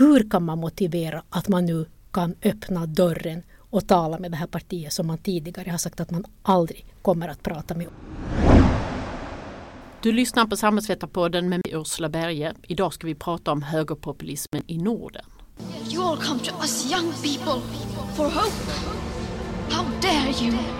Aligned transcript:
hur 0.00 0.30
kan 0.30 0.44
man 0.44 0.58
motivera 0.58 1.22
att 1.30 1.48
man 1.48 1.66
nu 1.66 1.86
kan 2.12 2.34
öppna 2.42 2.86
dörren 2.86 3.42
och 3.58 3.88
tala 3.88 4.18
med 4.18 4.30
det 4.30 4.36
här 4.36 4.46
partiet 4.46 4.92
som 4.92 5.06
man 5.06 5.18
tidigare 5.18 5.70
har 5.70 5.78
sagt 5.78 6.00
att 6.00 6.10
man 6.10 6.24
aldrig 6.42 6.86
kommer 7.02 7.28
att 7.28 7.42
prata 7.42 7.74
med. 7.74 7.86
Du 10.02 10.12
lyssnar 10.12 10.46
på 10.46 10.56
Samhällsvetarpodden 10.56 11.48
med 11.48 11.60
mig 11.66 11.80
Ursula 11.80 12.08
Berge. 12.08 12.54
Idag 12.62 12.94
ska 12.94 13.06
vi 13.06 13.14
prata 13.14 13.52
om 13.52 13.62
högerpopulismen 13.62 14.62
i 14.66 14.78
Norden. 14.78 15.24
You 15.92 16.02
all 16.02 16.16
come 16.16 16.40
to 16.40 16.54
us 16.60 16.92
young 16.92 17.12
people 17.12 17.62
for 18.16 18.24
hope. 18.24 18.72
How 19.70 19.84
dare 20.02 20.44
you? 20.44 20.79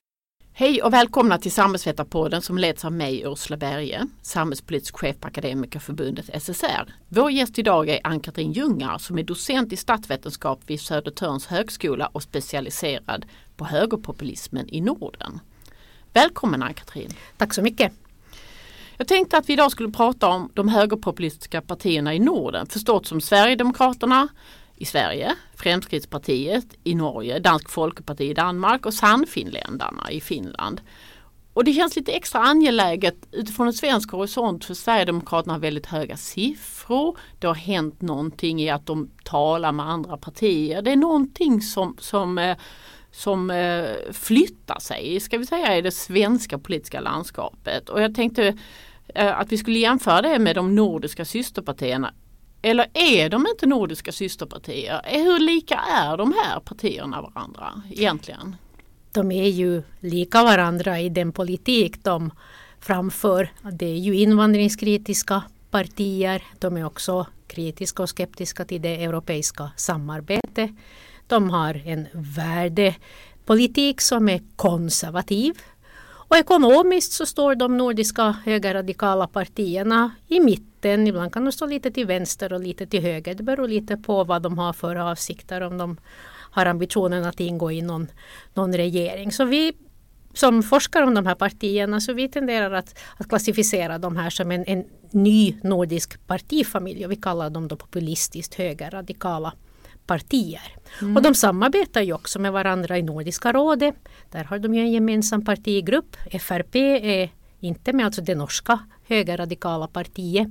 Hej 0.61 0.81
och 0.81 0.93
välkomna 0.93 1.37
till 1.37 1.51
Samhällsvetarpodden 1.51 2.41
som 2.41 2.57
leds 2.57 2.85
av 2.85 2.91
mig 2.91 3.23
Ursula 3.25 3.57
Berge, 3.57 4.07
samhällspolitisk 4.21 4.97
chef 4.97 5.19
på 5.19 5.27
Akademikerförbundet 5.27 6.29
SSR. 6.43 6.93
Vår 7.07 7.31
gäst 7.31 7.59
idag 7.59 7.89
är 7.89 7.99
Ann-Katrin 8.03 8.51
Ljungar 8.51 8.97
som 8.97 9.17
är 9.17 9.23
docent 9.23 9.73
i 9.73 9.77
statsvetenskap 9.77 10.59
vid 10.67 10.81
Södertörns 10.81 11.47
högskola 11.47 12.07
och 12.07 12.23
specialiserad 12.23 13.25
på 13.57 13.65
högerpopulismen 13.65 14.69
i 14.69 14.81
Norden. 14.81 15.39
Välkommen 16.13 16.63
Ann-Katrin! 16.63 17.11
Tack 17.37 17.53
så 17.53 17.61
mycket! 17.61 17.93
Jag 18.97 19.07
tänkte 19.07 19.37
att 19.37 19.49
vi 19.49 19.53
idag 19.53 19.71
skulle 19.71 19.91
prata 19.91 20.27
om 20.27 20.49
de 20.53 20.67
högerpopulistiska 20.67 21.61
partierna 21.61 22.13
i 22.13 22.19
Norden, 22.19 22.67
förstått 22.67 23.07
som 23.07 23.21
Sverigedemokraterna 23.21 24.27
i 24.81 24.85
Sverige, 24.85 25.35
Fremskrittspartiet 25.55 26.65
i 26.83 26.95
Norge, 26.95 27.39
Dansk 27.39 27.69
Folkeparti 27.69 28.29
i 28.29 28.33
Danmark 28.33 28.85
och 28.85 28.93
Sannfinländarna 28.93 30.11
i 30.11 30.21
Finland. 30.21 30.81
Och 31.53 31.63
det 31.63 31.73
känns 31.73 31.95
lite 31.95 32.11
extra 32.11 32.41
angeläget 32.41 33.15
utifrån 33.31 33.67
en 33.67 33.73
svensk 33.73 34.11
horisont 34.11 34.65
för 34.65 34.73
Sverigedemokraterna 34.73 35.53
har 35.53 35.59
väldigt 35.59 35.85
höga 35.85 36.17
siffror. 36.17 37.17
Det 37.39 37.47
har 37.47 37.55
hänt 37.55 38.01
någonting 38.01 38.61
i 38.61 38.69
att 38.69 38.85
de 38.85 39.09
talar 39.23 39.71
med 39.71 39.89
andra 39.89 40.17
partier. 40.17 40.81
Det 40.81 40.91
är 40.91 40.95
någonting 40.95 41.61
som, 41.61 41.95
som 41.99 42.37
eh, 42.37 42.57
som 43.11 43.49
eh, 43.49 44.13
flyttar 44.13 44.79
sig, 44.79 45.19
ska 45.19 45.37
vi 45.37 45.45
säga, 45.45 45.77
i 45.77 45.81
det 45.81 45.91
svenska 45.91 46.57
politiska 46.57 46.99
landskapet. 46.99 47.89
Och 47.89 48.01
jag 48.01 48.15
tänkte 48.15 48.57
eh, 49.15 49.39
att 49.39 49.51
vi 49.51 49.57
skulle 49.57 49.79
jämföra 49.79 50.21
det 50.21 50.39
med 50.39 50.55
de 50.55 50.75
nordiska 50.75 51.25
systerpartierna. 51.25 52.13
Eller 52.61 52.87
är 52.93 53.29
de 53.29 53.47
inte 53.47 53.65
nordiska 53.65 54.11
systerpartier? 54.11 55.01
Hur 55.05 55.39
lika 55.39 55.75
är 55.75 56.17
de 56.17 56.33
här 56.43 56.59
partierna 56.59 57.21
varandra 57.21 57.81
egentligen? 57.91 58.55
De 59.11 59.31
är 59.31 59.47
ju 59.47 59.83
lika 59.99 60.43
varandra 60.43 60.99
i 60.99 61.09
den 61.09 61.31
politik 61.31 62.03
de 62.03 62.31
framför. 62.79 63.51
Det 63.71 63.85
är 63.85 63.97
ju 63.97 64.15
invandringskritiska 64.15 65.43
partier. 65.71 66.43
De 66.59 66.77
är 66.77 66.85
också 66.85 67.25
kritiska 67.47 68.03
och 68.03 68.09
skeptiska 68.09 68.65
till 68.65 68.81
det 68.81 69.03
europeiska 69.03 69.71
samarbetet. 69.75 70.71
De 71.27 71.49
har 71.49 71.81
en 71.85 72.07
värdepolitik 72.13 74.01
som 74.01 74.29
är 74.29 74.41
konservativ. 74.55 75.53
Och 76.03 76.37
ekonomiskt 76.37 77.11
så 77.11 77.25
står 77.25 77.55
de 77.55 77.77
nordiska 77.77 78.35
högerradikala 78.45 79.27
partierna 79.27 80.11
i 80.27 80.39
mitten. 80.39 80.70
Ibland 80.85 81.33
kan 81.33 81.45
de 81.45 81.51
stå 81.51 81.65
lite 81.65 81.91
till 81.91 82.05
vänster 82.05 82.53
och 82.53 82.59
lite 82.59 82.87
till 82.87 83.01
höger. 83.01 83.35
Det 83.35 83.43
beror 83.43 83.67
lite 83.67 83.97
på 83.97 84.23
vad 84.23 84.41
de 84.41 84.57
har 84.57 84.73
för 84.73 84.95
avsikter. 84.95 85.61
Om 85.61 85.77
de 85.77 85.97
har 86.51 86.65
ambitionen 86.65 87.25
att 87.25 87.39
ingå 87.39 87.71
i 87.71 87.81
någon, 87.81 88.07
någon 88.53 88.73
regering. 88.77 89.31
Så 89.31 89.45
vi 89.45 89.73
som 90.33 90.63
forskar 90.63 91.01
om 91.01 91.13
de 91.13 91.25
här 91.25 91.35
partierna 91.35 92.01
så 92.01 92.13
vi 92.13 92.29
tenderar 92.29 92.71
att, 92.71 92.99
att 93.17 93.29
klassificera 93.29 93.97
de 93.97 94.17
här 94.17 94.29
som 94.29 94.51
en, 94.51 94.65
en 94.67 94.85
ny 95.11 95.55
nordisk 95.63 96.27
partifamilj 96.27 97.05
och 97.05 97.11
vi 97.11 97.15
kallar 97.15 97.49
dem 97.49 97.67
då 97.67 97.75
populistiskt 97.75 98.53
högerradikala 98.53 99.53
partier. 100.05 100.61
Mm. 101.01 101.17
Och 101.17 101.23
de 101.23 101.35
samarbetar 101.35 102.01
ju 102.01 102.13
också 102.13 102.39
med 102.39 102.51
varandra 102.51 102.97
i 102.97 103.01
Nordiska 103.01 103.53
rådet. 103.53 103.95
Där 104.31 104.43
har 104.43 104.59
de 104.59 104.73
ju 104.73 104.81
en 104.81 104.91
gemensam 104.91 105.45
partigrupp. 105.45 106.17
FRP 106.39 106.75
är 106.75 107.29
inte 107.59 107.93
med 107.93 108.05
alltså 108.05 108.21
det 108.21 108.35
norska 108.35 108.79
högerradikala 109.11 109.87
partiet. 109.87 110.47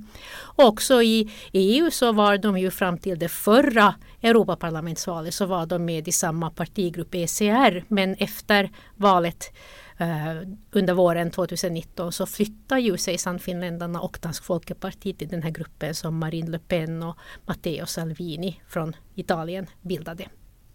Också 0.55 1.01
i 1.01 1.31
EU 1.53 1.91
så 1.91 2.11
var 2.11 2.37
de 2.37 2.57
ju 2.57 2.71
fram 2.71 2.97
till 2.97 3.19
det 3.19 3.29
förra 3.29 3.95
Europaparlamentsvalet 4.21 5.33
så 5.33 5.45
var 5.45 5.65
de 5.65 5.85
med 5.85 6.07
i 6.07 6.11
samma 6.11 6.49
partigrupp 6.49 7.15
ECR. 7.15 7.83
Men 7.87 8.13
efter 8.13 8.69
valet 8.95 9.53
eh, 9.97 10.47
under 10.71 10.93
våren 10.93 11.31
2019 11.31 12.11
så 12.11 12.25
flyttar 12.25 12.77
ju 12.77 12.97
sig 12.97 13.17
Sannfinländarna 13.17 14.01
och 14.01 14.17
Dansk 14.21 14.43
Folkeparti 14.43 15.17
till 15.17 15.27
den 15.27 15.43
här 15.43 15.51
gruppen 15.51 15.95
som 15.95 16.17
Marine 16.17 16.51
Le 16.51 16.59
Pen 16.59 17.03
och 17.03 17.17
Matteo 17.45 17.85
Salvini 17.85 18.61
från 18.67 18.95
Italien 19.15 19.67
bildade. 19.81 20.25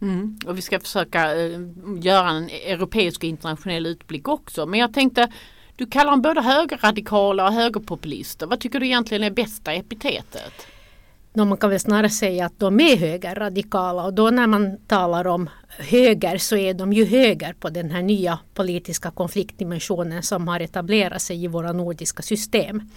Mm. 0.01 0.39
Och 0.47 0.59
vi 0.59 0.63
ska 0.63 0.81
försöka 0.81 1.37
eh, 1.37 1.61
göra 2.01 2.31
en 2.31 2.49
europeisk 2.49 3.21
och 3.21 3.25
internationell 3.25 3.87
utblick 3.87 4.29
också. 4.29 4.67
Men 4.67 4.81
jag 4.81 4.95
tänkte, 4.95 5.29
du 5.77 5.87
kallar 5.87 6.11
dem 6.11 6.23
både 6.23 6.41
högerradikala 6.41 7.47
och 7.47 7.53
högerpopulister. 7.53 8.47
Vad 8.47 8.61
tycker 8.61 8.81
du 8.81 8.87
egentligen 8.87 9.25
är 9.25 9.31
bästa 9.31 9.73
epitetet? 9.73 10.67
man 11.45 11.57
kan 11.57 11.71
väl 11.71 11.81
snarare 11.81 12.11
säga 12.11 12.47
att 12.47 12.59
de 12.59 12.81
är 12.81 12.97
högerradikala 12.97 14.05
och 14.05 14.15
då 14.15 14.31
när 14.31 14.47
man 14.47 14.77
talar 14.87 15.27
om 15.27 15.51
höger 15.69 16.39
så 16.39 16.57
är 16.57 16.75
de 16.75 16.93
ju 16.93 17.05
höger 17.05 17.53
på 17.53 17.71
den 17.71 17.91
här 17.91 18.03
nya 18.03 18.39
politiska 18.55 19.11
konfliktdimensionen 19.11 20.23
som 20.23 20.49
har 20.49 20.61
etablerat 20.61 21.23
sig 21.23 21.45
i 21.45 21.47
våra 21.47 21.73
nordiska 21.73 22.23
system. 22.23 22.91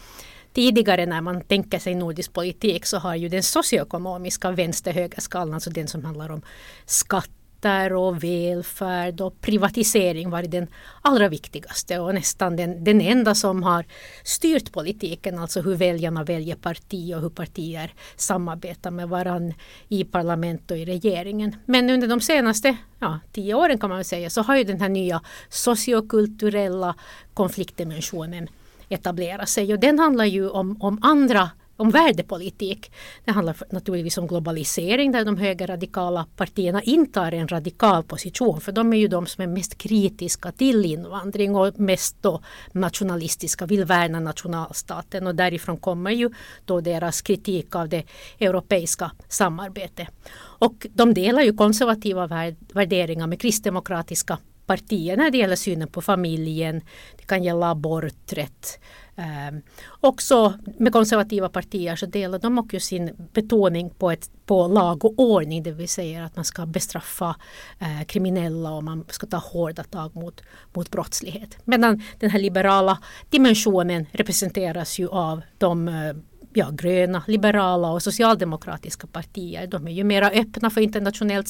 Tidigare 0.54 1.06
när 1.06 1.22
man 1.22 1.42
tänker 1.42 1.80
sig 1.80 1.96
nordisk 1.96 2.34
politik 2.34 2.86
så 2.86 2.98
har 2.98 3.16
ju 3.16 3.30
den 3.30 3.44
socioekonomiska 3.44 4.52
vänster-högerskalan, 4.52 5.54
alltså 5.54 5.70
den 5.70 5.88
som 5.88 6.06
handlar 6.06 6.32
om 6.32 6.42
skatt 6.86 7.30
skatter 7.60 7.94
och 7.94 8.24
välfärd 8.24 9.22
och 9.22 9.42
privatisering 9.42 10.30
varit 10.30 10.52
den 10.52 10.68
allra 11.02 11.30
viktigaste 11.30 12.00
och 12.00 12.14
nästan 12.14 12.56
den, 12.56 12.84
den 12.84 13.02
enda 13.02 13.36
som 13.36 13.64
har 13.64 13.86
styrt 14.24 14.72
politiken, 14.72 15.40
alltså 15.40 15.62
hur 15.62 15.76
väljarna 15.76 16.24
väljer 16.24 16.56
parti 16.56 17.14
och 17.16 17.22
hur 17.22 17.30
partier 17.30 17.94
samarbetar 18.16 18.92
med 18.92 19.10
varann 19.10 19.54
i 19.90 20.04
parlament 20.04 20.72
och 20.72 20.78
i 20.78 20.86
regeringen. 20.86 21.56
Men 21.66 21.90
under 21.90 22.08
de 22.08 22.22
senaste 22.22 22.78
ja, 23.00 23.20
tio 23.32 23.54
åren 23.54 23.78
kan 23.78 23.90
man 23.90 23.98
väl 23.98 24.06
säga 24.06 24.30
så 24.30 24.42
har 24.42 24.58
ju 24.58 24.64
den 24.64 24.82
här 24.82 24.90
nya 24.90 25.22
sociokulturella 25.50 26.96
konfliktdimensionen 27.34 28.48
etablerat 28.90 29.50
sig 29.50 29.74
och 29.74 29.80
den 29.80 30.00
handlar 30.00 30.26
ju 30.26 30.50
om, 30.50 30.78
om 30.82 31.00
andra 31.02 31.50
om 31.80 31.90
värdepolitik. 31.92 32.92
Det 33.26 33.32
handlar 33.32 33.56
naturligtvis 33.70 34.18
om 34.18 34.28
globalisering 34.28 35.12
där 35.12 35.26
de 35.26 35.38
högerradikala 35.38 36.26
partierna 36.36 36.82
intar 36.82 37.32
en 37.32 37.48
radikal 37.48 38.04
position 38.04 38.62
för 38.62 38.72
de 38.72 38.94
är 38.94 38.98
ju 38.98 39.08
de 39.08 39.26
som 39.26 39.44
är 39.44 39.48
mest 39.48 39.78
kritiska 39.78 40.52
till 40.52 40.86
invandring 40.86 41.56
och 41.56 41.80
mest 41.80 42.16
då 42.22 42.42
nationalistiska, 42.72 43.66
vill 43.66 43.86
värna 43.86 44.20
nationalstaten 44.20 45.28
och 45.28 45.36
därifrån 45.36 45.78
kommer 45.78 46.12
ju 46.12 46.30
då 46.66 46.82
deras 46.82 47.22
kritik 47.22 47.76
av 47.76 47.90
det 47.90 48.04
europeiska 48.40 49.12
samarbetet. 49.28 50.08
Och 50.38 50.88
de 50.94 51.14
delar 51.14 51.42
ju 51.42 51.54
konservativa 51.54 52.28
värderingar 52.74 53.28
med 53.28 53.42
kristdemokratiska 53.42 54.38
partier 54.70 55.18
när 55.18 55.32
det 55.32 55.38
gäller 55.38 55.56
synen 55.56 55.88
på 55.88 56.02
familjen. 56.02 56.82
Det 57.18 57.26
kan 57.26 57.44
gälla 57.44 57.72
aborträtt, 57.72 58.80
Eh, 59.20 59.58
också 60.00 60.54
med 60.78 60.94
konservativa 60.94 61.50
partier 61.50 61.96
så 61.96 62.06
delar 62.06 62.40
de 62.40 62.60
också 62.60 62.80
sin 62.80 63.30
betoning 63.34 63.90
på, 63.90 64.12
ett, 64.12 64.32
på 64.46 64.68
lag 64.68 65.06
och 65.06 65.14
ordning, 65.18 65.64
det 65.64 65.72
vill 65.72 65.90
säga 65.90 66.26
att 66.26 66.36
man 66.36 66.46
ska 66.46 66.66
bestraffa 66.66 67.36
eh, 67.80 68.06
kriminella 68.06 68.72
och 68.72 68.84
man 68.84 69.06
ska 69.10 69.28
ta 69.28 69.38
hårda 69.38 69.84
tag 69.84 70.16
mot, 70.16 70.42
mot 70.74 70.92
brottslighet. 70.92 71.58
Medan 71.64 72.04
den 72.20 72.30
här 72.30 72.40
liberala 72.40 72.98
dimensionen 73.30 74.06
representeras 74.12 75.00
ju 75.00 75.08
av 75.10 75.42
de 75.58 75.88
eh, 75.88 76.14
ja, 76.54 76.70
gröna, 76.72 77.24
liberala 77.28 77.92
och 77.92 78.04
socialdemokratiska 78.04 79.08
partier. 79.08 79.68
De 79.68 79.88
är 79.88 79.92
ju 79.92 80.04
mera 80.04 80.30
öppna 80.30 80.70
för 80.70 80.82
internationellt 80.82 81.48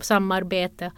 samarbete. 0.00 0.92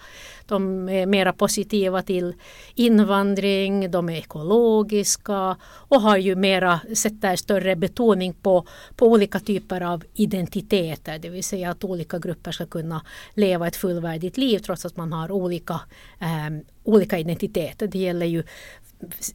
De 0.46 0.88
är 0.88 1.06
mera 1.06 1.32
positiva 1.32 2.02
till 2.02 2.34
invandring, 2.74 3.90
de 3.90 4.08
är 4.08 4.16
ekologiska 4.16 5.56
och 5.62 6.00
har 6.00 6.16
ju 6.16 6.36
mera, 6.36 6.80
sätter 6.94 7.36
större 7.36 7.76
betoning 7.76 8.34
på, 8.34 8.66
på 8.96 9.06
olika 9.06 9.40
typer 9.40 9.80
av 9.80 10.04
identiteter. 10.14 11.18
Det 11.18 11.28
vill 11.28 11.44
säga 11.44 11.70
att 11.70 11.84
olika 11.84 12.18
grupper 12.18 12.52
ska 12.52 12.66
kunna 12.66 13.04
leva 13.34 13.66
ett 13.66 13.76
fullvärdigt 13.76 14.36
liv 14.36 14.58
trots 14.58 14.84
att 14.84 14.96
man 14.96 15.12
har 15.12 15.30
olika, 15.30 15.80
eh, 16.20 16.64
olika 16.84 17.18
identiteter. 17.18 17.86
Det 17.86 17.98
gäller 17.98 18.26
ju 18.26 18.42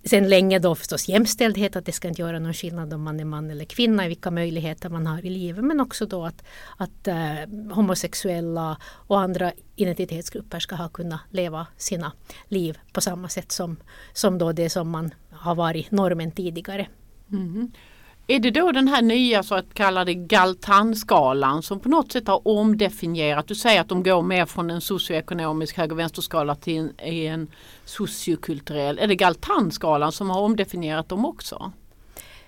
sen 0.04 0.30
länge 0.30 0.60
då 0.60 0.76
förstås 0.76 1.10
jämställdhet, 1.10 1.76
att 1.76 1.86
det 1.86 1.92
ska 1.92 2.08
inte 2.08 2.22
göra 2.22 2.40
någon 2.40 2.54
skillnad 2.54 2.94
om 2.94 3.04
man 3.04 3.20
är 3.20 3.26
man 3.26 3.52
eller 3.52 3.66
kvinna, 3.66 4.06
i 4.06 4.08
vilka 4.08 4.32
möjligheter 4.32 4.90
man 4.90 5.08
har 5.08 5.26
i 5.26 5.30
livet. 5.30 5.64
Men 5.64 5.80
också 5.80 6.06
då 6.06 6.26
att, 6.26 6.44
att 6.78 7.08
eh, 7.08 7.16
homosexuella 7.72 8.78
och 8.84 9.20
andra 9.20 9.52
identitetsgrupper 9.76 10.60
ska 10.60 10.76
ha 10.76 10.90
kunnat 10.90 11.22
leva 11.30 11.68
sina 11.78 12.12
liv 12.48 12.78
på 12.94 13.02
samma 13.02 13.30
sätt 13.30 13.52
som, 13.52 13.78
som 14.14 14.38
då 14.38 14.52
det 14.52 14.70
som 14.70 14.90
man 14.90 15.14
har 15.30 15.56
varit 15.56 15.92
normen 15.92 16.32
tidigare. 16.32 16.88
Mm. 17.32 17.72
Är 18.28 18.40
det 18.40 18.52
då 18.52 18.72
den 18.72 18.88
här 18.88 19.02
nya 19.02 19.44
så 19.44 19.56
att 19.56 19.74
kallade 19.74 20.14
Galtan-skalan 20.14 21.64
som 21.64 21.80
på 21.80 21.90
något 21.90 22.12
sätt 22.12 22.28
har 22.28 22.48
omdefinierat? 22.48 23.48
Du 23.48 23.56
säger 23.56 23.82
att 23.82 23.90
de 23.90 24.04
går 24.04 24.22
mer 24.22 24.46
från 24.46 24.70
en 24.70 24.82
socioekonomisk 24.82 25.78
höger-vänster-skala 25.78 26.56
till 26.56 26.78
en, 26.78 26.92
en 26.98 27.48
sociokulturell. 27.86 29.00
Är 29.00 29.08
det 29.08 29.16
Galtan-skalan 29.16 30.12
som 30.12 30.30
har 30.30 30.42
omdefinierat 30.42 31.10
dem 31.10 31.26
också? 31.26 31.72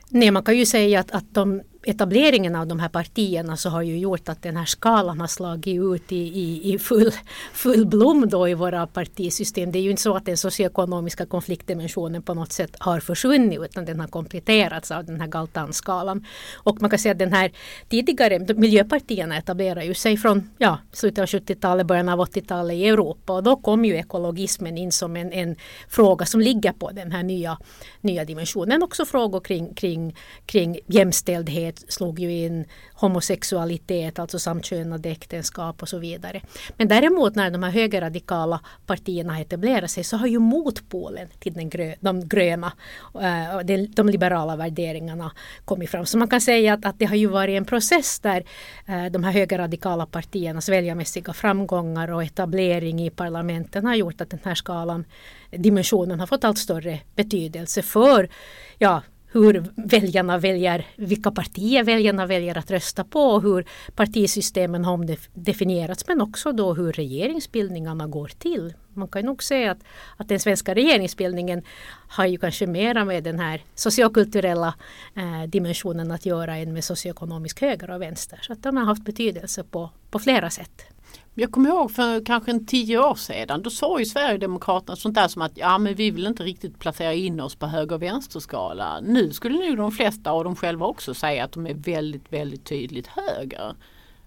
Nej, 0.10 0.32
man 0.32 0.44
kan 0.44 0.58
ju 0.58 0.66
säga 0.66 1.00
att, 1.00 1.12
att 1.12 1.34
de 1.34 1.62
etableringen 1.86 2.56
av 2.56 2.68
de 2.68 2.80
här 2.80 2.90
partierna 2.90 3.58
så 3.58 3.70
har 3.70 3.82
ju 3.82 3.98
gjort 3.98 4.30
att 4.30 4.42
den 4.42 4.58
här 4.58 4.66
skalan 4.66 5.20
har 5.22 5.28
slagit 5.28 5.82
ut 5.82 6.12
i, 6.12 6.16
i, 6.16 6.74
i 6.74 6.80
full, 6.80 7.12
full 7.54 7.86
blom 7.86 8.30
då 8.30 8.50
i 8.50 8.54
våra 8.54 8.88
partisystem. 8.88 9.72
Det 9.72 9.80
är 9.80 9.84
ju 9.84 9.90
inte 9.90 10.02
så 10.02 10.16
att 10.16 10.26
den 10.26 10.38
socioekonomiska 10.38 11.26
konfliktdimensionen 11.26 12.22
på 12.22 12.34
något 12.34 12.52
sätt 12.52 12.76
har 12.80 13.00
försvunnit 13.00 13.60
utan 13.62 13.86
den 13.86 14.00
har 14.00 14.08
kompletterats 14.08 14.92
av 14.92 15.06
den 15.06 15.22
här 15.22 15.28
Galtan-skalan. 15.28 16.26
Och 16.56 16.82
man 16.82 16.90
kan 16.90 17.00
säga 17.00 17.12
att 17.12 17.20
den 17.20 17.34
här 17.34 17.52
tidigare 17.90 18.40
miljöpartierna 18.56 19.38
etablerade 19.38 19.86
ju 19.86 19.94
sig 19.94 20.18
från 20.18 20.50
ja, 20.58 20.80
slutet 20.92 21.22
av 21.22 21.26
70-talet, 21.26 21.86
början 21.86 22.10
av 22.10 22.20
80-talet 22.20 22.76
i 22.76 22.88
Europa 22.88 23.34
och 23.34 23.44
då 23.44 23.56
kom 23.56 23.86
ju 23.86 23.96
ekologismen 23.96 24.78
in 24.78 24.92
som 24.92 25.16
en, 25.16 25.34
en 25.34 25.56
fråga 25.90 26.26
som 26.26 26.42
ligger 26.42 26.72
på 26.72 26.92
den 26.92 27.12
här 27.12 27.24
nya, 27.24 27.58
nya 28.02 28.26
dimensionen. 28.26 28.84
Också 28.84 29.06
frågor 29.06 29.40
kring, 29.40 29.74
kring, 29.74 30.16
kring 30.46 30.80
jämställdhet 30.88 31.75
slog 31.88 32.20
ju 32.20 32.32
in 32.32 32.66
homosexualitet, 32.94 34.20
alltså 34.20 34.40
samkönade 34.40 35.10
äktenskap 35.10 35.82
och 35.82 35.90
så 35.90 35.98
vidare. 35.98 36.42
Men 36.78 36.88
däremot 36.88 37.36
när 37.36 37.52
de 37.52 37.64
här 37.64 37.72
högerradikala 37.72 38.60
partierna 38.86 39.40
etablerar 39.40 39.88
sig 39.88 40.04
så 40.04 40.18
har 40.18 40.28
ju 40.28 40.40
motpolen 40.40 41.28
till 41.40 41.54
den 41.54 41.70
grö, 41.70 41.96
de 42.00 42.28
gröna, 42.28 42.74
eh, 43.14 43.60
de, 43.64 43.88
de, 43.88 44.10
liberala 44.10 44.56
värderingarna 44.56 45.32
kommit 45.66 45.90
fram. 45.90 46.06
Så 46.06 46.18
man 46.18 46.28
kan 46.28 46.42
säga 46.42 46.74
att, 46.74 46.86
att 46.86 47.00
det 47.00 47.06
har 47.06 47.16
ju 47.16 47.28
varit 47.28 47.58
en 47.58 47.66
process 47.66 48.20
där 48.20 48.46
eh, 48.86 49.06
de 49.06 49.24
här 49.24 49.32
högerradikala 49.32 50.06
partiernas 50.06 50.70
väljarmässiga 50.70 51.34
framgångar 51.34 52.12
och 52.12 52.24
etablering 52.24 53.06
i 53.06 53.10
parlamenten 53.10 53.86
har 53.86 53.96
gjort 53.96 54.22
att 54.22 54.30
den 54.30 54.40
här 54.44 54.56
skalan, 54.56 55.06
dimensionen 55.52 56.20
har 56.20 56.28
fått 56.28 56.44
allt 56.44 56.58
större 56.58 57.00
betydelse 57.16 57.82
för 57.82 58.30
ja, 58.78 59.02
hur 59.40 59.66
väljarna 59.76 60.38
väljer, 60.38 60.86
vilka 60.96 61.32
partier 61.32 61.84
väljarna 61.84 62.26
väljer 62.26 62.58
att 62.58 62.72
rösta 62.72 63.04
på 63.04 63.20
och 63.20 63.42
hur 63.42 63.66
partisystemen 63.96 64.86
har 64.86 65.18
definierats 65.34 66.08
men 66.08 66.22
också 66.22 66.52
då 66.52 66.74
hur 66.74 66.92
regeringsbildningarna 66.92 68.08
går 68.08 68.28
till. 68.28 68.74
Man 68.94 69.08
kan 69.08 69.26
nog 69.26 69.44
säga 69.44 69.72
att, 69.72 69.84
att 70.18 70.28
den 70.28 70.40
svenska 70.40 70.76
regeringsbildningen 70.76 71.62
har 72.08 72.26
ju 72.26 72.38
kanske 72.38 72.68
mera 72.68 73.06
med 73.06 73.24
den 73.24 73.40
här 73.40 73.64
sociokulturella 73.76 74.76
eh, 75.16 75.50
dimensionen 75.50 76.12
att 76.12 76.26
göra 76.26 76.58
än 76.58 76.74
med 76.74 76.84
socioekonomisk 76.84 77.62
höger 77.62 77.90
och 77.90 78.02
vänster. 78.02 78.40
Så 78.42 78.54
att 78.54 78.64
de 78.64 78.78
har 78.78 78.86
haft 78.86 79.06
betydelse 79.06 79.64
på, 79.64 79.90
på 80.12 80.20
flera 80.20 80.50
sätt. 80.50 80.95
Jag 81.38 81.52
kommer 81.52 81.70
ihåg 81.70 81.92
för 81.92 82.26
kanske 82.26 82.52
en 82.52 82.66
tio 82.66 83.00
år 83.00 83.16
sedan 83.16 83.62
då 83.62 83.70
sa 83.70 84.00
ju 84.00 84.06
Sverigedemokraterna 84.06 84.96
sånt 84.96 85.16
där 85.16 85.28
som 85.28 85.42
att 85.42 85.52
ja 85.56 85.78
men 85.78 85.96
vi 85.96 86.12
vill 86.12 86.28
inte 86.28 86.44
riktigt 86.44 86.80
placera 86.80 87.14
in 87.14 87.40
oss 87.40 87.56
på 87.56 87.66
höger 87.66 87.96
och 87.96 88.02
vänsterskala. 88.02 89.00
Nu 89.02 89.34
skulle 89.34 89.68
nog 89.68 89.78
de 89.78 89.92
flesta 89.92 90.34
och 90.34 90.44
de 90.44 90.56
själva 90.56 90.86
också 90.86 91.14
säga 91.14 91.44
att 91.44 91.52
de 91.52 91.68
är 91.68 91.74
väldigt 91.74 92.34
väldigt 92.34 92.66
tydligt 92.66 93.08
höger. 93.08 93.76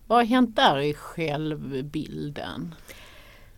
Vad 0.06 0.19
har 0.19 0.25
hänt 0.25 0.56
där 0.56 0.78
i 0.78 0.94
självbilden? 0.94 2.75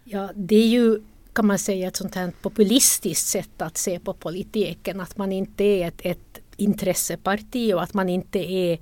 Ja 0.04 0.28
det 0.34 0.56
är 0.56 0.68
ju 0.68 1.02
kan 1.32 1.46
man 1.46 1.58
säga 1.58 1.88
ett 1.88 1.96
sånt 1.96 2.14
här 2.14 2.32
populistiskt 2.42 3.26
sätt 3.26 3.62
att 3.62 3.76
se 3.76 3.98
på 3.98 4.12
politiken. 4.12 5.00
Att 5.00 5.16
man 5.16 5.32
inte 5.32 5.64
är 5.64 5.88
ett, 5.88 6.00
ett 6.04 6.40
intresseparti 6.56 7.74
och 7.74 7.82
att 7.82 7.94
man 7.94 8.08
inte 8.08 8.38
är 8.38 8.78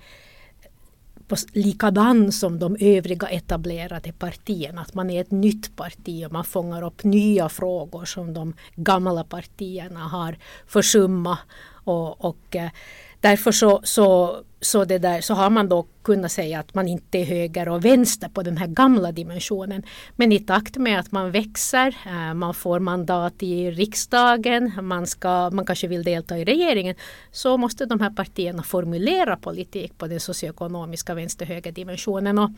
på, 1.28 1.36
likadan 1.52 2.32
som 2.32 2.58
de 2.58 2.76
övriga 2.80 3.28
etablerade 3.28 4.12
partierna. 4.12 4.80
Att 4.80 4.94
man 4.94 5.10
är 5.10 5.20
ett 5.20 5.30
nytt 5.30 5.76
parti 5.76 6.26
och 6.26 6.32
man 6.32 6.44
fångar 6.44 6.82
upp 6.82 7.04
nya 7.04 7.48
frågor 7.48 8.04
som 8.04 8.34
de 8.34 8.54
gamla 8.76 9.25
partierna 9.25 10.00
har 10.00 10.38
försummat. 10.66 11.38
Och, 11.84 12.25
och 12.25 12.56
eh, 12.56 12.70
därför 13.20 13.53
så, 13.53 13.81
så, 13.85 14.37
så, 14.61 14.85
det 14.85 14.99
där, 14.99 15.20
så 15.20 15.35
har 15.35 15.50
man 15.50 15.69
då 15.69 15.87
kunnat 16.03 16.32
säga 16.32 16.61
att 16.61 16.75
man 16.75 16.88
inte 16.88 17.19
är 17.19 17.25
höger 17.25 17.69
och 17.69 17.85
vänster 17.85 18.29
på 18.29 18.43
den 18.43 18.56
här 18.56 18.67
gamla 18.67 19.12
dimensionen. 19.12 19.82
Men 20.17 20.32
i 20.32 20.41
takt 20.41 20.76
med 20.76 21.00
att 21.00 21.12
man 21.12 21.31
växer, 21.31 21.97
eh, 22.06 22.35
man 22.35 22.55
får 22.55 22.81
mandat 22.81 23.43
i 23.43 23.70
riksdagen, 23.70 24.73
man, 24.82 25.06
ska, 25.06 25.50
man 25.50 25.67
kanske 25.67 25.88
vill 25.88 26.03
delta 26.03 26.38
i 26.38 26.44
regeringen, 26.44 26.94
så 27.32 27.56
måste 27.56 27.87
de 27.87 28.00
här 28.00 28.11
partierna 28.11 28.62
formulera 28.62 29.37
politik 29.37 29.99
på 29.99 30.06
den 30.06 30.21
socioekonomiska 30.21 31.14
vänster-höger-dimensionen. 31.14 32.38
Och 32.38 32.50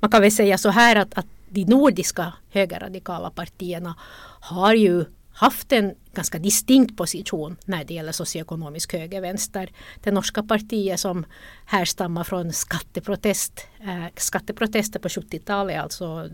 man 0.00 0.10
kan 0.10 0.20
väl 0.20 0.32
säga 0.32 0.58
så 0.58 0.68
här 0.70 0.96
att, 0.96 1.18
att 1.18 1.26
de 1.48 1.64
nordiska 1.64 2.32
högerradikala 2.50 3.30
partierna 3.30 3.94
har 4.40 4.74
ju 4.74 5.04
haft 5.42 5.72
en 5.72 5.94
ganska 6.14 6.38
distinkt 6.38 6.96
position 6.96 7.56
när 7.64 7.84
det 7.84 7.94
gäller 7.94 8.12
socioekonomisk 8.12 8.92
höger-vänster. 8.92 9.70
Det 10.02 10.10
norska 10.10 10.42
partiet 10.42 11.00
som 11.00 11.24
härstammar 11.66 12.24
från 12.24 12.52
skatteprotest, 12.52 13.66
eh, 13.80 14.04
skatteprotester 14.16 15.00
på 15.00 15.08
70-talet, 15.08 15.80
alltså 15.80 16.28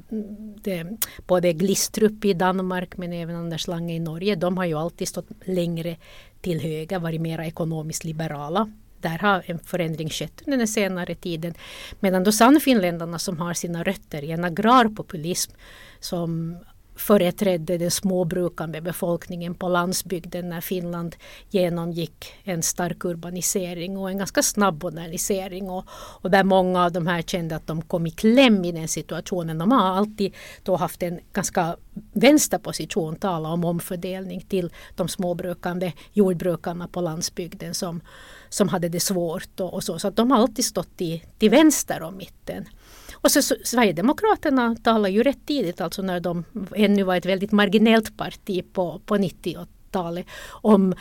det, 0.62 0.86
både 1.26 1.52
Glistrup 1.52 2.24
i 2.24 2.32
Danmark 2.32 2.96
men 2.96 3.12
även 3.12 3.36
Anders 3.36 3.66
Lange 3.66 3.94
i 3.94 3.98
Norge, 3.98 4.34
de 4.34 4.56
har 4.56 4.64
ju 4.64 4.74
alltid 4.74 5.08
stått 5.08 5.28
längre 5.44 5.96
till 6.40 6.60
höger, 6.60 6.98
varit 6.98 7.20
mer 7.20 7.40
ekonomiskt 7.40 8.04
liberala 8.04 8.72
där 9.00 9.18
har 9.18 9.42
en 9.46 9.58
förändring 9.58 10.10
skett 10.10 10.42
under 10.46 10.58
den 10.58 10.68
senare 10.68 11.14
tiden. 11.14 11.54
Medan 12.00 12.24
då 12.24 12.32
Sannfinländarna 12.32 13.18
som 13.18 13.38
har 13.38 13.54
sina 13.54 13.82
rötter 13.82 14.24
i 14.24 14.30
en 14.30 14.44
agrarpopulism 14.44 15.52
som 16.00 16.56
företrädde 16.98 17.78
den 17.78 17.90
småbrukande 17.90 18.80
befolkningen 18.80 19.54
på 19.54 19.68
landsbygden 19.68 20.48
när 20.48 20.60
Finland 20.60 21.16
genomgick 21.50 22.34
en 22.44 22.62
stark 22.62 23.04
urbanisering 23.04 23.98
och 23.98 24.10
en 24.10 24.18
ganska 24.18 24.42
snabb 24.42 24.82
modernisering 24.82 25.70
och, 25.70 25.84
och 25.90 26.30
där 26.30 26.44
många 26.44 26.84
av 26.84 26.92
de 26.92 27.06
här 27.06 27.22
kände 27.22 27.56
att 27.56 27.66
de 27.66 27.82
kom 27.82 28.06
i 28.06 28.10
kläm 28.10 28.64
i 28.64 28.72
den 28.72 28.88
situationen. 28.88 29.58
De 29.58 29.72
har 29.72 29.96
alltid 29.96 30.34
då 30.62 30.76
haft 30.76 31.02
en 31.02 31.20
ganska 31.32 31.76
vänsterposition, 32.12 33.16
tala 33.16 33.48
om 33.48 33.64
omfördelning 33.64 34.40
till 34.40 34.72
de 34.96 35.08
småbrukande 35.08 35.92
jordbrukarna 36.12 36.88
på 36.88 37.00
landsbygden 37.00 37.74
som, 37.74 38.00
som 38.48 38.68
hade 38.68 38.88
det 38.88 39.00
svårt 39.00 39.60
och, 39.60 39.74
och 39.74 39.84
så. 39.84 39.98
Så 39.98 40.08
att 40.08 40.16
de 40.16 40.30
har 40.30 40.38
alltid 40.38 40.64
stått 40.64 40.96
till 41.38 41.50
vänster 41.50 42.02
om 42.02 42.16
mitten. 42.16 42.64
Och 43.20 43.30
så, 43.30 43.42
så, 43.42 43.54
Sverigedemokraterna 43.64 44.76
talar 44.82 45.08
ju 45.08 45.22
rätt 45.22 45.46
tidigt, 45.46 45.80
alltså 45.80 46.02
när 46.02 46.20
de 46.20 46.44
ännu 46.74 47.02
var 47.02 47.16
ett 47.16 47.26
väldigt 47.26 47.52
marginellt 47.52 48.16
parti 48.16 48.64
på, 48.72 49.00
på 49.06 49.16
90-talet, 49.16 50.26
om 50.48 50.94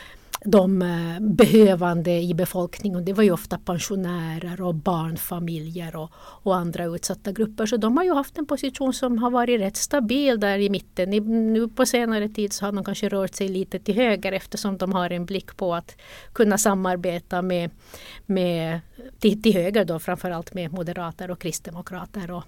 de 0.52 0.82
eh, 0.82 1.20
behövande 1.20 2.12
i 2.12 2.34
befolkningen. 2.34 3.06
Det 3.06 3.14
var 3.14 3.24
ju 3.24 3.32
ofta 3.32 3.58
pensionärer 3.58 4.62
och 4.62 4.76
barnfamiljer 4.76 5.96
och, 5.96 6.12
och, 6.16 6.56
andra 6.56 6.86
utsatta 6.86 7.32
grupper. 7.32 7.66
Så 7.66 7.78
de 7.78 7.98
har 7.98 8.04
ju 8.04 8.14
haft 8.14 8.38
en 8.38 8.46
position 8.46 8.94
som 8.94 9.18
har 9.18 9.32
varit 9.32 9.60
rätt 9.60 9.78
stabil 9.78 10.40
där 10.40 10.58
i 10.58 10.70
mitten. 10.70 11.10
nu 11.54 11.68
på 11.68 11.86
senare 11.86 12.30
tid 12.30 12.54
så 12.54 12.66
har 12.66 12.72
de 12.72 12.84
kanske 12.84 13.10
rört 13.10 13.36
sig 13.36 13.48
lite 13.48 13.80
till 13.80 13.96
höger 13.96 14.32
eftersom 14.32 14.78
de 14.78 14.94
har 14.94 15.10
en 15.10 15.26
blick 15.26 15.58
på 15.58 15.76
att 15.76 15.98
kunna 16.34 16.58
samarbeta 16.58 17.42
med, 17.42 17.70
med 18.26 18.80
till, 19.20 19.42
till 19.42 19.54
höger 19.54 19.86
då 19.86 20.00
framförallt 20.00 20.54
med 20.54 20.74
moderater 20.74 21.32
och 21.32 21.40
kristdemokrater 21.40 22.32
och 22.32 22.44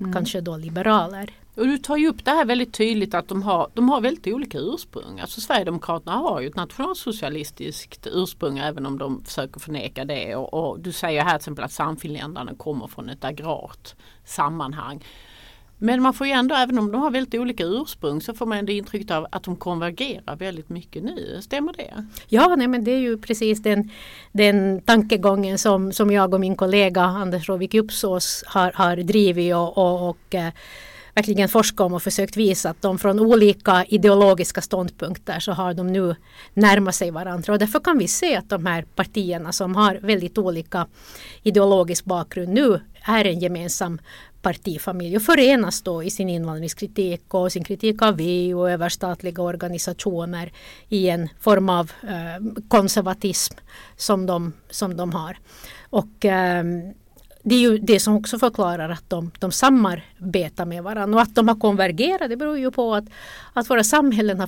mm. 0.00 0.12
kanske 0.12 0.40
då 0.40 0.56
liberaler. 0.56 1.30
Och 1.54 1.66
du 1.66 1.78
tar 1.78 1.96
ju 1.96 2.08
upp 2.08 2.24
det 2.24 2.30
här 2.30 2.44
väldigt 2.44 2.72
tydligt 2.72 3.14
att 3.14 3.28
de 3.28 3.42
har, 3.42 3.68
de 3.74 3.88
har 3.88 4.00
väldigt 4.00 4.34
olika 4.34 4.58
ursprung. 4.58 5.20
Alltså 5.20 5.40
Sverigedemokraterna 5.40 6.12
har 6.16 6.40
ju 6.40 6.46
ett 6.46 6.56
nationalsocialistiskt 6.56 8.06
ursprung 8.12 8.58
även 8.58 8.86
om 8.86 8.98
de 8.98 9.24
försöker 9.24 9.60
förneka 9.60 10.04
det. 10.04 10.36
Och, 10.36 10.54
och 10.54 10.80
du 10.80 10.92
säger 10.92 11.22
här 11.22 11.30
till 11.30 11.36
exempel 11.36 11.64
att 11.64 11.72
Sannfinländarna 11.72 12.54
kommer 12.54 12.86
från 12.86 13.08
ett 13.08 13.24
agrart 13.24 13.94
sammanhang. 14.24 15.04
Men 15.78 16.02
man 16.02 16.14
får 16.14 16.26
ju 16.26 16.32
ändå, 16.32 16.54
även 16.54 16.78
om 16.78 16.92
de 16.92 17.00
har 17.00 17.10
väldigt 17.10 17.40
olika 17.40 17.64
ursprung, 17.64 18.20
så 18.20 18.34
får 18.34 18.46
man 18.46 18.58
ändå 18.58 18.72
intrycket 18.72 19.10
av 19.10 19.26
att 19.30 19.42
de 19.42 19.56
konvergerar 19.56 20.36
väldigt 20.36 20.68
mycket 20.68 21.02
nu. 21.02 21.38
Stämmer 21.42 21.72
det? 21.72 22.06
Ja, 22.28 22.54
nej, 22.56 22.68
men 22.68 22.84
det 22.84 22.90
är 22.90 22.98
ju 22.98 23.18
precis 23.18 23.62
den, 23.62 23.90
den 24.32 24.80
tankegången 24.80 25.58
som, 25.58 25.92
som 25.92 26.10
jag 26.10 26.34
och 26.34 26.40
min 26.40 26.56
kollega 26.56 27.02
Anders 27.02 27.48
Råvik 27.48 27.74
Uppsås 27.74 28.44
har, 28.46 28.72
har 28.74 28.96
drivit 28.96 29.54
och, 29.54 29.78
och, 29.78 30.10
och 30.10 30.34
eh, 30.34 30.52
verkligen 31.14 31.48
forskat 31.48 31.80
om 31.80 31.94
och 31.94 32.02
försökt 32.02 32.36
visa 32.36 32.70
att 32.70 32.82
de 32.82 32.98
från 32.98 33.20
olika 33.20 33.84
ideologiska 33.84 34.60
ståndpunkter 34.60 35.40
så 35.40 35.52
har 35.52 35.74
de 35.74 35.86
nu 35.86 36.16
närmat 36.54 36.94
sig 36.94 37.10
varandra. 37.10 37.52
Och 37.52 37.58
därför 37.58 37.80
kan 37.80 37.98
vi 37.98 38.08
se 38.08 38.36
att 38.36 38.48
de 38.48 38.66
här 38.66 38.82
partierna 38.82 39.52
som 39.52 39.76
har 39.76 39.94
väldigt 39.94 40.38
olika 40.38 40.86
ideologisk 41.42 42.04
bakgrund 42.04 42.52
nu 42.52 42.80
är 43.06 43.24
en 43.24 43.38
gemensam 43.38 43.98
partifamilj 44.42 45.16
och 45.16 45.22
förenas 45.22 45.82
då 45.82 46.02
i 46.02 46.10
sin 46.10 46.28
invandringskritik 46.28 47.34
och 47.34 47.52
sin 47.52 47.64
kritik 47.64 48.02
av 48.02 48.16
EU 48.20 48.60
och 48.60 48.70
överstatliga 48.70 49.42
organisationer 49.42 50.52
i 50.88 51.08
en 51.08 51.28
form 51.40 51.68
av 51.68 51.92
eh, 52.02 52.62
konservatism 52.68 53.54
som 53.96 54.26
de, 54.26 54.52
som 54.70 54.96
de 54.96 55.12
har. 55.12 55.38
Och 55.90 56.24
eh, 56.24 56.64
det 57.46 57.54
är 57.54 57.58
ju 57.58 57.78
det 57.78 58.00
som 58.00 58.16
också 58.16 58.38
förklarar 58.38 58.88
att 58.88 59.10
de, 59.10 59.30
de 59.38 59.52
samarbetar 59.52 60.64
med 60.64 60.82
varandra 60.82 61.16
och 61.16 61.22
att 61.22 61.34
de 61.34 61.48
har 61.48 61.54
konvergerat 61.54 62.30
det 62.30 62.36
beror 62.36 62.58
ju 62.58 62.70
på 62.70 62.94
att, 62.94 63.04
att 63.52 63.70
våra 63.70 63.84
samhällen 63.84 64.40
har 64.40 64.46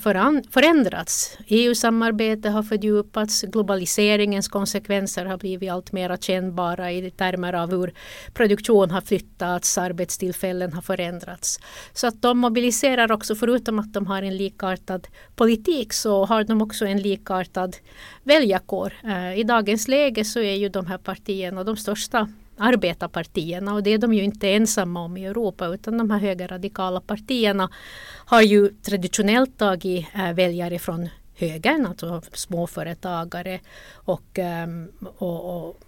förändrats. 0.50 1.38
EU-samarbete 1.46 2.48
har 2.48 2.62
fördjupats, 2.62 3.42
globaliseringens 3.42 4.48
konsekvenser 4.48 5.24
har 5.24 5.36
blivit 5.36 5.70
allt 5.70 5.92
mer 5.92 6.16
kännbara 6.16 6.92
i 6.92 7.10
termer 7.10 7.52
av 7.52 7.70
hur 7.70 7.92
produktion 8.34 8.90
har 8.90 9.00
flyttats, 9.00 9.78
arbetstillfällen 9.78 10.72
har 10.72 10.82
förändrats. 10.82 11.60
Så 11.92 12.06
att 12.06 12.22
de 12.22 12.38
mobiliserar 12.38 13.12
också, 13.12 13.34
förutom 13.34 13.78
att 13.78 13.92
de 13.92 14.06
har 14.06 14.22
en 14.22 14.36
likartad 14.36 15.08
politik, 15.34 15.92
så 15.92 16.24
har 16.24 16.44
de 16.44 16.62
också 16.62 16.86
en 16.86 17.02
likartad 17.02 17.76
väljarkår. 18.22 18.92
Eh, 19.04 19.38
I 19.38 19.44
dagens 19.44 19.88
läge 19.88 20.24
så 20.24 20.40
är 20.40 20.54
ju 20.54 20.68
de 20.68 20.86
här 20.86 20.98
partierna 20.98 21.64
de 21.64 21.76
största 21.76 22.28
arbetarpartierna 22.56 23.74
och 23.74 23.82
det 23.82 23.90
är 23.90 23.98
de 23.98 24.14
ju 24.14 24.22
inte 24.22 24.48
ensamma 24.48 25.00
om 25.00 25.16
i 25.16 25.26
Europa 25.26 25.66
utan 25.66 25.98
de 25.98 26.10
här 26.10 26.18
högerradikala 26.18 27.00
partierna 27.00 27.70
har 28.26 28.42
ju 28.42 28.68
traditionellt 28.68 29.58
tagit 29.58 30.06
äh, 30.14 30.32
väljare 30.32 30.78
från 30.78 31.08
högern, 31.34 31.86
alltså 31.86 32.22
småföretagare 32.32 33.60
och, 33.94 34.38
ähm, 34.38 34.88
och, 35.18 35.66
och 35.66 35.80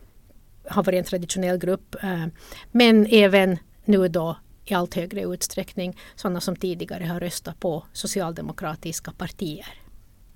har 0.65 0.83
varit 0.83 0.99
en 0.99 1.05
traditionell 1.05 1.59
grupp. 1.59 1.97
Äh, 2.03 2.27
men 2.73 3.07
även 3.07 3.59
nu 3.85 4.09
då 4.09 4.37
i 4.65 4.75
allt 4.75 4.95
högre 4.95 5.23
utsträckning 5.23 5.97
sådana 6.15 6.41
som 6.41 6.57
tidigare 6.57 7.05
har 7.05 7.21
röstat 7.21 7.61
på 7.61 7.85
socialdemokratiska 7.93 9.13
partier. 9.13 9.67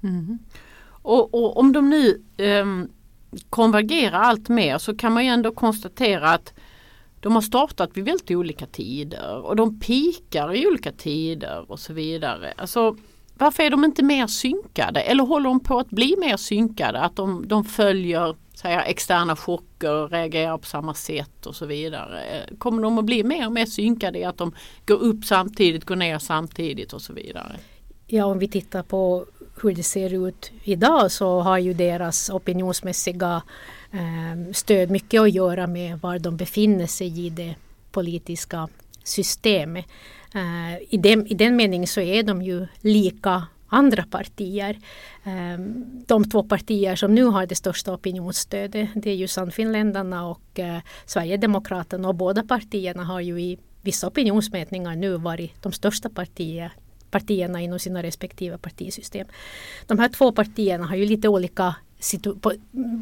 Mm. 0.02 0.38
Och, 0.84 1.34
och, 1.34 1.56
om 1.56 1.72
de 1.72 1.90
nu 1.90 2.22
um 2.38 2.90
konvergerar 3.50 4.18
allt 4.18 4.48
mer 4.48 4.78
så 4.78 4.96
kan 4.96 5.12
man 5.12 5.24
ju 5.24 5.30
ändå 5.30 5.52
konstatera 5.52 6.30
att 6.30 6.54
de 7.20 7.34
har 7.34 7.42
startat 7.42 7.90
vid 7.94 8.04
väldigt 8.04 8.30
olika 8.30 8.66
tider 8.66 9.36
och 9.36 9.56
de 9.56 9.80
pikar 9.80 10.54
i 10.54 10.66
olika 10.66 10.92
tider 10.92 11.64
och 11.68 11.80
så 11.80 11.92
vidare. 11.92 12.52
Alltså, 12.56 12.96
varför 13.34 13.62
är 13.62 13.70
de 13.70 13.84
inte 13.84 14.02
mer 14.02 14.26
synkade 14.26 15.00
eller 15.00 15.24
håller 15.24 15.48
de 15.48 15.60
på 15.60 15.78
att 15.78 15.90
bli 15.90 16.16
mer 16.18 16.36
synkade? 16.36 17.00
Att 17.00 17.16
de, 17.16 17.48
de 17.48 17.64
följer 17.64 18.36
säga, 18.54 18.82
externa 18.82 19.36
chocker, 19.36 20.08
reagerar 20.08 20.58
på 20.58 20.66
samma 20.66 20.94
sätt 20.94 21.46
och 21.46 21.56
så 21.56 21.66
vidare. 21.66 22.46
Kommer 22.58 22.82
de 22.82 22.98
att 22.98 23.04
bli 23.04 23.24
mer 23.24 23.46
och 23.46 23.52
mer 23.52 23.66
synkade 23.66 24.18
i 24.18 24.24
att 24.24 24.38
de 24.38 24.54
går 24.86 25.02
upp 25.02 25.24
samtidigt, 25.24 25.84
går 25.84 25.96
ner 25.96 26.18
samtidigt 26.18 26.92
och 26.92 27.02
så 27.02 27.12
vidare? 27.12 27.56
Ja, 28.06 28.24
om 28.24 28.38
vi 28.38 28.48
tittar 28.48 28.82
på 28.82 29.26
hur 29.62 29.74
det 29.74 29.82
ser 29.82 30.28
ut 30.28 30.52
idag 30.64 31.10
så 31.10 31.40
har 31.40 31.58
ju 31.58 31.74
deras 31.74 32.30
opinionsmässiga 32.30 33.42
eh, 33.92 34.52
stöd 34.52 34.90
mycket 34.90 35.20
att 35.20 35.32
göra 35.34 35.66
med 35.66 36.00
var 36.00 36.18
de 36.18 36.36
befinner 36.36 36.86
sig 36.86 37.26
i 37.26 37.30
det 37.30 37.54
politiska 37.92 38.68
systemet. 39.04 39.84
Eh, 40.34 40.94
i, 40.94 40.96
den, 40.96 41.26
I 41.26 41.34
den 41.34 41.56
meningen 41.56 41.86
så 41.86 42.00
är 42.00 42.22
de 42.22 42.42
ju 42.42 42.66
lika 42.80 43.46
andra 43.72 44.02
partier. 44.02 44.78
Eh, 45.24 45.58
de 46.06 46.30
två 46.30 46.42
partier 46.42 46.96
som 46.96 47.14
nu 47.14 47.24
har 47.24 47.46
det 47.46 47.54
största 47.54 47.94
opinionsstödet 47.94 48.88
det 48.94 49.10
är 49.10 49.14
ju 49.14 49.28
Sannfinländarna 49.28 50.28
och 50.28 50.58
eh, 50.58 50.78
Sverigedemokraterna 51.06 52.08
och 52.08 52.14
båda 52.14 52.42
partierna 52.42 53.04
har 53.04 53.20
ju 53.20 53.40
i 53.40 53.58
vissa 53.82 54.06
opinionsmätningar 54.06 54.96
nu 54.96 55.16
varit 55.16 55.62
de 55.62 55.72
största 55.72 56.08
partier, 56.08 56.72
partierna 57.12 57.60
inom 57.60 57.78
sina 57.78 58.02
respektive 58.02 58.58
partisystem. 58.58 59.26
De 59.86 59.98
här 59.98 60.08
två 60.08 60.32
partierna 60.32 60.86
har 60.86 60.96
ju 60.96 61.06
lite 61.06 61.28
olika 61.28 61.74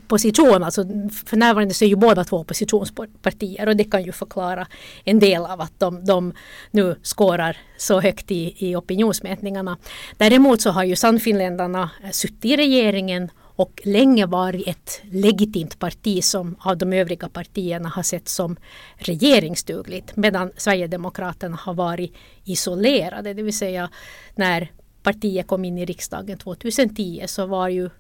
position. 0.09 0.63
Alltså 0.63 0.85
för 1.27 1.37
närvarande 1.37 1.75
så 1.75 1.85
är 1.85 1.89
ju 1.89 1.97
båda 1.97 2.25
två 2.25 2.37
oppositionspartier 2.37 3.69
och 3.69 3.77
det 3.77 3.85
kan 3.85 4.05
ju 4.05 4.13
förklara 4.13 4.67
en 5.05 5.19
del 5.19 5.47
av 5.47 5.61
att 5.61 5.81
de, 5.81 6.05
de 6.05 6.33
nu 6.71 6.97
skårar 7.03 7.57
så 7.77 8.01
högt 8.01 8.31
i, 8.31 8.55
i 8.59 8.77
opinionsmätningarna. 8.77 9.79
Däremot 10.17 10.61
så 10.61 10.71
har 10.71 10.85
ju 10.85 10.97
Sannfinländarna 10.97 11.91
suttit 12.13 12.45
i 12.45 12.57
regeringen 12.57 13.31
och 13.61 13.81
länge 13.85 14.27
varit 14.27 14.69
ett 14.69 15.01
legitimt 15.11 15.79
parti 15.79 16.25
som 16.25 16.57
av 16.59 16.79
de 16.79 16.93
övriga 16.93 17.29
partierna 17.29 17.89
har 17.89 18.03
sett 18.03 18.29
som 18.29 18.57
regeringsdugligt 18.97 20.17
medan 20.17 20.53
Sverigedemokraterna 20.57 21.57
har 21.57 21.75
varit 21.75 22.15
isolerade. 22.45 23.35
Det 23.35 23.43
vill 23.43 23.57
säga 23.59 23.91
när 24.35 24.73
partiet 25.03 25.47
kom 25.47 25.65
in 25.65 25.79
i 25.79 25.85
riksdagen 25.85 26.39
2010 26.39 27.25
så 27.27 27.47
var 27.47 27.69
ju 27.69 27.91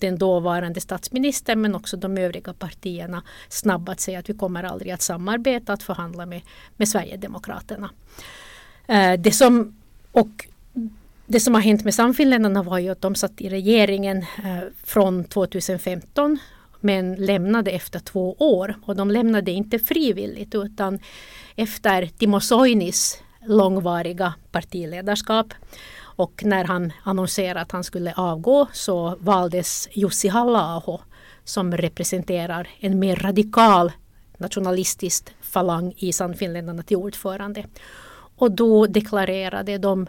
den 0.00 0.18
dåvarande 0.18 0.80
statsministern 0.80 1.60
men 1.60 1.74
också 1.74 1.96
de 1.96 2.18
övriga 2.18 2.52
partierna 2.52 3.22
snabba 3.48 3.92
att 3.92 4.00
säga 4.00 4.18
att 4.18 4.28
vi 4.28 4.34
kommer 4.34 4.62
aldrig 4.62 4.92
att 4.92 5.02
samarbeta, 5.02 5.72
att 5.72 5.82
förhandla 5.82 6.26
med, 6.26 6.42
med 6.76 6.88
Sverigedemokraterna. 6.88 7.90
Eh, 8.86 9.12
det 9.12 9.32
som, 9.32 9.76
och 10.12 10.46
det 11.34 11.40
som 11.40 11.54
har 11.54 11.60
hänt 11.60 11.84
med 11.84 11.94
Sannfinländarna 11.94 12.62
var 12.62 12.78
ju 12.78 12.88
att 12.88 13.00
de 13.00 13.14
satt 13.14 13.40
i 13.40 13.48
regeringen 13.48 14.18
eh, 14.18 14.58
från 14.84 15.24
2015 15.24 16.38
men 16.80 17.14
lämnade 17.14 17.70
efter 17.70 17.98
två 17.98 18.36
år. 18.38 18.74
Och 18.82 18.96
de 18.96 19.10
lämnade 19.10 19.50
inte 19.50 19.78
frivilligt 19.78 20.54
utan 20.54 20.98
efter 21.56 22.06
Timo 22.06 22.40
Soinis 22.40 23.22
långvariga 23.46 24.34
partiledarskap. 24.52 25.54
Och 25.96 26.44
när 26.44 26.64
han 26.64 26.92
annonserade 27.04 27.60
att 27.60 27.72
han 27.72 27.84
skulle 27.84 28.12
avgå 28.16 28.66
så 28.72 29.16
valdes 29.20 29.88
Jussi 29.92 30.28
halla 30.28 30.82
som 31.44 31.76
representerar 31.76 32.68
en 32.80 32.98
mer 32.98 33.16
radikal 33.16 33.92
nationalistisk 34.38 35.34
falang 35.40 35.94
i 35.96 36.12
Sannfinländarna 36.12 36.82
till 36.82 36.96
ordförande. 36.96 37.64
Och 38.36 38.50
då 38.52 38.86
deklarerade 38.86 39.78
de 39.78 40.06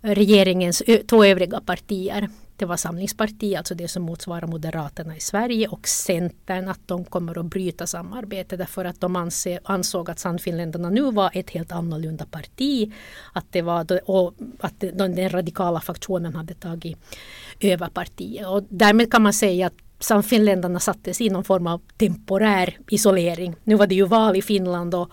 regeringens 0.00 0.82
två 1.06 1.24
övriga 1.24 1.60
partier. 1.60 2.28
Det 2.56 2.64
var 2.64 2.76
Samlingspartiet, 2.76 3.58
alltså 3.58 3.74
det 3.74 3.88
som 3.88 4.02
motsvarar 4.02 4.46
Moderaterna 4.46 5.16
i 5.16 5.20
Sverige 5.20 5.68
och 5.68 5.88
Centern 5.88 6.68
att 6.68 6.80
de 6.86 7.04
kommer 7.04 7.38
att 7.38 7.46
bryta 7.46 7.86
samarbete 7.86 8.56
därför 8.56 8.84
att 8.84 9.00
de 9.00 9.16
anse, 9.16 9.58
ansåg 9.64 10.10
att 10.10 10.18
Sannfinländarna 10.18 10.90
nu 10.90 11.10
var 11.10 11.30
ett 11.34 11.50
helt 11.50 11.72
annorlunda 11.72 12.26
parti. 12.26 12.92
Att, 13.32 13.44
det 13.50 13.62
var, 13.62 14.10
och 14.10 14.34
att 14.60 14.74
den 14.80 15.30
radikala 15.30 15.80
faktionen 15.80 16.34
hade 16.34 16.54
tagit 16.54 16.98
över 17.60 17.88
partiet. 17.88 18.46
Och 18.46 18.62
därmed 18.68 19.12
kan 19.12 19.22
man 19.22 19.32
säga 19.32 19.66
att 19.66 19.74
Sannfinländarna 20.00 20.80
sattes 20.80 21.20
i 21.20 21.30
någon 21.30 21.44
form 21.44 21.66
av 21.66 21.80
temporär 21.96 22.78
isolering. 22.90 23.54
Nu 23.64 23.74
var 23.74 23.86
det 23.86 23.94
ju 23.94 24.06
val 24.06 24.36
i 24.36 24.42
Finland 24.42 24.94
och, 24.94 25.10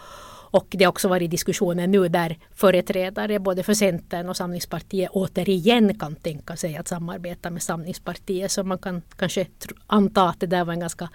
och 0.55 0.67
det 0.69 0.83
har 0.83 0.89
också 0.89 1.07
varit 1.07 1.31
diskussioner 1.31 1.87
nu 1.87 2.07
där 2.07 2.37
företrädare 2.53 3.39
både 3.39 3.63
för 3.63 3.73
Centern 3.73 4.29
och 4.29 4.37
Samlingspartiet 4.37 5.09
återigen 5.11 5.99
kan 5.99 6.15
tänka 6.15 6.55
sig 6.55 6.77
att 6.77 6.87
samarbeta 6.87 7.49
med 7.49 7.63
Samlingspartiet. 7.63 8.51
Så 8.51 8.63
man 8.63 8.77
kan 8.77 9.01
kanske 9.17 9.45
anta 9.87 10.29
att 10.29 10.39
det 10.39 10.47
där 10.47 10.65
var 10.65 10.73
en 10.73 10.79
ganska 10.79 11.09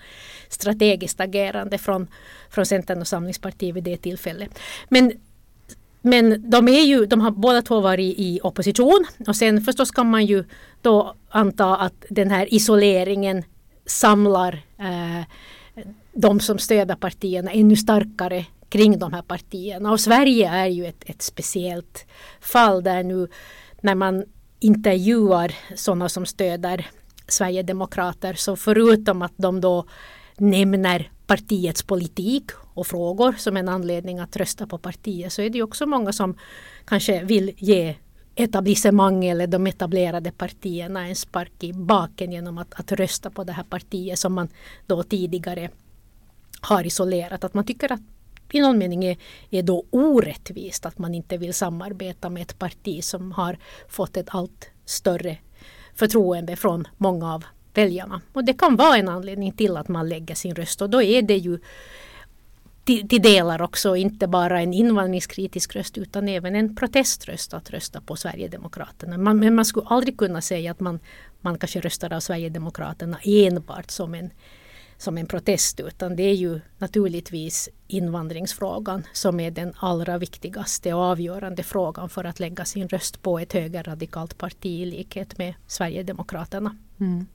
strategiskt 0.49 1.21
agerande 1.21 1.79
från, 1.79 2.07
från 2.51 2.67
Centern 2.67 3.01
och 3.01 3.09
Samlingspartiet 3.09 3.77
vid 3.77 3.85
det 3.85 3.97
tillfället. 3.97 4.59
Men 4.89 5.13
men 6.03 6.51
de, 6.51 6.69
är 6.69 6.85
ju, 6.85 7.07
de 7.07 7.21
har 7.21 7.31
båda 7.31 7.63
två 7.63 7.81
varit 7.81 8.19
i 8.19 8.41
opposition 8.43 9.05
och 9.27 9.37
sen 9.37 9.61
förstås 9.61 9.91
kan 9.91 10.11
man 10.11 10.27
ju 10.27 10.45
då 10.83 11.15
anta 11.29 11.77
att 11.77 12.05
den 12.11 12.31
här 12.31 12.55
isoleringen 12.55 13.43
samlar 13.87 14.63
eh, 14.79 15.25
de 16.13 16.41
som 16.41 16.59
stöder 16.59 16.97
partierna 16.97 17.51
ännu 17.51 17.77
starkare 17.77 18.45
kring 18.71 18.99
de 18.99 19.13
här 19.13 19.23
partierna. 19.23 19.93
Och 19.93 20.01
Sverige 20.01 20.49
är 20.49 20.67
ju 20.67 20.87
ett, 20.87 21.05
ett 21.07 21.23
speciellt 21.23 22.07
fall 22.41 22.83
där 22.83 23.03
nu 23.03 23.29
när 23.81 23.95
man 23.95 24.25
intervjuar 24.61 25.55
sådana 25.77 26.09
som 26.09 26.27
stöder 26.27 26.87
Sverigedemokrater 27.29 28.35
så 28.35 28.57
förutom 28.57 29.23
att 29.23 29.33
de 29.37 29.61
då 29.61 29.85
nämner 30.37 31.11
partiets 31.27 31.83
politik 31.83 32.51
och 32.75 32.87
frågor 32.87 33.33
som 33.39 33.57
en 33.57 33.69
anledning 33.69 34.19
att 34.19 34.37
rösta 34.37 34.67
på 34.67 34.79
partiet 34.79 35.33
så 35.33 35.43
är 35.43 35.51
det 35.51 35.63
också 35.63 35.87
många 35.87 36.13
som 36.13 36.35
kanske 36.85 37.25
vill 37.25 37.53
ge 37.57 37.97
etablissemang 38.35 39.25
eller 39.25 39.47
de 39.47 39.67
etablerade 39.67 40.33
partierna 40.33 41.09
en 41.09 41.17
spark 41.17 41.65
i 41.65 41.73
baken 41.73 42.33
genom 42.33 42.59
att, 42.59 42.81
att 42.81 42.93
rösta 42.93 43.31
på 43.31 43.45
det 43.45 43.53
här 43.53 43.65
partiet 43.65 44.19
som 44.19 44.33
man 44.33 44.49
då 44.87 45.03
tidigare 45.03 45.71
har 46.61 46.87
isolerat. 46.87 47.45
Att 47.45 47.55
man 47.55 47.65
tycker 47.65 47.93
att 47.93 48.01
i 48.55 48.61
någon 48.61 48.79
mening 48.79 49.05
är, 49.05 49.17
är 49.51 49.63
då 49.63 49.85
orättvist 49.91 50.87
att 50.87 50.99
man 50.99 51.15
inte 51.15 51.37
vill 51.37 51.55
samarbeta 51.55 52.29
med 52.29 52.43
ett 52.43 52.59
parti 52.59 53.05
som 53.05 53.33
har 53.33 53.59
fått 53.89 54.17
ett 54.17 54.29
allt 54.29 54.69
större 54.85 55.39
förtroende 55.95 56.57
från 56.57 56.89
många 56.97 57.35
av 57.35 57.45
väljarna. 57.75 58.21
Och 58.33 58.45
det 58.45 58.53
kan 58.53 58.77
vara 58.77 58.97
en 58.97 59.09
anledning 59.09 59.53
till 59.53 59.77
att 59.77 59.89
man 59.89 60.09
lägger 60.09 60.35
sin 60.35 60.55
röst 60.55 60.83
och 60.83 60.91
då 60.91 61.03
är 61.03 61.23
det 61.23 61.37
ju 61.37 61.59
till, 62.85 63.09
till 63.09 63.23
delar 63.23 63.63
också 63.63 63.97
inte 63.97 64.27
bara 64.27 64.61
en 64.61 64.73
invandringskritisk 64.73 65.77
röst 65.77 65.99
utan 65.99 66.29
även 66.29 66.57
en 66.57 66.77
proteströst 66.77 67.55
att 67.55 67.71
rösta 67.71 68.01
på 68.01 68.17
Sverigedemokraterna. 68.17 69.19
Man, 69.19 69.39
men 69.39 69.55
man 69.55 69.65
skulle 69.65 69.87
aldrig 69.87 70.19
kunna 70.19 70.41
säga 70.41 70.71
att 70.71 70.81
man, 70.81 71.01
man 71.41 71.59
kanske 71.59 71.81
röstar 71.81 72.13
av 72.13 72.21
Sverigedemokraterna 72.21 73.19
enbart 73.23 73.91
som 73.91 74.15
en, 74.15 74.31
som 75.01 75.19
en 75.19 75.27
protest 75.27 75.81
utan 75.81 76.17
det 76.17 76.23
är 76.23 76.35
ju 76.35 76.61
naturligtvis 76.79 77.69
invandringsfrågan 77.89 79.07
som 79.13 79.41
är 79.41 79.51
den 79.51 79.73
allra 79.77 80.19
viktigaste 80.19 80.95
och 80.95 81.03
avgörande 81.03 81.63
frågan 81.63 82.09
för 82.09 82.25
att 82.25 82.41
lägga 82.41 82.65
sin 82.65 82.89
röst 82.89 83.23
på 83.23 83.39
ett 83.39 83.53
högerradikalt 83.53 84.39
parti 84.39 84.67
i 84.67 84.87
likhet 84.87 85.39
med 85.39 85.55
Sverigedemokraterna. 85.67 86.77
Mm. 87.01 87.27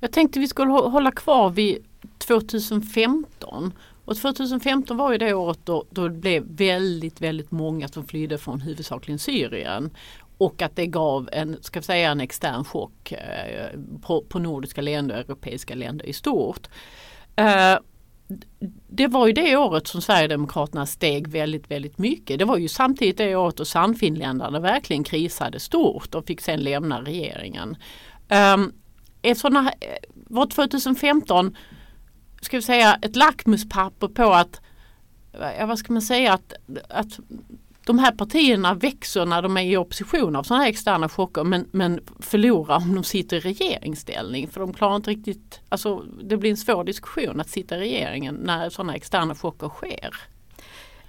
Jag 0.00 0.12
tänkte 0.12 0.40
vi 0.40 0.48
skulle 0.48 0.70
hålla 0.70 1.10
kvar 1.10 1.50
vid 1.50 1.84
2015 2.18 3.72
och 4.04 4.16
2015 4.16 4.96
var 4.96 5.12
ju 5.12 5.18
det 5.18 5.34
året 5.34 5.58
då, 5.64 5.84
då 5.90 6.08
det 6.08 6.14
blev 6.14 6.44
väldigt, 6.46 7.20
väldigt 7.20 7.50
många 7.50 7.88
som 7.88 8.06
flydde 8.06 8.38
från 8.38 8.60
huvudsakligen 8.60 9.18
Syrien. 9.18 9.90
Och 10.38 10.62
att 10.62 10.76
det 10.76 10.86
gav 10.86 11.28
en, 11.32 11.56
ska 11.60 11.80
vi 11.80 11.84
säga, 11.84 12.10
en 12.10 12.20
extern 12.20 12.64
chock 12.64 13.12
eh, 13.12 13.80
på, 14.02 14.24
på 14.28 14.38
nordiska 14.38 14.80
länder 14.80 15.14
och 15.14 15.20
europeiska 15.20 15.74
länder 15.74 16.06
i 16.06 16.12
stort. 16.12 16.68
Eh, 17.36 17.78
det 18.88 19.08
var 19.08 19.26
ju 19.26 19.32
det 19.32 19.56
året 19.56 19.86
som 19.86 20.02
Sverigedemokraterna 20.02 20.86
steg 20.86 21.28
väldigt, 21.28 21.70
väldigt 21.70 21.98
mycket. 21.98 22.38
Det 22.38 22.44
var 22.44 22.56
ju 22.56 22.68
samtidigt 22.68 23.16
det 23.16 23.36
året 23.36 23.56
då 23.56 23.64
Sannfinländarna 23.64 24.60
verkligen 24.60 25.04
krisade 25.04 25.60
stort 25.60 26.14
och 26.14 26.26
fick 26.26 26.40
sen 26.40 26.60
lämna 26.60 27.02
regeringen. 27.02 27.76
Eftersom 29.22 29.56
ett 29.56 29.74
eh, 29.80 30.10
var 30.14 30.46
2015 30.46 31.56
ska 32.40 32.56
vi 32.56 32.62
säga 32.62 32.98
ett 33.02 33.16
lackmuspapper 33.16 34.08
på 34.08 34.32
att, 34.32 34.60
ja, 35.58 35.66
vad 35.66 35.78
ska 35.78 35.92
man 35.92 36.02
säga, 36.02 36.32
att, 36.32 36.52
att 36.88 37.18
de 37.84 37.98
här 37.98 38.12
partierna 38.12 38.74
växer 38.74 39.26
när 39.26 39.42
de 39.42 39.56
är 39.56 39.62
i 39.62 39.76
opposition 39.76 40.36
av 40.36 40.42
sådana 40.42 40.62
här 40.62 40.70
externa 40.70 41.08
chocker 41.08 41.44
men, 41.44 41.68
men 41.70 42.00
förlorar 42.20 42.76
om 42.76 42.94
de 42.94 43.04
sitter 43.04 43.36
i 43.36 43.40
regeringsställning. 43.40 44.48
För 44.48 44.60
de 44.60 44.72
klarar 44.72 44.96
inte 44.96 45.10
riktigt, 45.10 45.60
alltså 45.68 46.04
det 46.22 46.36
blir 46.36 46.50
en 46.50 46.56
svår 46.56 46.84
diskussion 46.84 47.40
att 47.40 47.48
sitta 47.48 47.76
i 47.76 47.80
regeringen 47.80 48.34
när 48.34 48.70
sådana 48.70 48.94
externa 48.94 49.34
chocker 49.34 49.68
sker. 49.68 50.14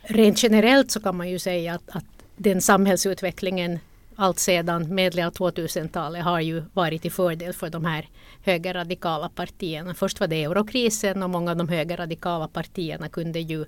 Rent 0.01 0.43
generellt 0.43 0.91
så 0.91 0.99
kan 0.99 1.17
man 1.17 1.29
ju 1.29 1.39
säga 1.39 1.73
att, 1.73 1.89
att 1.89 2.05
den 2.35 2.61
samhällsutvecklingen 2.61 3.79
allt 4.15 4.39
sedan 4.39 4.95
medel 4.95 5.25
av 5.25 5.33
2000-talet 5.33 6.23
har 6.23 6.39
ju 6.39 6.63
varit 6.73 7.01
till 7.01 7.11
fördel 7.11 7.53
för 7.53 7.69
de 7.69 7.85
här 7.85 8.09
högerradikala 8.41 9.29
partierna. 9.29 9.93
Först 9.93 10.19
var 10.19 10.27
det 10.27 10.43
eurokrisen 10.43 11.23
och 11.23 11.29
många 11.29 11.51
av 11.51 11.57
de 11.57 11.69
högerradikala 11.69 12.47
partierna 12.47 13.09
kunde 13.09 13.39
ju 13.39 13.65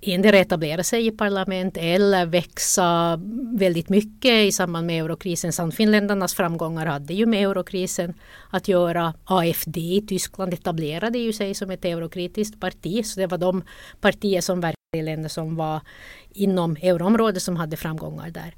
endera 0.00 0.38
etablera 0.38 0.82
sig 0.82 1.06
i 1.06 1.10
parlament 1.10 1.76
eller 1.76 2.26
växa 2.26 3.20
väldigt 3.58 3.88
mycket 3.88 4.32
i 4.32 4.52
samband 4.52 4.86
med 4.86 5.04
eurokrisen. 5.04 5.52
Sannfinländarnas 5.52 6.34
framgångar 6.34 6.86
hade 6.86 7.14
ju 7.14 7.26
med 7.26 7.42
eurokrisen 7.42 8.14
att 8.50 8.68
göra. 8.68 9.14
AFD 9.24 9.78
i 9.78 10.04
Tyskland 10.08 10.54
etablerade 10.54 11.18
ju 11.18 11.32
sig 11.32 11.54
som 11.54 11.70
ett 11.70 11.84
eurokritiskt 11.84 12.60
parti. 12.60 13.06
Så 13.06 13.20
det 13.20 13.26
var 13.26 13.38
de 13.38 13.62
partier 14.00 14.40
som 14.40 14.60
verkade 14.60 14.76
i 14.96 15.02
länder 15.02 15.28
som 15.28 15.56
var 15.56 15.80
inom 16.30 16.76
euroområdet 16.76 17.42
som 17.42 17.56
hade 17.56 17.76
framgångar 17.76 18.30
där. 18.30 18.54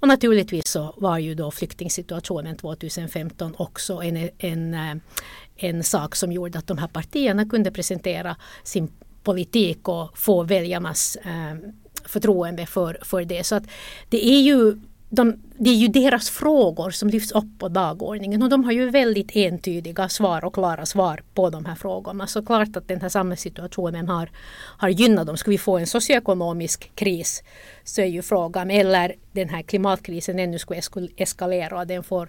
Och 0.00 0.08
naturligtvis 0.08 0.66
så 0.66 0.94
var 0.96 1.18
ju 1.18 1.34
då 1.34 1.50
flyktingsituationen 1.50 2.56
2015 2.56 3.54
också 3.58 4.02
en, 4.02 4.30
en, 4.38 4.74
eh, 4.74 4.94
en 5.56 5.84
sak 5.84 6.16
som 6.16 6.32
gjorde 6.32 6.58
att 6.58 6.66
de 6.66 6.78
här 6.78 6.88
partierna 6.88 7.44
kunde 7.44 7.70
presentera 7.70 8.36
sin 8.62 8.88
politik 9.28 9.88
och 9.88 10.18
få 10.18 10.42
väljarnas 10.42 11.16
eh, 11.16 11.56
förtroende 12.04 12.66
för, 12.66 12.98
för 13.02 13.24
det. 13.24 13.44
Så 13.44 13.54
att 13.54 13.64
det 14.08 14.26
är 14.26 14.40
ju 14.40 14.80
de, 15.08 15.36
det 15.60 15.70
är 15.70 15.74
ju 15.74 15.88
deras 15.88 16.30
frågor 16.30 16.90
som 16.90 17.08
lyfts 17.08 17.32
upp 17.32 17.58
på 17.58 17.68
dagordningen 17.68 18.42
och 18.42 18.48
de 18.48 18.64
har 18.64 18.72
ju 18.72 18.90
väldigt 18.90 19.36
entydiga 19.36 20.08
svar 20.08 20.44
och 20.44 20.54
klara 20.54 20.86
svar 20.86 21.22
på 21.34 21.50
de 21.50 21.64
här 21.64 21.74
frågorna. 21.74 22.26
Så 22.26 22.42
klart 22.42 22.76
att 22.76 22.88
den 22.88 23.00
här 23.00 23.08
samhällssituationen 23.08 24.08
har, 24.08 24.30
har 24.78 24.88
gynnat 24.88 25.26
dem. 25.26 25.36
Ska 25.36 25.50
vi 25.50 25.58
få 25.58 25.78
en 25.78 25.86
socioekonomisk 25.86 26.92
kris 26.94 27.42
så 27.84 28.00
är 28.00 28.06
ju 28.06 28.22
frågan, 28.22 28.70
eller 28.70 29.14
den 29.32 29.48
här 29.48 29.62
klimatkrisen 29.62 30.38
ännu 30.38 30.58
skulle 30.58 31.08
eskalera 31.16 31.78
och 31.78 31.86
den 31.86 32.02
får 32.02 32.28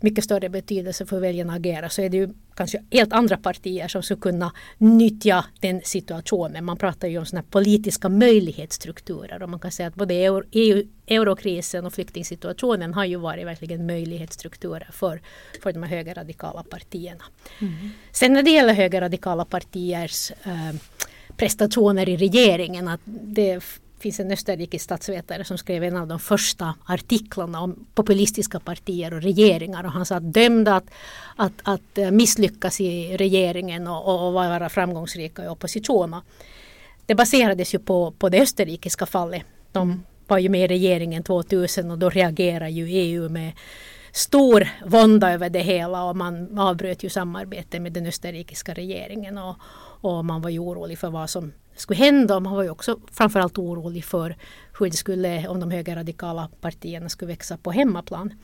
mycket 0.00 0.24
större 0.24 0.48
betydelse 0.48 1.06
för 1.06 1.20
väljarna 1.20 1.52
att 1.52 1.58
agera 1.58 1.88
så 1.88 2.02
är 2.02 2.08
det 2.08 2.16
ju 2.16 2.28
kanske 2.54 2.82
helt 2.90 3.12
andra 3.12 3.36
partier 3.36 3.88
som 3.88 4.02
skulle 4.02 4.20
kunna 4.20 4.52
nyttja 4.78 5.44
den 5.60 5.80
situationen. 5.84 6.64
Man 6.64 6.76
pratar 6.76 7.08
ju 7.08 7.18
om 7.18 7.26
sådana 7.26 7.44
politiska 7.50 8.08
möjlighetsstrukturer 8.08 9.42
och 9.42 9.48
man 9.48 9.60
kan 9.60 9.70
säga 9.70 9.88
att 9.88 9.94
både 9.94 10.14
EU, 10.14 10.42
EU, 10.52 10.84
eurokrisen 11.06 11.86
och 11.86 11.92
flyktingsituationen 11.92 12.69
har 12.94 13.04
ju 13.04 13.16
varit 13.16 13.46
verkligen 13.46 13.86
möjlighetsstrukturer 13.86 14.88
för, 14.92 15.20
för 15.62 15.72
de 15.72 15.82
här 15.82 15.90
högerradikala 15.90 16.62
partierna. 16.62 17.24
Mm. 17.58 17.90
Sen 18.12 18.32
när 18.32 18.42
det 18.42 18.50
gäller 18.50 18.74
högerradikala 18.74 19.44
partiers 19.44 20.30
eh, 20.30 20.74
prestationer 21.36 22.08
i 22.08 22.16
regeringen, 22.16 22.88
att 22.88 23.00
det 23.04 23.64
finns 23.98 24.20
en 24.20 24.30
österrikisk 24.30 24.84
statsvetare 24.84 25.44
som 25.44 25.58
skrev 25.58 25.84
en 25.84 25.96
av 25.96 26.06
de 26.06 26.18
första 26.18 26.74
artiklarna 26.86 27.60
om 27.60 27.86
populistiska 27.94 28.60
partier 28.60 29.14
och 29.14 29.22
regeringar 29.22 29.84
och 29.84 29.92
han 29.92 30.06
sa 30.06 30.16
att 30.16 30.34
dömda 30.34 30.76
att, 30.76 30.90
att, 31.36 31.52
att 31.62 31.98
eh, 31.98 32.10
misslyckas 32.10 32.80
i 32.80 33.16
regeringen 33.16 33.86
och, 33.86 34.26
och 34.26 34.32
vara 34.32 34.68
framgångsrika 34.68 35.44
i 35.44 35.48
oppositionen. 35.48 36.20
Det 37.06 37.14
baserades 37.14 37.74
ju 37.74 37.78
på, 37.78 38.10
på 38.10 38.28
det 38.28 38.40
österrikiska 38.40 39.06
fallet. 39.06 39.42
De 39.72 40.02
var 40.30 40.38
ju 40.38 40.48
med 40.48 40.64
i 40.64 40.66
regeringen 40.68 41.22
2000 41.22 41.90
och 41.90 41.98
då 41.98 42.10
reagerade 42.10 42.70
ju 42.70 42.86
EU 42.86 43.28
med 43.28 43.52
stor 44.12 44.68
vånda 44.86 45.32
över 45.32 45.50
det 45.50 45.60
hela 45.60 46.04
och 46.04 46.16
man 46.16 46.58
avbröt 46.58 47.02
ju 47.02 47.08
samarbetet 47.08 47.82
med 47.82 47.92
den 47.92 48.06
österrikiska 48.06 48.74
regeringen 48.74 49.38
och, 49.38 49.56
och 50.00 50.24
man 50.24 50.42
var 50.42 50.50
ju 50.50 50.58
orolig 50.58 50.98
för 50.98 51.10
vad 51.10 51.30
som 51.30 51.52
skulle 51.76 51.98
hända. 51.98 52.36
och 52.36 52.42
Man 52.42 52.54
var 52.54 52.62
ju 52.62 52.70
också 52.70 52.98
framförallt 53.12 53.58
orolig 53.58 54.04
för 54.04 54.36
hur 54.78 54.86
det 54.86 54.96
skulle, 54.96 55.48
om 55.48 55.60
de 55.60 55.70
högerradikala 55.70 56.48
partierna 56.60 57.08
skulle 57.08 57.32
växa 57.32 57.56
på 57.56 57.72
hemmaplan. 57.72 58.34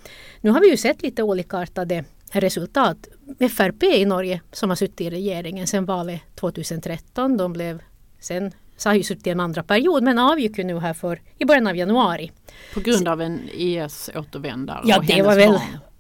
Nu 0.41 0.51
har 0.51 0.61
vi 0.61 0.71
ju 0.71 0.77
sett 0.77 1.03
lite 1.03 1.23
olikartade 1.23 2.05
resultat. 2.31 3.09
FRP 3.51 3.83
i 3.83 4.05
Norge 4.05 4.41
som 4.53 4.69
har 4.69 4.77
suttit 4.77 5.01
i 5.01 5.11
regeringen 5.11 5.67
sedan 5.67 5.85
valet 5.85 6.21
2013. 6.35 7.37
De 7.37 7.53
blev 7.53 7.83
sen 8.21 8.53
så 8.77 8.89
har 8.89 8.95
ju 8.95 9.03
suttit 9.03 9.27
i 9.27 9.31
en 9.31 9.41
andra 9.41 9.63
period 9.63 10.03
men 10.03 10.19
avgick 10.19 10.59
ju 10.59 10.65
nu 10.65 10.79
här 10.79 10.95
för 10.95 11.21
i 11.39 11.45
början 11.45 11.67
av 11.67 11.77
januari. 11.77 12.33
På 12.75 12.81
grund 12.81 13.09
av 13.09 13.23
en 13.23 13.41
IS-återvändare? 13.53 14.81
Ja, 14.85 15.03
det 15.07 15.23
var 15.23 15.37
väl 15.37 15.59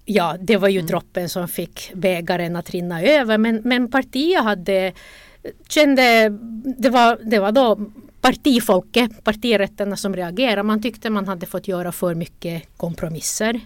Ja, 0.08 0.36
det 0.40 0.56
var 0.56 0.68
ju 0.68 0.78
mm. 0.78 0.86
droppen 0.86 1.28
som 1.28 1.48
fick 1.48 1.92
bägaren 1.94 2.56
att 2.56 2.70
rinna 2.70 3.02
över 3.02 3.38
men, 3.38 3.60
men 3.64 3.90
partiet 3.90 4.42
hade 4.44 4.92
kände, 5.68 6.28
det 6.78 6.90
var, 6.90 7.18
det 7.22 7.38
var 7.38 7.52
då 7.52 7.78
partifolket, 8.20 9.24
partirätterna 9.24 9.96
som 9.96 10.16
reagerade. 10.16 10.62
Man 10.62 10.82
tyckte 10.82 11.10
man 11.10 11.28
hade 11.28 11.46
fått 11.46 11.68
göra 11.68 11.92
för 11.92 12.14
mycket 12.14 12.62
kompromisser 12.76 13.60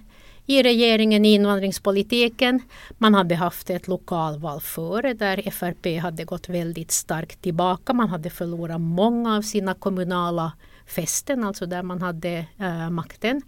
i 0.51 0.63
regeringen 0.63 1.25
i 1.25 1.35
invandringspolitiken. 1.35 2.63
Man 2.99 3.15
hade 3.15 3.35
haft 3.35 3.71
ett 3.71 3.89
lokalval 3.89 4.61
före 4.61 5.15
där 5.15 5.51
FRP 5.51 5.99
hade 5.99 6.25
gått 6.25 6.49
väldigt 6.49 6.91
starkt 6.91 7.43
tillbaka. 7.43 7.93
Man 7.93 8.09
hade 8.09 8.31
förlorat 8.31 8.81
många 8.81 9.37
av 9.37 9.43
sina 9.43 9.75
kommunala 9.75 10.53
fästen, 10.87 11.45
alltså 11.45 11.67
där 11.67 11.83
man 11.83 12.03
hade 12.03 12.47
eh, 12.59 12.91
makten. 12.91 13.43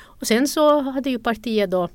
Och 0.00 0.26
sen 0.26 0.48
så 0.48 0.80
hade 0.80 1.10
ju 1.10 1.18
partiet 1.18 1.70
då 1.70 1.88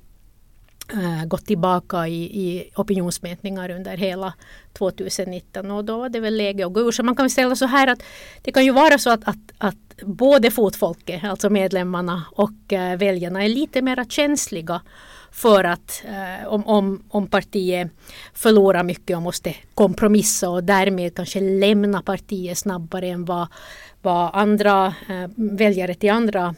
Eh, 0.94 1.26
gått 1.26 1.46
tillbaka 1.46 2.08
i, 2.08 2.24
i 2.24 2.70
opinionsmätningar 2.76 3.70
under 3.70 3.98
hela 3.98 4.34
2019 4.74 5.72
och 5.72 5.86
då 5.86 5.98
var 5.98 6.10
det 6.10 6.20
väl 6.20 6.38
läge 6.38 6.66
att 6.66 6.74
gå 6.74 6.80
ur. 6.80 6.92
Så 6.92 7.04
man 7.04 7.16
kan 7.16 7.30
ställa 7.30 7.56
så 7.56 7.66
här 7.66 7.88
att 7.88 8.04
det 8.42 8.52
kan 8.52 8.66
ju 8.66 8.72
vara 8.72 8.98
så 8.98 9.10
att, 9.10 9.28
att, 9.28 9.38
att 9.58 10.02
både 10.02 10.52
fotfolket, 10.52 11.24
alltså 11.24 11.50
medlemmarna 11.50 12.26
och 12.32 12.74
äh, 12.74 12.98
väljarna 12.98 13.44
är 13.44 13.50
lite 13.50 13.82
mer 13.82 14.06
känsliga 14.10 14.82
för 15.32 15.64
att 15.64 16.04
eh, 16.06 16.48
om, 16.48 16.68
om, 16.68 17.04
om 17.10 17.28
partiet 17.28 17.92
förlorar 18.34 18.84
mycket 18.84 19.18
och 19.18 19.24
måste 19.24 19.56
kompromissa 19.74 20.50
och 20.50 20.64
därmed 20.64 21.16
kanske 21.16 21.40
lämna 21.40 22.02
partiet 22.02 22.58
snabbare 22.58 23.08
än 23.08 23.26
vad, 23.26 23.48
vad 24.02 24.30
andra 24.34 24.94
väljare 25.36 25.94
till 25.94 26.12
andra 26.12 26.56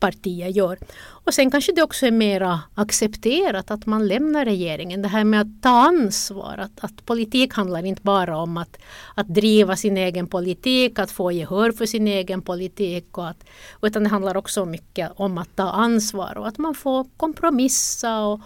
partier 0.00 0.48
gör. 0.48 0.78
Och 1.26 1.34
sen 1.34 1.50
kanske 1.50 1.72
det 1.72 1.82
också 1.82 2.06
är 2.06 2.10
mera 2.10 2.60
accepterat 2.74 3.70
att 3.70 3.86
man 3.86 4.08
lämnar 4.08 4.44
regeringen. 4.44 5.02
Det 5.02 5.08
här 5.08 5.24
med 5.24 5.40
att 5.40 5.62
ta 5.62 5.70
ansvar. 5.70 6.58
Att, 6.58 6.84
att 6.84 7.06
politik 7.06 7.54
handlar 7.54 7.84
inte 7.84 8.02
bara 8.02 8.38
om 8.38 8.56
att, 8.56 8.78
att 9.14 9.28
driva 9.28 9.76
sin 9.76 9.96
egen 9.96 10.26
politik, 10.26 10.98
att 10.98 11.10
få 11.10 11.32
gehör 11.32 11.72
för 11.72 11.86
sin 11.86 12.08
egen 12.08 12.42
politik. 12.42 13.18
Och 13.18 13.28
att, 13.28 13.44
utan 13.82 14.02
det 14.02 14.08
handlar 14.08 14.36
också 14.36 14.64
mycket 14.64 15.10
om 15.16 15.38
att 15.38 15.56
ta 15.56 15.70
ansvar 15.70 16.38
och 16.38 16.48
att 16.48 16.58
man 16.58 16.74
får 16.74 17.06
kompromissa. 17.16 18.20
Och, 18.20 18.40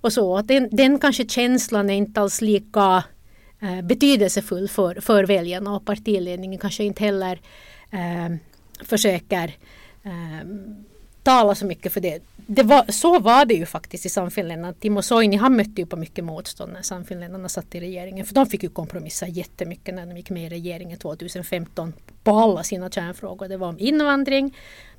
och 0.00 0.12
så. 0.12 0.36
Att 0.36 0.48
den, 0.48 0.68
den 0.72 0.98
kanske 0.98 1.28
känslan 1.28 1.90
är 1.90 1.94
inte 1.94 2.20
alls 2.20 2.40
lika 2.40 3.04
eh, 3.60 3.82
betydelsefull 3.82 4.68
för, 4.68 5.00
för 5.00 5.24
väljarna 5.24 5.76
och 5.76 5.84
partiledningen 5.84 6.58
kanske 6.58 6.84
inte 6.84 7.04
heller 7.04 7.40
eh, 7.90 8.36
försöker 8.84 9.56
eh, 10.02 10.46
tala 11.22 11.54
så 11.54 11.66
mycket 11.66 11.92
för 11.92 12.00
det. 12.00 12.22
det 12.36 12.62
var, 12.62 12.84
så 12.88 13.18
var 13.18 13.44
det 13.44 13.54
ju 13.54 13.66
faktiskt 13.66 14.06
i 14.06 14.08
Sannfinländarna. 14.08 14.74
Timo 14.74 15.02
Soini 15.02 15.36
han 15.36 15.56
mötte 15.56 15.80
ju 15.80 15.86
på 15.86 15.96
mycket 15.96 16.24
motstånd 16.24 16.72
när 16.72 16.82
Sannfinländarna 16.82 17.48
satt 17.48 17.74
i 17.74 17.80
regeringen. 17.80 18.26
För 18.26 18.34
de 18.34 18.46
fick 18.46 18.62
ju 18.62 18.68
kompromissa 18.68 19.28
jättemycket 19.28 19.94
när 19.94 20.06
de 20.06 20.16
gick 20.16 20.30
med 20.30 20.46
i 20.46 20.48
regeringen 20.48 20.98
2015 20.98 21.92
på 22.24 22.30
alla 22.30 22.62
sina 22.62 22.90
kärnfrågor. 22.90 23.48
Det 23.48 23.56
var 23.56 23.68
om 23.68 23.78
invandring. 23.78 24.54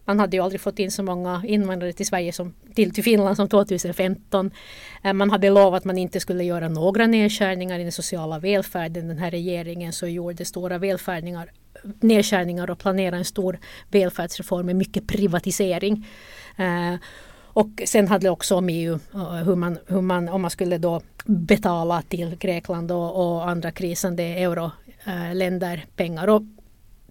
Man 0.06 0.20
hade 0.20 0.38
ju 0.38 0.44
aldrig 0.44 0.62
fått 0.62 0.80
in 0.80 0.92
så 0.92 1.04
många 1.04 1.44
invandrare 1.46 1.94
till 1.94 2.06
Sverige 2.06 2.34
som, 2.34 2.54
till, 2.76 2.94
till 2.94 3.04
Finland 3.04 3.36
som 3.36 3.48
2015. 3.48 4.52
Eh, 5.04 5.14
man 5.14 5.32
hade 5.32 5.50
lovat 5.50 5.78
att 5.78 5.86
man 5.86 5.98
inte 5.98 6.20
skulle 6.20 6.44
göra 6.44 6.70
några 6.70 7.08
nedskärningar 7.08 7.80
i 7.80 7.84
den 7.84 7.92
sociala 7.92 8.40
välfärden. 8.40 9.08
Den 9.08 9.18
här 9.18 9.32
regeringen 9.32 9.94
så 9.94 10.08
gjorde 10.08 10.46
stora 10.46 10.78
välfärdningar 10.78 11.52
nedskärningar 12.00 12.70
och 12.70 12.80
planerade 12.80 13.18
en 13.18 13.26
stor 13.26 13.60
välfärdsreform 13.92 14.66
med 14.66 14.76
mycket 14.76 15.08
privatisering. 15.08 16.08
Eh, 16.58 16.96
och 17.54 17.82
sen 17.86 18.08
hade 18.08 18.26
det 18.26 18.30
också 18.30 18.56
om 18.56 18.70
EU, 18.70 19.00
eh, 19.14 19.34
hur 19.34 19.56
man, 19.56 19.78
hur 19.88 20.02
man, 20.02 20.30
om 20.30 20.42
man 20.42 20.52
skulle 20.52 20.78
då 20.78 21.02
betala 21.26 22.02
till 22.02 22.36
Grekland 22.36 22.92
och, 22.92 23.16
och 23.16 23.50
andra 23.50 23.72
krisande 23.72 24.24
euroländer 24.24 25.86
pengar. 25.96 26.28
Och 26.28 26.42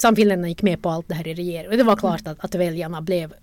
Samfinländarna 0.02 0.48
gick 0.48 0.62
med 0.62 0.82
på 0.82 0.90
allt 0.90 1.08
det 1.08 1.14
här 1.14 1.28
i 1.28 1.34
regeringen. 1.34 1.78
Det 1.78 1.84
var 1.84 1.96
klart 1.96 2.26
att, 2.26 2.44
att 2.44 2.54
väljarna 2.54 3.02
blev 3.02 3.34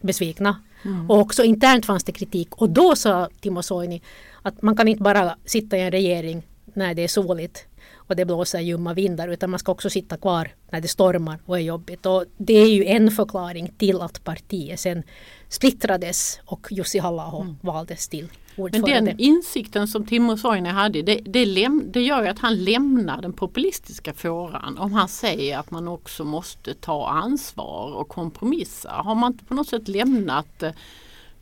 besvikna. 0.00 0.62
Mm. 0.84 1.10
Och 1.10 1.18
också 1.18 1.44
internt 1.44 1.86
fanns 1.86 2.04
det 2.04 2.12
kritik. 2.12 2.54
Och 2.56 2.70
då 2.70 2.96
sa 2.96 3.28
Timo 3.40 3.62
Soini 3.62 4.02
att 4.42 4.62
man 4.62 4.76
kan 4.76 4.88
inte 4.88 5.02
bara 5.02 5.36
sitta 5.44 5.76
i 5.76 5.80
en 5.80 5.90
regering 5.90 6.46
när 6.64 6.94
det 6.94 7.02
är 7.04 7.08
soligt 7.08 7.66
och 8.08 8.16
det 8.16 8.24
blåser 8.24 8.60
ljumma 8.60 8.94
vindar 8.94 9.28
utan 9.28 9.50
man 9.50 9.58
ska 9.58 9.72
också 9.72 9.90
sitta 9.90 10.16
kvar 10.16 10.50
när 10.70 10.80
det 10.80 10.88
stormar 10.88 11.38
och 11.44 11.58
är 11.58 11.62
jobbigt. 11.62 12.06
Och 12.06 12.24
det 12.36 12.54
är 12.54 12.68
ju 12.68 12.84
en 12.84 13.10
förklaring 13.10 13.72
till 13.78 14.00
att 14.00 14.24
partiet 14.24 14.80
sen 14.80 15.02
splittrades 15.48 16.40
och 16.44 16.66
Jussi 16.70 16.98
halla 16.98 17.32
mm. 17.40 17.56
valdes 17.60 18.08
till 18.08 18.28
ordförande. 18.56 18.94
Men 18.94 19.04
den 19.04 19.20
insikten 19.20 19.88
som 19.88 20.06
Timo 20.06 20.36
Soini 20.36 20.68
hade 20.68 21.02
det, 21.02 21.20
det, 21.24 21.46
läm, 21.46 21.84
det 21.92 22.02
gör 22.02 22.24
att 22.24 22.38
han 22.38 22.64
lämnar 22.64 23.22
den 23.22 23.32
populistiska 23.32 24.14
fåran 24.14 24.78
om 24.78 24.92
han 24.92 25.08
säger 25.08 25.58
att 25.58 25.70
man 25.70 25.88
också 25.88 26.24
måste 26.24 26.74
ta 26.74 27.08
ansvar 27.08 27.94
och 27.94 28.08
kompromissa. 28.08 28.90
Har 28.90 29.14
man 29.14 29.32
inte 29.32 29.44
på 29.44 29.54
något 29.54 29.68
sätt 29.68 29.88
lämnat 29.88 30.62
eh, 30.62 30.72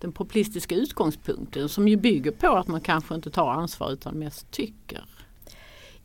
den 0.00 0.12
populistiska 0.12 0.74
utgångspunkten 0.74 1.68
som 1.68 1.88
ju 1.88 1.96
bygger 1.96 2.30
på 2.30 2.48
att 2.48 2.68
man 2.68 2.80
kanske 2.80 3.14
inte 3.14 3.30
tar 3.30 3.50
ansvar 3.50 3.92
utan 3.92 4.14
mest 4.14 4.50
tycker? 4.50 5.04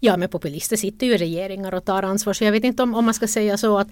Ja, 0.03 0.17
men 0.17 0.29
populister 0.29 0.75
sitter 0.75 1.07
ju 1.07 1.13
i 1.13 1.17
regeringar 1.17 1.73
och 1.73 1.85
tar 1.85 2.03
ansvar. 2.03 2.33
Så 2.33 2.43
jag 2.43 2.51
vet 2.51 2.63
inte 2.63 2.83
om, 2.83 2.95
om 2.95 3.05
man 3.05 3.13
ska 3.13 3.27
säga 3.27 3.57
så 3.57 3.77
att 3.77 3.87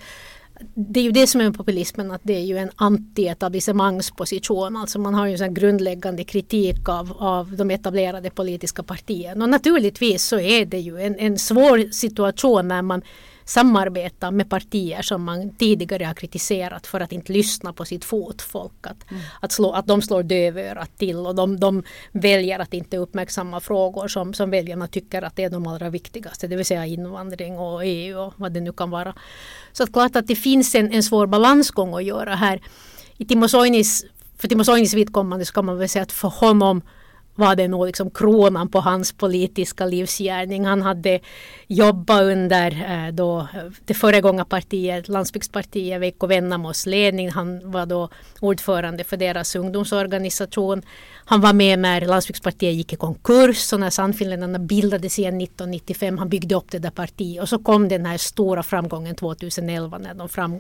det 0.76 1.00
är 1.00 1.04
ju 1.04 1.12
det 1.12 1.28
som 1.28 1.42
är 1.42 1.46
med 1.46 1.58
populismen, 1.58 2.12
att 2.12 2.22
det 2.24 2.36
är 2.36 2.46
ju 2.46 2.58
en 2.58 2.72
anti-etablissemangsposition. 2.76 4.78
Alltså 4.78 5.00
man 5.00 5.14
har 5.14 5.28
ju 5.28 5.44
en 5.44 5.54
grundläggande 5.54 6.24
kritik 6.24 6.90
av, 6.90 7.14
av 7.20 7.56
de 7.56 7.72
etablerade 7.72 8.30
politiska 8.30 8.84
partierna. 8.84 9.46
Och 9.46 9.50
naturligtvis 9.50 10.26
så 10.26 10.40
är 10.40 10.66
det 10.66 10.80
ju 10.80 11.02
en, 11.02 11.20
en 11.20 11.38
svår 11.38 11.92
situation 11.92 12.68
när 12.68 12.82
man 12.82 13.02
samarbeta 13.50 14.32
med 14.32 14.50
partier 14.50 15.02
som 15.02 15.24
man 15.24 15.56
tidigare 15.56 16.04
har 16.04 16.14
kritiserat 16.14 16.88
för 16.88 17.00
att 17.00 17.12
inte 17.12 17.34
lyssna 17.34 17.74
på 17.74 17.86
sitt 17.86 18.06
fotfolk. 18.06 18.88
Att, 18.88 19.12
mm. 19.12 19.24
att, 19.42 19.52
slå, 19.52 19.72
att 19.72 19.88
de 19.88 20.02
slår 20.02 20.24
dövörat 20.24 20.98
till 20.98 21.18
och 21.18 21.36
de, 21.36 21.60
de 21.60 21.84
väljer 22.12 22.60
att 22.60 22.74
inte 22.74 22.98
uppmärksamma 22.98 23.60
frågor 23.60 24.08
som, 24.08 24.34
som 24.34 24.52
väljarna 24.52 24.88
tycker 24.88 25.22
att 25.22 25.36
det 25.36 25.44
är 25.44 25.50
de 25.50 25.68
allra 25.68 25.90
viktigaste. 25.90 26.48
Det 26.48 26.56
vill 26.56 26.66
säga 26.66 26.86
invandring 26.86 27.60
och 27.60 27.86
EU 27.86 28.20
och 28.20 28.34
vad 28.38 28.52
det 28.52 28.62
nu 28.62 28.72
kan 28.72 28.90
vara. 28.90 29.14
Så 29.72 29.84
att 29.84 29.94
klart 29.94 30.16
att 30.16 30.28
det 30.28 30.36
finns 30.36 30.76
en, 30.76 30.94
en 30.94 31.04
svår 31.04 31.28
balansgång 31.28 31.94
att 31.94 32.04
göra 32.04 32.36
här. 32.36 32.62
I 33.18 33.26
Timo 33.26 33.48
Soinis, 33.48 34.06
för 34.38 34.48
Timo 34.48 34.64
Soinis 34.64 34.94
vidkommande 34.94 35.46
så 35.46 35.54
kan 35.54 35.66
man 35.66 35.78
väl 35.78 35.90
säga 35.90 36.04
att 36.04 36.12
för 36.12 36.28
honom 36.28 36.82
var 37.40 37.56
det 37.56 37.68
nog 37.68 37.86
liksom 37.86 38.12
kronan 38.12 38.70
på 38.70 38.80
hans 38.80 39.14
politiska 39.14 39.86
livsgärning. 39.86 40.66
Han 40.66 40.82
hade 40.82 41.20
jobbat 41.68 42.22
under 42.22 42.72
eh, 42.72 43.14
då, 43.14 43.48
det 43.86 43.94
föregångarpartiet, 43.94 45.08
Landsbygdspartiet, 45.08 46.02
Veikko 46.02 46.28
Vennamos 46.28 46.86
ledning. 46.86 47.32
Han 47.32 47.72
var 47.72 47.86
då 47.86 48.10
ordförande 48.40 49.04
för 49.04 49.18
deras 49.18 49.56
ungdomsorganisation. 49.56 50.82
Han 51.26 51.42
var 51.42 51.54
med 51.54 51.80
när 51.80 52.02
Landsbygdspartiet 52.02 52.74
gick 52.74 52.94
i 52.94 52.96
konkurs 52.96 53.74
och 53.74 53.80
när 53.80 53.90
Sannfinländarna 53.90 54.60
bildades 54.60 55.20
igen 55.20 55.42
1995. 55.42 56.18
Han 56.18 56.30
byggde 56.30 56.56
upp 56.56 56.72
det 56.72 56.80
där 56.80 56.92
partiet 56.92 57.42
och 57.42 57.50
så 57.50 57.60
kom 57.60 57.88
den 57.88 58.06
här 58.06 58.18
stora 58.18 58.64
framgången 58.64 59.16
2011 59.16 59.98
när 59.98 60.14
de 60.14 60.30
fram, 60.30 60.60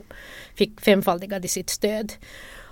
fick 0.55 0.81
femfaldigade 0.81 1.47
sitt 1.47 1.69
stöd. 1.69 2.13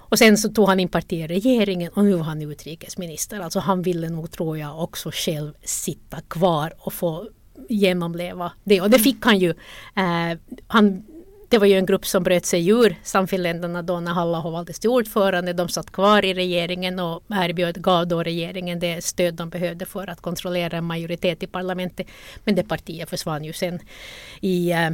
Och 0.09 0.19
sen 0.19 0.37
så 0.37 0.49
tog 0.49 0.67
han 0.67 0.79
in 0.79 0.89
parti 0.89 1.13
i 1.13 1.27
regeringen 1.27 1.91
och 1.93 2.05
nu 2.05 2.13
var 2.13 2.23
han 2.23 2.41
utrikesminister. 2.41 3.39
Alltså 3.39 3.59
han 3.59 3.81
ville 3.81 4.09
nog, 4.09 4.31
tror 4.31 4.57
jag, 4.57 4.83
också 4.83 5.11
själv 5.13 5.53
sitta 5.63 6.21
kvar 6.21 6.73
och 6.79 6.93
få 6.93 7.27
genomleva 7.69 8.51
det. 8.63 8.81
Och 8.81 8.89
det 8.89 8.99
fick 8.99 9.25
han 9.25 9.39
ju. 9.39 9.49
Eh, 9.95 10.37
han, 10.67 11.03
det 11.49 11.57
var 11.57 11.67
ju 11.67 11.77
en 11.77 11.85
grupp 11.85 12.05
som 12.05 12.23
bröt 12.23 12.45
sig 12.45 12.69
ur 12.69 12.95
Samfinländarna 13.03 13.81
då 13.81 13.99
när 13.99 14.11
Halla 14.13 14.41
valdes 14.41 14.79
till 14.79 14.89
ordförande. 14.89 15.53
De 15.53 15.69
satt 15.69 15.91
kvar 15.91 16.25
i 16.25 16.33
regeringen 16.33 16.99
och 16.99 17.23
erbjöd, 17.29 17.81
gav 17.81 18.07
då 18.07 18.23
regeringen 18.23 18.79
det 18.79 19.03
stöd 19.03 19.33
de 19.33 19.49
behövde 19.49 19.85
för 19.85 20.09
att 20.09 20.21
kontrollera 20.21 20.77
en 20.77 20.83
majoritet 20.83 21.43
i 21.43 21.47
parlamentet. 21.47 22.07
Men 22.43 22.55
det 22.55 22.63
partiet 22.63 23.09
försvann 23.09 23.43
ju 23.43 23.53
sen 23.53 23.79
i 24.41 24.71
eh, 24.71 24.89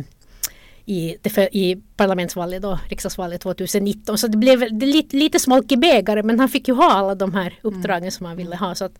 i, 0.85 1.17
i 1.51 1.75
parlamentsvalet 1.95 2.61
då, 2.61 2.79
riksdagsvalet 2.89 3.41
2019. 3.41 4.17
Så 4.17 4.27
det 4.27 4.37
blev 4.37 4.59
det 4.59 4.85
lite, 4.85 5.17
lite 5.17 5.39
smolk 5.39 5.71
i 5.71 5.77
bägare 5.77 6.23
men 6.23 6.39
han 6.39 6.49
fick 6.49 6.67
ju 6.67 6.73
ha 6.73 6.91
alla 6.91 7.15
de 7.15 7.33
här 7.33 7.59
uppdragen 7.61 8.03
mm. 8.03 8.11
som 8.11 8.25
han 8.25 8.37
ville 8.37 8.55
ha. 8.55 8.75
Så 8.75 8.85
att, 8.85 8.99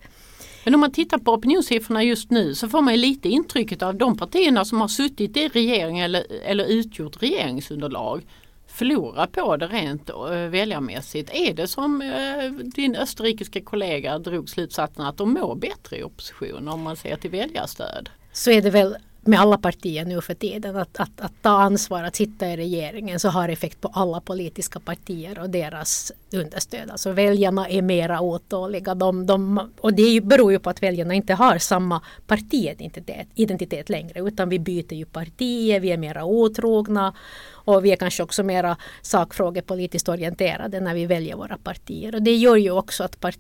men 0.65 0.73
om 0.73 0.79
man 0.79 0.91
tittar 0.91 1.17
på 1.17 1.33
opinionssiffrorna 1.33 2.03
just 2.03 2.31
nu 2.31 2.55
så 2.55 2.69
får 2.69 2.81
man 2.81 2.95
lite 2.95 3.29
intrycket 3.29 3.81
av 3.81 3.95
de 3.95 4.17
partierna 4.17 4.65
som 4.65 4.81
har 4.81 4.87
suttit 4.87 5.37
i 5.37 5.47
regering 5.47 5.99
eller, 5.99 6.23
eller 6.45 6.65
utgjort 6.65 7.23
regeringsunderlag 7.23 8.23
förlorar 8.67 9.27
på 9.27 9.57
det 9.57 9.67
rent 9.67 10.09
äh, 10.09 10.29
väljarmässigt. 10.29 11.29
Är 11.33 11.53
det 11.53 11.67
som 11.67 12.01
äh, 12.01 12.51
din 12.51 12.95
österrikiska 12.95 13.61
kollega 13.61 14.19
drog 14.19 14.49
slutsatsen 14.49 15.05
att 15.05 15.17
de 15.17 15.33
mår 15.33 15.55
bättre 15.55 15.97
i 15.97 16.03
opposition 16.03 16.67
om 16.67 16.81
man 16.81 16.95
ser 16.95 17.15
till 17.15 17.31
väljarstöd? 17.31 18.09
Så 18.31 18.51
är 18.51 18.61
det 18.61 18.69
väl 18.69 18.95
med 19.25 19.39
alla 19.39 19.57
partier 19.57 20.05
nu 20.05 20.21
för 20.21 20.33
tiden 20.33 20.75
att, 20.75 20.99
att, 20.99 21.21
att, 21.21 21.31
ta 21.41 21.49
ansvar 21.49 22.03
att 22.03 22.15
sitta 22.15 22.47
i 22.47 22.57
regeringen 22.57 23.19
så 23.19 23.29
har 23.29 23.49
effekt 23.49 23.81
på 23.81 23.87
alla 23.93 24.21
politiska 24.21 24.79
partier 24.79 25.39
och 25.39 25.49
deras 25.49 26.11
understöd. 26.33 26.89
Alltså 26.89 27.11
väljarna 27.11 27.69
är 27.69 27.81
mera 27.81 28.21
otåliga. 28.21 28.95
De, 28.95 29.25
de, 29.25 29.69
och 29.81 29.93
det 29.93 30.23
beror 30.23 30.51
ju 30.51 30.59
på 30.59 30.69
att 30.69 30.83
väljarna 30.83 31.13
inte 31.13 31.33
har 31.33 31.57
samma 31.57 32.01
partiidentitet 32.27 33.27
identitet 33.35 33.89
längre 33.89 34.19
utan 34.19 34.49
vi 34.49 34.59
byter 34.59 34.93
ju 34.93 35.05
partier, 35.05 35.79
vi 35.79 35.91
är 35.91 35.97
mera 35.97 36.25
otrogna 36.25 37.13
och 37.49 37.85
vi 37.85 37.91
är 37.91 37.95
kanske 37.95 38.23
också 38.23 38.43
mera 38.43 38.77
sakfrågepolitiskt 39.01 40.09
orienterade 40.09 40.79
när 40.79 40.93
vi 40.93 41.05
väljer 41.05 41.35
våra 41.35 41.57
partier. 41.57 42.15
Och 42.15 42.21
det 42.21 42.35
gör 42.35 42.55
ju 42.55 42.71
också 42.71 43.03
att 43.03 43.19
part, 43.19 43.37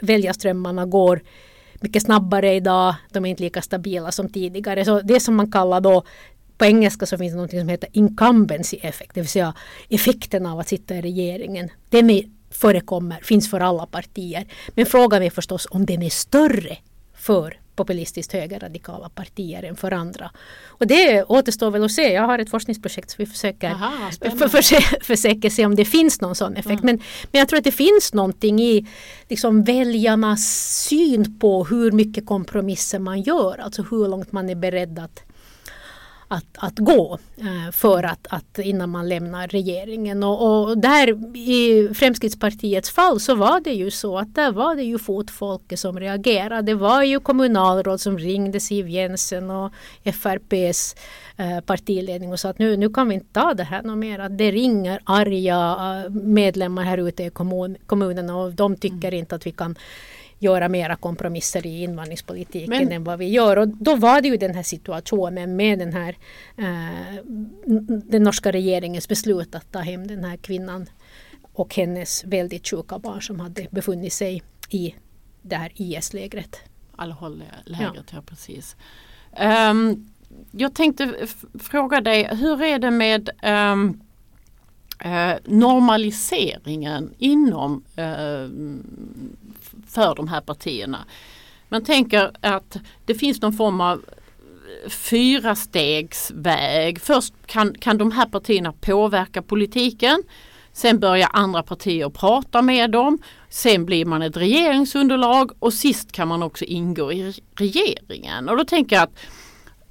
väljarströmmarna 0.00 0.86
går 0.86 1.22
mycket 1.80 2.02
snabbare 2.02 2.54
idag. 2.54 2.94
De 3.12 3.24
är 3.24 3.30
inte 3.30 3.42
lika 3.42 3.62
stabila 3.62 4.12
som 4.12 4.28
tidigare. 4.28 4.84
Så 4.84 5.00
det 5.00 5.20
som 5.20 5.36
man 5.36 5.52
kallar 5.52 5.80
då 5.80 6.02
på 6.58 6.64
engelska 6.64 7.06
så 7.06 7.18
finns 7.18 7.32
det 7.32 7.40
något 7.40 7.50
som 7.50 7.68
heter 7.68 7.88
incumbency 7.92 8.76
effect, 8.76 9.10
det 9.14 9.20
vill 9.20 9.28
säga 9.28 9.54
effekten 9.88 10.46
av 10.46 10.58
att 10.58 10.68
sitta 10.68 10.94
i 10.94 11.02
regeringen. 11.02 11.70
Den 11.88 12.10
är 12.10 12.24
förekommer, 12.50 13.20
finns 13.22 13.50
för 13.50 13.60
alla 13.60 13.86
partier. 13.86 14.46
Men 14.68 14.86
frågan 14.86 15.22
är 15.22 15.30
förstås 15.30 15.66
om 15.70 15.86
den 15.86 16.02
är 16.02 16.10
större 16.10 16.76
för 17.14 17.56
populistiskt 17.78 18.32
högerradikala 18.32 19.08
partier 19.08 19.62
än 19.62 19.76
för 19.76 19.92
andra. 19.92 20.30
Och 20.66 20.86
det 20.86 21.24
återstår 21.24 21.70
väl 21.70 21.84
att 21.84 21.92
se. 21.92 22.12
Jag 22.12 22.22
har 22.22 22.38
ett 22.38 22.50
forskningsprojekt 22.50 23.10
så 23.10 23.16
vi 23.18 23.26
försöker, 23.26 23.70
Aha, 23.70 24.10
för, 24.20 24.48
för, 24.48 24.62
försöker 25.04 25.50
se 25.50 25.66
om 25.66 25.74
det 25.74 25.84
finns 25.84 26.20
någon 26.20 26.34
sån 26.34 26.56
effekt. 26.56 26.82
Men, 26.82 26.96
men 27.32 27.38
jag 27.38 27.48
tror 27.48 27.58
att 27.58 27.64
det 27.64 27.72
finns 27.72 28.12
någonting 28.12 28.60
i 28.60 28.86
liksom, 29.28 29.64
väljarnas 29.64 30.42
syn 30.88 31.38
på 31.38 31.64
hur 31.64 31.92
mycket 31.92 32.26
kompromisser 32.26 32.98
man 32.98 33.20
gör. 33.22 33.58
Alltså 33.58 33.82
hur 33.82 34.08
långt 34.08 34.32
man 34.32 34.50
är 34.50 34.54
beredd 34.54 34.98
att 34.98 35.27
att, 36.28 36.44
att 36.58 36.78
gå 36.78 37.18
eh, 37.36 37.72
för 37.72 38.02
att, 38.02 38.26
att 38.30 38.58
innan 38.58 38.90
man 38.90 39.08
lämnar 39.08 39.48
regeringen. 39.48 40.22
Och, 40.22 40.68
och 40.68 40.78
där 40.78 41.36
i 41.36 41.94
Fremskrittspartiets 41.94 42.90
fall 42.90 43.20
så 43.20 43.34
var 43.34 43.60
det 43.60 43.72
ju 43.72 43.90
så 43.90 44.18
att 44.18 44.34
där 44.34 44.52
var 44.52 44.76
det 44.76 44.82
ju 44.82 44.98
fotfolket 44.98 45.80
som 45.80 46.00
reagerade. 46.00 46.62
Det 46.62 46.74
var 46.74 47.02
ju 47.02 47.20
kommunalråd 47.20 48.00
som 48.00 48.18
ringde 48.18 48.60
Siv 48.60 48.88
Jensen 48.88 49.50
och 49.50 49.72
FRPs 50.04 50.96
eh, 51.36 51.60
partiledning 51.60 52.32
och 52.32 52.40
sa 52.40 52.48
att 52.48 52.58
nu, 52.58 52.76
nu 52.76 52.88
kan 52.88 53.08
vi 53.08 53.14
inte 53.14 53.32
ta 53.32 53.54
det 53.54 53.64
här 53.64 53.82
något 53.82 53.98
mer. 53.98 54.18
Att 54.18 54.38
det 54.38 54.50
ringer 54.50 55.00
arga 55.04 55.76
eh, 56.04 56.10
medlemmar 56.10 56.84
här 56.84 56.98
ute 56.98 57.24
i 57.24 57.30
kommun, 57.30 57.76
kommunerna 57.86 58.36
och 58.36 58.52
de 58.52 58.76
tycker 58.76 59.14
inte 59.14 59.34
att 59.34 59.46
vi 59.46 59.52
kan 59.52 59.76
göra 60.38 60.68
mera 60.68 60.96
kompromisser 60.96 61.66
i 61.66 61.82
invandringspolitiken 61.82 62.70
Men- 62.70 62.92
än 62.92 63.04
vad 63.04 63.18
vi 63.18 63.28
gör. 63.28 63.56
Och 63.56 63.68
då 63.68 63.96
var 63.96 64.20
det 64.20 64.28
ju 64.28 64.36
den 64.36 64.54
här 64.54 64.62
situationen 64.62 65.56
med 65.56 65.78
den 65.78 65.92
här 65.92 66.16
eh, 66.56 67.24
den 67.86 68.22
norska 68.22 68.52
regeringens 68.52 69.08
beslut 69.08 69.54
att 69.54 69.72
ta 69.72 69.78
hem 69.78 70.06
den 70.06 70.24
här 70.24 70.36
kvinnan 70.36 70.86
och 71.52 71.74
hennes 71.74 72.24
väldigt 72.24 72.68
sjuka 72.68 72.98
barn 72.98 73.22
som 73.22 73.40
hade 73.40 73.66
befunnit 73.70 74.12
sig 74.12 74.42
i 74.70 74.94
det 75.42 75.56
här 75.56 75.72
IS-lägret. 75.74 76.56
Al-Hol-lägret, 76.96 78.12
ja. 78.12 78.22
precis. 78.26 78.76
Ehm, 79.32 80.10
jag 80.50 80.74
tänkte 80.74 81.14
fråga 81.58 82.00
dig, 82.00 82.24
hur 82.24 82.62
är 82.62 82.78
det 82.78 82.90
med 82.90 83.30
eh, 84.98 85.34
normaliseringen 85.44 87.14
inom 87.18 87.84
eh, 87.96 88.48
för 89.86 90.14
de 90.14 90.28
här 90.28 90.40
partierna? 90.40 91.04
Man 91.68 91.84
tänker 91.84 92.30
att 92.40 92.76
det 93.04 93.14
finns 93.14 93.42
någon 93.42 93.52
form 93.52 93.80
av 93.80 94.04
fyra 94.88 95.54
stegs 95.54 96.30
väg. 96.34 97.00
Först 97.00 97.34
kan, 97.46 97.74
kan 97.74 97.98
de 97.98 98.12
här 98.12 98.26
partierna 98.26 98.72
påverka 98.72 99.42
politiken. 99.42 100.22
Sen 100.72 100.98
börjar 100.98 101.28
andra 101.32 101.62
partier 101.62 102.10
prata 102.10 102.62
med 102.62 102.90
dem. 102.90 103.18
Sen 103.48 103.86
blir 103.86 104.04
man 104.04 104.22
ett 104.22 104.36
regeringsunderlag 104.36 105.50
och 105.58 105.74
sist 105.74 106.12
kan 106.12 106.28
man 106.28 106.42
också 106.42 106.64
ingå 106.64 107.12
i 107.12 107.34
regeringen. 107.56 108.48
Och 108.48 108.56
då 108.56 108.64
tänker 108.64 108.96
jag 108.96 109.02
att 109.02 109.18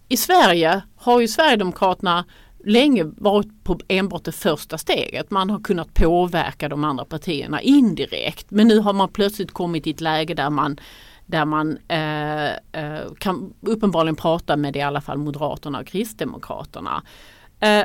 i 0.10 0.17
Sverige 0.17 0.82
har 0.95 1.21
ju 1.21 1.28
Sverigedemokraterna 1.28 2.26
länge 2.67 3.03
varit 3.03 3.63
på 3.63 3.80
enbart 3.88 4.23
det 4.23 4.32
första 4.32 4.77
steget. 4.77 5.32
Man 5.32 5.49
har 5.49 5.60
kunnat 5.60 5.93
påverka 5.93 6.69
de 6.69 6.84
andra 6.84 7.06
partierna 7.06 7.62
indirekt. 7.62 8.45
Men 8.51 8.67
nu 8.67 8.80
har 8.80 8.93
man 8.93 9.10
plötsligt 9.10 9.51
kommit 9.51 9.88
i 9.88 9.89
ett 9.89 10.01
läge 10.01 10.34
där 10.34 10.49
man 10.49 10.80
där 11.25 11.45
man 11.45 11.77
eh, 11.88 12.47
eh, 12.51 13.13
kan 13.19 13.53
uppenbarligen 13.62 14.15
prata 14.15 14.58
med 14.58 14.75
i 14.75 14.82
alla 14.82 15.01
fall 15.01 15.17
Moderaterna 15.17 15.80
och 15.80 15.88
Kristdemokraterna. 15.88 17.03
Eh, 17.60 17.84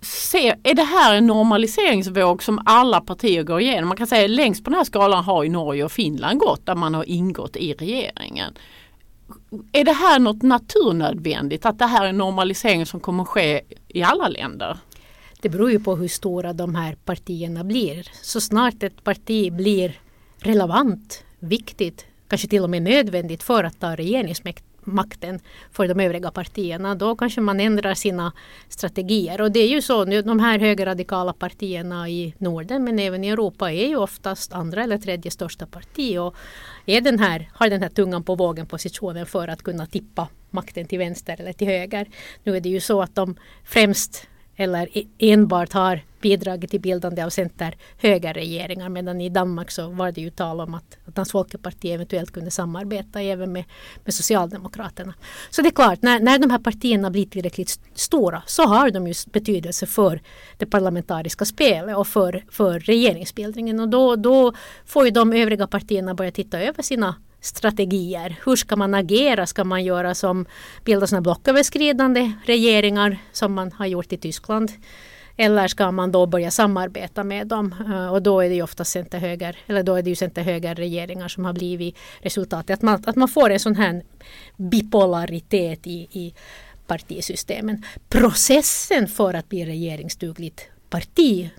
se, 0.00 0.54
är 0.62 0.74
det 0.74 0.82
här 0.82 1.14
en 1.14 1.26
normaliseringsvåg 1.26 2.42
som 2.42 2.62
alla 2.64 3.00
partier 3.00 3.42
går 3.42 3.60
igenom? 3.60 3.88
Man 3.88 3.96
kan 3.96 4.06
säga 4.06 4.28
längst 4.28 4.64
på 4.64 4.70
den 4.70 4.76
här 4.76 4.84
skalan 4.84 5.24
har 5.24 5.42
ju 5.42 5.50
Norge 5.50 5.84
och 5.84 5.92
Finland 5.92 6.38
gått 6.38 6.66
där 6.66 6.74
man 6.74 6.94
har 6.94 7.04
ingått 7.04 7.56
i 7.56 7.72
regeringen. 7.72 8.54
Är 9.72 9.84
det 9.84 9.92
här 9.92 10.18
något 10.18 10.42
naturnödvändigt 10.42 11.66
att 11.66 11.78
det 11.78 11.86
här 11.86 12.04
är 12.04 12.08
en 12.08 12.18
normalisering 12.18 12.86
som 12.86 13.00
kommer 13.00 13.24
ske 13.24 13.60
i 13.88 14.02
alla 14.02 14.28
länder? 14.28 14.78
Det 15.40 15.48
beror 15.48 15.70
ju 15.70 15.80
på 15.80 15.96
hur 15.96 16.08
stora 16.08 16.52
de 16.52 16.74
här 16.74 16.94
partierna 16.94 17.64
blir. 17.64 18.08
Så 18.22 18.40
snart 18.40 18.82
ett 18.82 19.04
parti 19.04 19.52
blir 19.52 20.00
relevant, 20.38 21.24
viktigt, 21.38 22.06
kanske 22.28 22.48
till 22.48 22.62
och 22.62 22.70
med 22.70 22.82
nödvändigt 22.82 23.42
för 23.42 23.64
att 23.64 23.80
ta 23.80 23.96
makten 24.84 25.40
för 25.72 25.88
de 25.88 26.00
övriga 26.00 26.30
partierna, 26.30 26.94
då 26.94 27.16
kanske 27.16 27.40
man 27.40 27.60
ändrar 27.60 27.94
sina 27.94 28.32
strategier. 28.68 29.40
Och 29.40 29.52
det 29.52 29.60
är 29.60 29.68
ju 29.68 29.82
så 29.82 30.04
nu, 30.04 30.22
de 30.22 30.40
här 30.40 30.58
högerradikala 30.58 31.32
partierna 31.32 32.08
i 32.08 32.34
Norden 32.38 32.84
men 32.84 32.98
även 32.98 33.24
i 33.24 33.28
Europa 33.28 33.72
är 33.72 33.88
ju 33.88 33.96
oftast 33.96 34.52
andra 34.52 34.82
eller 34.82 34.98
tredje 34.98 35.30
största 35.30 35.66
parti 35.66 36.18
och 36.18 36.36
är 36.86 37.00
den 37.00 37.18
här, 37.18 37.50
har 37.54 37.70
den 37.70 37.82
här 37.82 37.88
tungan 37.88 38.22
på 38.22 38.34
vågen 38.34 38.66
positionen 38.66 39.26
för 39.26 39.48
att 39.48 39.62
kunna 39.62 39.86
tippa 39.86 40.28
makten 40.50 40.86
till 40.86 40.98
vänster 40.98 41.36
eller 41.40 41.52
till 41.52 41.66
höger. 41.66 42.06
Nu 42.44 42.56
är 42.56 42.60
det 42.60 42.68
ju 42.68 42.80
så 42.80 43.02
att 43.02 43.14
de 43.14 43.36
främst 43.64 44.26
eller 44.56 44.98
e-, 44.98 45.06
enbart 45.18 45.72
har 45.72 46.00
bidragit 46.22 46.70
till 46.70 46.80
bildande 46.80 47.22
av 47.22 47.30
center-högerregeringar 47.30 48.88
medan 48.88 49.20
i 49.20 49.28
Danmark 49.28 49.70
så 49.70 49.88
var 49.88 50.12
det 50.12 50.20
ju 50.20 50.30
tal 50.30 50.60
om 50.60 50.74
att, 50.74 50.98
att 51.06 51.14
Dansk 51.14 51.32
Folkeparti 51.32 51.92
eventuellt 51.92 52.30
kunde 52.30 52.50
samarbeta 52.50 53.20
även 53.22 53.52
med, 53.52 53.64
med 54.04 54.14
Socialdemokraterna. 54.14 55.14
Så 55.50 55.62
det 55.62 55.68
är 55.68 55.72
klart, 55.72 56.02
när, 56.02 56.20
när 56.20 56.38
de 56.38 56.50
här 56.50 56.58
partierna 56.58 57.10
blir 57.10 57.26
tillräckligt 57.26 57.80
stora 57.94 58.42
så 58.46 58.62
har 58.62 58.90
de 58.90 59.06
ju 59.06 59.14
betydelse 59.32 59.86
för 59.86 60.20
det 60.58 60.66
parlamentariska 60.66 61.44
spelet 61.44 61.96
och 61.96 62.06
för, 62.06 62.44
för 62.50 62.80
regeringsbildningen 62.80 63.80
och 63.80 63.88
då, 63.88 64.16
då 64.16 64.52
får 64.86 65.04
ju 65.04 65.10
de 65.10 65.32
övriga 65.32 65.66
partierna 65.66 66.14
börja 66.14 66.30
titta 66.30 66.60
över 66.60 66.82
sina 66.82 67.14
strategier. 67.42 68.36
Hur 68.44 68.56
ska 68.56 68.76
man 68.76 68.94
agera? 68.94 69.46
Ska 69.46 69.64
man 69.64 69.84
göra 69.84 70.14
som 70.14 70.46
bilda 70.84 71.06
sådana 71.06 71.22
blocköverskridande 71.22 72.32
regeringar 72.46 73.18
som 73.32 73.52
man 73.52 73.72
har 73.72 73.86
gjort 73.86 74.12
i 74.12 74.16
Tyskland? 74.16 74.72
Eller 75.42 75.68
ska 75.68 75.90
man 75.90 76.12
då 76.12 76.26
börja 76.26 76.50
samarbeta 76.50 77.24
med 77.24 77.46
dem? 77.46 77.74
Eh, 77.88 78.12
och 78.12 78.22
då 78.22 78.40
är 78.40 78.48
det 78.48 78.54
ju 78.54 78.62
ofta 78.62 78.84
center-höger, 78.84 79.56
eller 79.66 79.82
då 79.82 79.94
är 79.94 80.02
det 80.02 80.10
ju 80.10 80.16
center-höger-regeringar 80.16 81.28
som 81.28 81.44
har 81.44 81.52
blivit 81.52 81.96
resultatet. 82.20 82.70
Att 82.78 82.82
man, 82.82 83.02
att 83.06 83.16
man 83.16 83.28
får 83.28 83.50
en 83.50 83.60
sån 83.60 83.76
här 83.76 84.02
bipolaritet 84.56 85.86
i, 85.86 86.08
i 86.12 86.34
partisystemen. 86.86 87.82
Processen 88.08 89.08
för 89.08 89.34
att 89.34 89.48
bli 89.48 89.64
regeringsdugligt 89.64 90.68
parti 90.90 91.50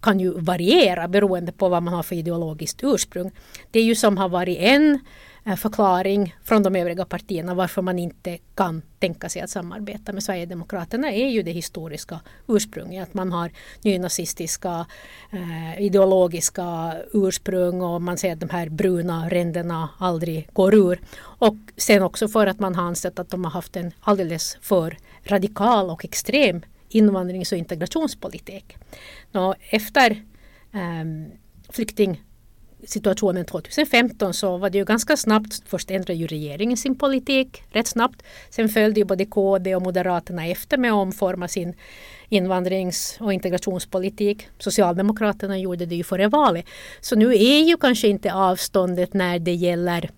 kan 0.00 0.20
ju 0.20 0.40
variera 0.40 1.08
beroende 1.08 1.52
på 1.52 1.68
vad 1.68 1.82
man 1.82 1.94
har 1.94 2.02
för 2.02 2.16
ideologiskt 2.16 2.80
ursprung. 2.82 3.32
Det 3.70 3.78
är 3.78 3.84
ju 3.84 3.94
som 3.94 4.18
har 4.18 4.28
varit 4.28 4.58
en 4.58 4.98
Eh, 5.44 5.56
förklaring 5.56 6.34
från 6.44 6.62
de 6.62 6.76
övriga 6.76 7.04
partierna 7.04 7.54
varför 7.54 7.82
man 7.82 7.98
inte 7.98 8.38
kan 8.54 8.82
tänka 8.98 9.28
sig 9.28 9.42
att 9.42 9.50
samarbeta 9.50 10.12
med 10.12 10.22
Sverigedemokraterna 10.22 11.12
är 11.12 11.28
ju 11.28 11.42
det 11.42 11.50
historiska 11.50 12.20
ursprunget. 12.48 13.08
Att 13.08 13.14
man 13.14 13.32
har 13.32 13.50
nynazistiska 13.82 14.86
eh, 15.32 15.82
ideologiska 15.82 16.96
ursprung 17.12 17.82
och 17.82 18.02
man 18.02 18.18
ser 18.18 18.32
att 18.32 18.40
de 18.40 18.50
här 18.50 18.68
bruna 18.68 19.28
ränderna 19.28 19.88
aldrig 19.98 20.48
går 20.52 20.74
ur. 20.74 21.00
Och 21.20 21.56
sen 21.76 22.02
också 22.02 22.28
för 22.28 22.46
att 22.46 22.60
man 22.60 22.74
har 22.74 22.84
ansett 22.84 23.18
att 23.18 23.30
de 23.30 23.44
har 23.44 23.50
haft 23.50 23.76
en 23.76 23.92
alldeles 24.00 24.58
för 24.60 24.96
radikal 25.24 25.90
och 25.90 26.04
extrem 26.04 26.62
invandrings 26.88 27.52
och 27.52 27.58
integrationspolitik. 27.58 28.76
Nå, 29.32 29.54
efter 29.70 30.22
ehm, 30.72 31.30
flykting 31.68 32.22
Situationen 32.86 33.44
2015 33.44 34.34
så 34.34 34.56
var 34.56 34.70
det 34.70 34.78
ju 34.78 34.84
ganska 34.84 35.16
snabbt, 35.16 35.62
först 35.66 35.90
ändrade 35.90 36.14
ju 36.14 36.26
regeringen 36.26 36.76
sin 36.76 36.98
politik 36.98 37.62
rätt 37.70 37.86
snabbt. 37.86 38.22
Sen 38.50 38.68
följde 38.68 39.00
ju 39.00 39.04
både 39.04 39.26
KD 39.26 39.74
och 39.74 39.82
Moderaterna 39.82 40.46
efter 40.46 40.78
med 40.78 40.90
att 40.90 40.96
omforma 40.96 41.48
sin 41.48 41.74
invandrings 42.28 43.16
och 43.20 43.32
integrationspolitik. 43.32 44.48
Socialdemokraterna 44.58 45.58
gjorde 45.58 45.86
det 45.86 45.94
ju 45.94 46.04
före 46.04 46.28
valet. 46.28 46.64
Så 47.00 47.16
nu 47.16 47.34
är 47.34 47.68
ju 47.68 47.76
kanske 47.76 48.08
inte 48.08 48.34
avståndet 48.34 49.14
när 49.14 49.38
det 49.38 49.54
gäller 49.54 50.10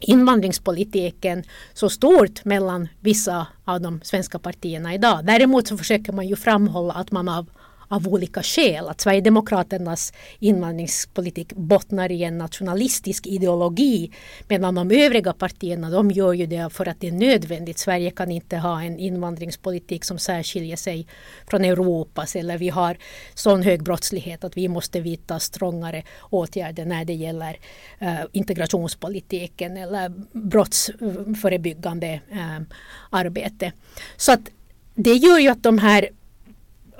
invandringspolitiken 0.00 1.44
så 1.72 1.90
stort 1.90 2.44
mellan 2.44 2.88
vissa 3.00 3.46
av 3.64 3.80
de 3.80 4.00
svenska 4.04 4.38
partierna 4.38 4.94
idag. 4.94 5.24
Däremot 5.24 5.68
så 5.68 5.78
försöker 5.78 6.12
man 6.12 6.28
ju 6.28 6.36
framhålla 6.36 6.94
att 6.94 7.10
man 7.10 7.28
av, 7.28 7.46
av 7.92 8.08
olika 8.08 8.42
skäl, 8.42 8.88
att 8.88 9.00
Sverigedemokraternas 9.00 10.12
invandringspolitik 10.38 11.52
bottnar 11.52 12.12
i 12.12 12.24
en 12.24 12.38
nationalistisk 12.38 13.26
ideologi 13.26 14.10
medan 14.48 14.74
de 14.74 14.90
övriga 14.90 15.32
partierna 15.32 15.90
de 15.90 16.10
gör 16.10 16.32
ju 16.32 16.46
det 16.46 16.72
för 16.72 16.88
att 16.88 17.00
det 17.00 17.08
är 17.08 17.12
nödvändigt. 17.12 17.78
Sverige 17.78 18.10
kan 18.10 18.30
inte 18.30 18.56
ha 18.56 18.82
en 18.82 18.98
invandringspolitik 18.98 20.04
som 20.04 20.18
särskiljer 20.18 20.76
sig 20.76 21.06
från 21.46 21.64
Europas 21.64 22.36
eller 22.36 22.58
vi 22.58 22.68
har 22.68 22.96
sån 23.34 23.62
hög 23.62 23.82
brottslighet 23.82 24.44
att 24.44 24.56
vi 24.56 24.68
måste 24.68 25.00
vidta 25.00 25.38
strängare 25.38 26.02
åtgärder 26.30 26.84
när 26.84 27.04
det 27.04 27.14
gäller 27.14 27.58
eh, 27.98 28.20
integrationspolitiken 28.32 29.76
eller 29.76 30.12
brottsförebyggande 30.32 32.20
eh, 32.30 32.60
arbete. 33.10 33.72
Så 34.16 34.32
att 34.32 34.50
det 34.94 35.14
gör 35.14 35.38
ju 35.38 35.48
att 35.48 35.62
de 35.62 35.78
här 35.78 36.08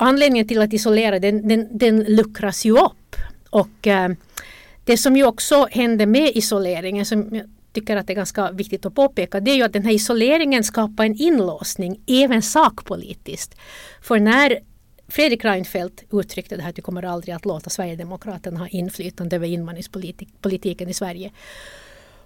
anledningen 0.03 0.49
till 0.49 0.63
att 0.63 0.73
isolera 0.73 1.19
den, 1.19 1.49
den, 1.49 1.79
den 1.79 2.05
luckras 2.05 2.65
ju 2.65 2.73
upp. 2.73 3.17
Och 3.51 3.87
eh, 3.87 4.11
det 4.85 4.97
som 4.97 5.17
ju 5.17 5.25
också 5.25 5.67
händer 5.71 6.07
med 6.07 6.31
isoleringen 6.35 7.07
som 7.07 7.29
jag 7.33 7.45
tycker 7.73 7.97
att 7.97 8.07
det 8.07 8.13
är 8.13 8.15
ganska 8.15 8.51
viktigt 8.51 8.87
att 8.87 8.95
påpeka 8.95 9.41
det 9.41 9.51
är 9.51 9.55
ju 9.55 9.63
att 9.63 9.73
den 9.73 9.85
här 9.85 9.93
isoleringen 9.93 10.65
skapar 10.65 11.05
en 11.05 11.15
inlåsning 11.15 12.01
även 12.07 12.43
sakpolitiskt. 12.43 13.55
För 14.03 14.21
när 14.21 14.59
Fredrik 15.09 15.45
Reinfeldt 15.45 16.05
uttryckte 16.13 16.57
det 16.57 16.63
här 16.63 16.71
att 16.71 16.79
vi 16.79 16.83
kommer 16.83 17.03
aldrig 17.03 17.35
att 17.35 17.45
låta 17.45 17.71
Sverigedemokraterna 17.71 18.59
ha 18.59 18.69
inflytande 18.69 19.37
över 19.37 19.47
invandringspolitiken 19.47 20.89
i 20.89 20.95
Sverige. 20.95 21.31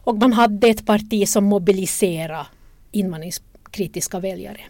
Och 0.05 0.17
man 0.17 0.33
hade 0.33 0.69
ett 0.69 0.87
parti 0.87 1.29
som 1.29 1.45
mobiliserade 1.45 2.47
invandringskritiska 2.93 4.21
väljare. 4.21 4.61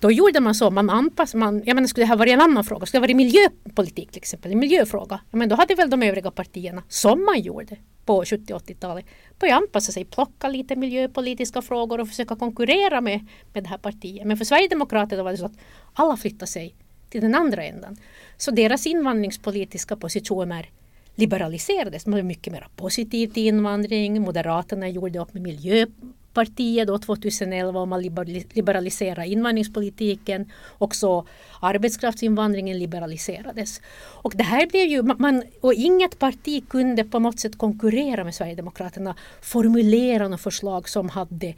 Då 0.00 0.12
gjorde 0.12 0.40
man 0.40 0.54
så, 0.54 0.70
man 0.70 0.90
anpassade, 0.90 1.38
man, 1.38 1.62
jag 1.64 1.74
menar 1.74 1.88
skulle 1.88 2.04
det 2.04 2.08
här 2.08 2.16
varit 2.16 2.32
en 2.32 2.40
annan 2.40 2.64
fråga, 2.64 2.86
skulle 2.86 2.98
det 2.98 3.14
varit 3.14 3.16
miljöpolitik 3.16 4.10
till 4.10 4.18
exempel, 4.18 4.52
en 4.52 4.58
miljöfråga, 4.58 5.20
men 5.30 5.48
då 5.48 5.56
hade 5.56 5.74
väl 5.74 5.90
de 5.90 6.02
övriga 6.02 6.30
partierna, 6.30 6.82
som 6.88 7.24
man 7.24 7.40
gjorde 7.40 7.76
på 8.04 8.24
70 8.24 8.54
80-talet, 8.54 9.04
börjat 9.38 9.62
anpassa 9.62 9.92
sig, 9.92 10.04
plocka 10.04 10.48
lite 10.48 10.76
miljöpolitiska 10.76 11.62
frågor 11.62 12.00
och 12.00 12.08
försöka 12.08 12.36
konkurrera 12.36 13.00
med, 13.00 13.26
med 13.52 13.64
det 13.64 13.68
här 13.68 13.78
partiet. 13.78 14.26
Men 14.26 14.36
för 14.36 14.44
Sverigedemokraterna 14.44 15.22
var 15.22 15.30
det 15.30 15.38
så 15.38 15.46
att 15.46 15.58
alla 15.94 16.16
flyttade 16.16 16.46
sig 16.46 16.74
till 17.10 17.20
den 17.20 17.34
andra 17.34 17.64
änden. 17.64 17.96
Så 18.36 18.50
deras 18.50 18.86
invandringspolitiska 18.86 19.96
positioner 19.96 20.70
liberaliserades. 21.14 22.06
Man 22.06 22.18
var 22.18 22.22
mycket 22.22 22.52
mer 22.52 22.68
positiv 22.76 23.28
till 23.28 23.46
invandring. 23.46 24.22
Moderaterna 24.22 24.88
gjorde 24.88 25.18
upp 25.18 25.34
med 25.34 25.42
Miljöpartiet 26.34 26.88
då 26.88 26.98
2011 26.98 27.80
om 27.80 27.92
att 27.92 28.02
liberalisera 28.54 29.24
invandringspolitiken. 29.24 30.52
Också 30.78 31.26
arbetskraftsinvandringen 31.60 32.78
liberaliserades. 32.78 33.80
Och 34.22 34.32
det 34.36 34.44
här 34.44 34.66
blev 34.66 34.86
ju, 34.86 35.02
man, 35.02 35.42
och 35.60 35.74
inget 35.74 36.18
parti 36.18 36.68
kunde 36.68 37.04
på 37.04 37.18
något 37.18 37.40
sätt 37.40 37.58
konkurrera 37.58 38.24
med 38.24 38.34
Sverigedemokraterna, 38.34 39.16
formulera 39.40 40.24
några 40.24 40.38
förslag 40.38 40.88
som 40.88 41.08
hade 41.08 41.54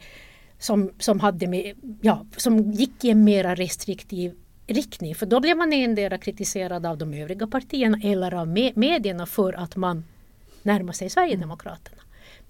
som, 0.59 0.91
som, 0.99 1.19
hade 1.19 1.47
med, 1.47 1.75
ja, 2.01 2.25
som 2.37 2.71
gick 2.71 3.03
i 3.03 3.09
en 3.09 3.23
mera 3.23 3.55
restriktiv 3.55 4.33
riktning. 4.67 5.15
För 5.15 5.25
då 5.25 5.39
blev 5.39 5.57
man 5.57 5.73
endera 5.73 6.17
kritiserad 6.17 6.85
av 6.85 6.97
de 6.97 7.13
övriga 7.13 7.47
partierna 7.47 7.99
eller 8.03 8.33
av 8.33 8.47
medierna 8.75 9.25
för 9.25 9.53
att 9.53 9.75
man 9.75 10.03
närmar 10.63 10.93
sig 10.93 11.09
Sverigedemokraterna. 11.09 12.02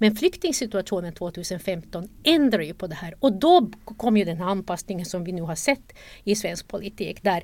Men 0.03 0.15
flyktingsituationen 0.15 1.13
2015 1.13 2.09
ändrar 2.23 2.61
ju 2.61 2.73
på 2.73 2.87
det 2.87 2.95
här 2.95 3.15
och 3.19 3.33
då 3.33 3.69
kom 3.97 4.17
ju 4.17 4.25
den 4.25 4.37
här 4.37 4.45
anpassningen 4.45 5.05
som 5.05 5.23
vi 5.23 5.31
nu 5.31 5.41
har 5.41 5.55
sett 5.55 5.93
i 6.23 6.35
svensk 6.35 6.67
politik 6.67 7.23
där 7.23 7.43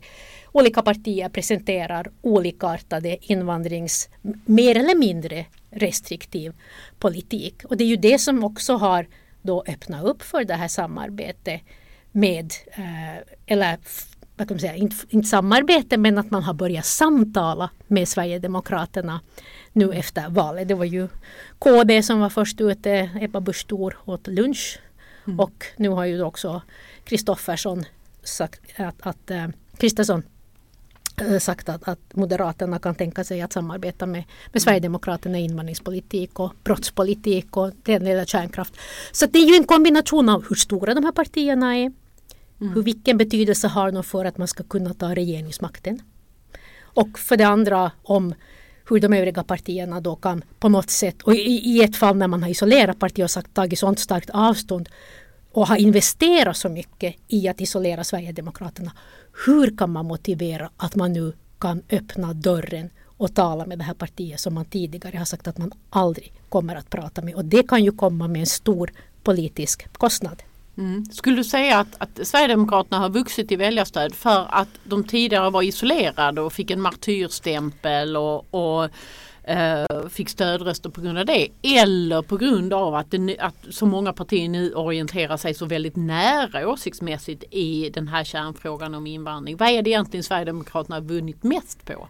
olika 0.51 0.81
partier 0.81 1.29
presenterar 1.29 2.11
olikartade 2.21 3.17
invandrings 3.21 4.09
mer 4.45 4.77
eller 4.77 4.95
mindre 4.95 5.45
restriktiv 5.71 6.53
politik. 6.97 7.65
Och 7.65 7.77
det 7.77 7.83
är 7.83 7.87
ju 7.87 7.95
det 7.95 8.19
som 8.19 8.43
också 8.43 8.73
har 8.73 9.07
då 9.41 9.63
öppnat 9.67 10.03
upp 10.03 10.21
för 10.21 10.43
det 10.43 10.55
här 10.55 10.67
samarbetet 10.67 11.61
med, 12.11 12.53
eh, 12.71 13.17
eller 13.45 13.77
vad 14.39 14.47
kan 14.47 14.55
man 14.55 14.59
säga, 14.59 14.75
inte, 14.75 14.95
inte 15.09 15.27
samarbete 15.27 15.97
men 15.97 16.17
att 16.17 16.31
man 16.31 16.43
har 16.43 16.53
börjat 16.53 16.85
samtala 16.85 17.69
med 17.87 18.07
Sverigedemokraterna 18.07 19.21
nu 19.73 19.93
efter 19.93 20.29
valet. 20.29 20.67
Det 20.67 20.73
var 20.73 20.85
ju 20.85 21.07
KD 21.59 22.03
som 22.03 22.19
var 22.19 22.29
först 22.29 22.61
ute, 22.61 23.09
Ebba 23.21 23.39
Busch 23.39 23.67
Thor 23.67 23.97
åt 24.05 24.27
lunch 24.27 24.79
mm. 25.27 25.39
och 25.39 25.65
nu 25.77 25.89
har 25.89 26.05
ju 26.05 26.23
också 26.23 26.61
Kristoffersson 27.03 27.85
sagt 28.23 28.61
att, 28.99 29.31
äh, 29.31 29.47
Kristersson 29.77 30.23
äh, 31.21 31.39
sagt 31.39 31.69
att, 31.69 31.87
att 31.87 32.15
Moderaterna 32.15 32.79
kan 32.79 32.95
tänka 32.95 33.23
sig 33.23 33.41
att 33.41 33.53
samarbeta 33.53 34.05
med, 34.05 34.23
med 34.51 34.61
Sverigedemokraterna 34.61 35.39
i 35.39 35.43
invandringspolitik 35.43 36.39
och 36.39 36.53
brottspolitik 36.63 37.57
och 37.57 37.71
den 37.83 38.03
lilla 38.03 38.25
kärnkraft. 38.25 38.73
Så 39.11 39.25
det 39.25 39.39
är 39.39 39.47
ju 39.47 39.55
en 39.55 39.63
kombination 39.63 40.29
av 40.29 40.45
hur 40.49 40.55
stora 40.55 40.93
de 40.93 41.03
här 41.03 41.11
partierna 41.11 41.77
är 41.77 41.91
Mm. 42.61 42.73
Hur, 42.73 42.83
vilken 42.83 43.17
betydelse 43.17 43.67
har 43.67 43.91
de 43.91 44.03
för 44.03 44.25
att 44.25 44.37
man 44.37 44.47
ska 44.47 44.63
kunna 44.63 44.93
ta 44.93 45.15
regeringsmakten? 45.15 46.01
Och 46.81 47.19
för 47.19 47.37
det 47.37 47.43
andra 47.47 47.91
om 48.03 48.33
hur 48.89 48.99
de 48.99 49.13
övriga 49.13 49.43
partierna 49.43 50.01
då 50.01 50.15
kan 50.15 50.43
på 50.59 50.69
något 50.69 50.89
sätt, 50.89 51.21
och 51.21 51.35
i, 51.35 51.39
i 51.39 51.83
ett 51.83 51.95
fall 51.95 52.17
när 52.17 52.27
man 52.27 52.43
har 52.43 52.49
isolerat 52.49 52.99
partiet 52.99 53.23
och 53.23 53.31
sagt, 53.31 53.53
tagit 53.53 53.79
sånt 53.79 53.99
starkt 53.99 54.29
avstånd 54.29 54.89
och 55.51 55.67
har 55.67 55.77
investerat 55.77 56.57
så 56.57 56.69
mycket 56.69 57.15
i 57.27 57.47
att 57.47 57.61
isolera 57.61 58.03
Sverigedemokraterna. 58.03 58.91
Hur 59.45 59.77
kan 59.77 59.91
man 59.91 60.05
motivera 60.05 60.69
att 60.77 60.95
man 60.95 61.13
nu 61.13 61.33
kan 61.59 61.83
öppna 61.89 62.33
dörren 62.33 62.89
och 63.05 63.35
tala 63.35 63.65
med 63.65 63.77
det 63.77 63.83
här 63.83 63.93
partiet 63.93 64.39
som 64.39 64.53
man 64.53 64.65
tidigare 64.65 65.17
har 65.17 65.25
sagt 65.25 65.47
att 65.47 65.57
man 65.57 65.71
aldrig 65.89 66.33
kommer 66.49 66.75
att 66.75 66.89
prata 66.89 67.21
med. 67.21 67.35
Och 67.35 67.45
det 67.45 67.67
kan 67.67 67.83
ju 67.83 67.91
komma 67.91 68.27
med 68.27 68.39
en 68.39 68.45
stor 68.45 68.91
politisk 69.23 69.93
kostnad. 69.93 70.43
Mm. 70.79 71.05
Skulle 71.05 71.35
du 71.35 71.43
säga 71.43 71.79
att, 71.79 71.95
att 71.97 72.27
Sverigedemokraterna 72.27 72.99
har 72.99 73.09
vuxit 73.09 73.51
i 73.51 73.55
väljarstöd 73.55 74.15
för 74.15 74.47
att 74.49 74.69
de 74.83 75.03
tidigare 75.03 75.49
var 75.49 75.61
isolerade 75.61 76.41
och 76.41 76.53
fick 76.53 76.71
en 76.71 76.81
martyrstämpel 76.81 78.17
och, 78.17 78.53
och 78.53 78.89
eh, 79.43 80.07
fick 80.09 80.29
stödröster 80.29 80.89
på 80.89 81.01
grund 81.01 81.17
av 81.17 81.25
det? 81.25 81.47
Eller 81.61 82.21
på 82.21 82.37
grund 82.37 82.73
av 82.73 82.95
att, 82.95 83.11
det, 83.11 83.39
att 83.39 83.55
så 83.69 83.85
många 83.85 84.13
partier 84.13 84.49
nu 84.49 84.73
orienterar 84.73 85.37
sig 85.37 85.53
så 85.53 85.65
väldigt 85.65 85.95
nära 85.95 86.67
åsiktsmässigt 86.67 87.43
i 87.51 87.89
den 87.89 88.07
här 88.07 88.23
kärnfrågan 88.23 88.95
om 88.95 89.07
invandring. 89.07 89.57
Vad 89.57 89.69
är 89.69 89.81
det 89.81 89.89
egentligen 89.89 90.23
Sverigedemokraterna 90.23 90.95
har 90.95 91.01
vunnit 91.01 91.43
mest 91.43 91.85
på? 91.85 92.07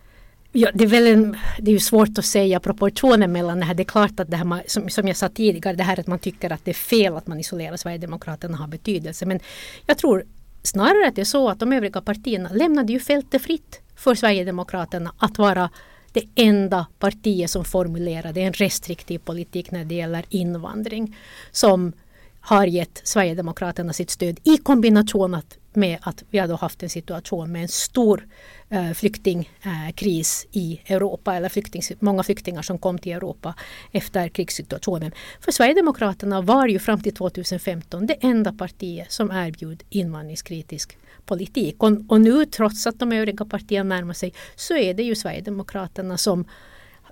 Ja, 0.51 0.69
det, 0.73 0.83
är 0.83 0.87
väl 0.87 1.07
en, 1.07 1.37
det 1.59 1.71
är 1.71 1.73
ju 1.73 1.79
svårt 1.79 2.17
att 2.17 2.25
säga 2.25 2.59
proportionen 2.59 3.31
mellan 3.31 3.59
det 3.59 3.65
här. 3.65 3.73
Det 3.73 3.83
är 3.83 3.85
klart 3.85 4.19
att 4.19 4.31
det 4.31 4.37
här, 4.37 4.63
som, 4.67 4.89
som 4.89 5.07
jag 5.07 5.17
sa 5.17 5.29
tidigare, 5.29 5.75
det 5.75 5.83
här 5.83 5.99
att 5.99 6.07
man 6.07 6.19
tycker 6.19 6.51
att 6.51 6.65
det 6.65 6.71
är 6.71 6.75
fel 6.75 7.15
att 7.15 7.27
man 7.27 7.39
isolerar 7.39 7.77
Sverigedemokraterna 7.77 8.57
har 8.57 8.67
betydelse. 8.67 9.25
Men 9.25 9.39
jag 9.85 9.97
tror 9.97 10.25
snarare 10.63 11.07
att 11.07 11.15
det 11.15 11.21
är 11.21 11.25
så 11.25 11.49
att 11.49 11.59
de 11.59 11.73
övriga 11.73 12.01
partierna 12.01 12.49
lämnade 12.49 12.93
ju 12.93 12.99
fältet 12.99 13.41
fritt 13.41 13.81
för 13.95 14.15
Sverigedemokraterna 14.15 15.13
att 15.17 15.37
vara 15.37 15.69
det 16.13 16.23
enda 16.35 16.87
partiet 16.99 17.49
som 17.49 17.65
formulerade 17.65 18.41
en 18.41 18.53
restriktiv 18.53 19.19
politik 19.19 19.71
när 19.71 19.85
det 19.85 19.95
gäller 19.95 20.25
invandring. 20.29 21.17
Som 21.51 21.93
har 22.39 22.65
gett 22.65 23.01
Sverigedemokraterna 23.03 23.93
sitt 23.93 24.09
stöd 24.09 24.39
i 24.43 24.57
kombination 24.57 25.35
att 25.35 25.58
med 25.75 25.97
att 26.01 26.23
vi 26.29 26.39
har 26.39 26.57
haft 26.57 26.83
en 26.83 26.89
situation 26.89 27.51
med 27.51 27.61
en 27.61 27.67
stor 27.67 28.27
eh, 28.69 28.91
flyktingkris 28.91 30.47
eh, 30.51 30.57
i 30.61 30.81
Europa 30.85 31.35
eller 31.35 31.49
flykting, 31.49 31.81
många 31.99 32.23
flyktingar 32.23 32.61
som 32.61 32.77
kom 32.77 32.97
till 32.97 33.11
Europa 33.11 33.55
efter 33.91 34.27
krigssituationen. 34.27 35.11
För 35.41 35.51
Sverigedemokraterna 35.51 36.41
var 36.41 36.67
ju 36.67 36.79
fram 36.79 37.01
till 37.01 37.13
2015 37.13 38.07
det 38.07 38.13
enda 38.21 38.53
partiet 38.53 39.11
som 39.11 39.31
erbjöd 39.31 39.83
invandringskritisk 39.89 40.97
politik. 41.25 41.75
Och, 41.83 41.91
och 42.07 42.21
nu 42.21 42.45
trots 42.45 42.87
att 42.87 42.99
de 42.99 43.11
övriga 43.11 43.45
partierna 43.45 43.95
närmar 43.95 44.13
sig 44.13 44.33
så 44.55 44.77
är 44.77 44.93
det 44.93 45.03
ju 45.03 45.15
Sverigedemokraterna 45.15 46.17
som 46.17 46.45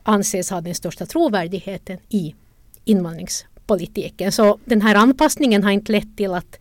anses 0.03 0.49
ha 0.49 0.61
den 0.61 0.75
största 0.75 1.05
trovärdigheten 1.05 1.97
i 2.09 2.35
invandringspolitiken. 2.85 4.31
Så 4.31 4.59
den 4.65 4.81
här 4.81 4.95
anpassningen 4.95 5.63
har 5.63 5.71
inte 5.71 5.91
lett 5.91 6.17
till 6.17 6.33
att 6.33 6.59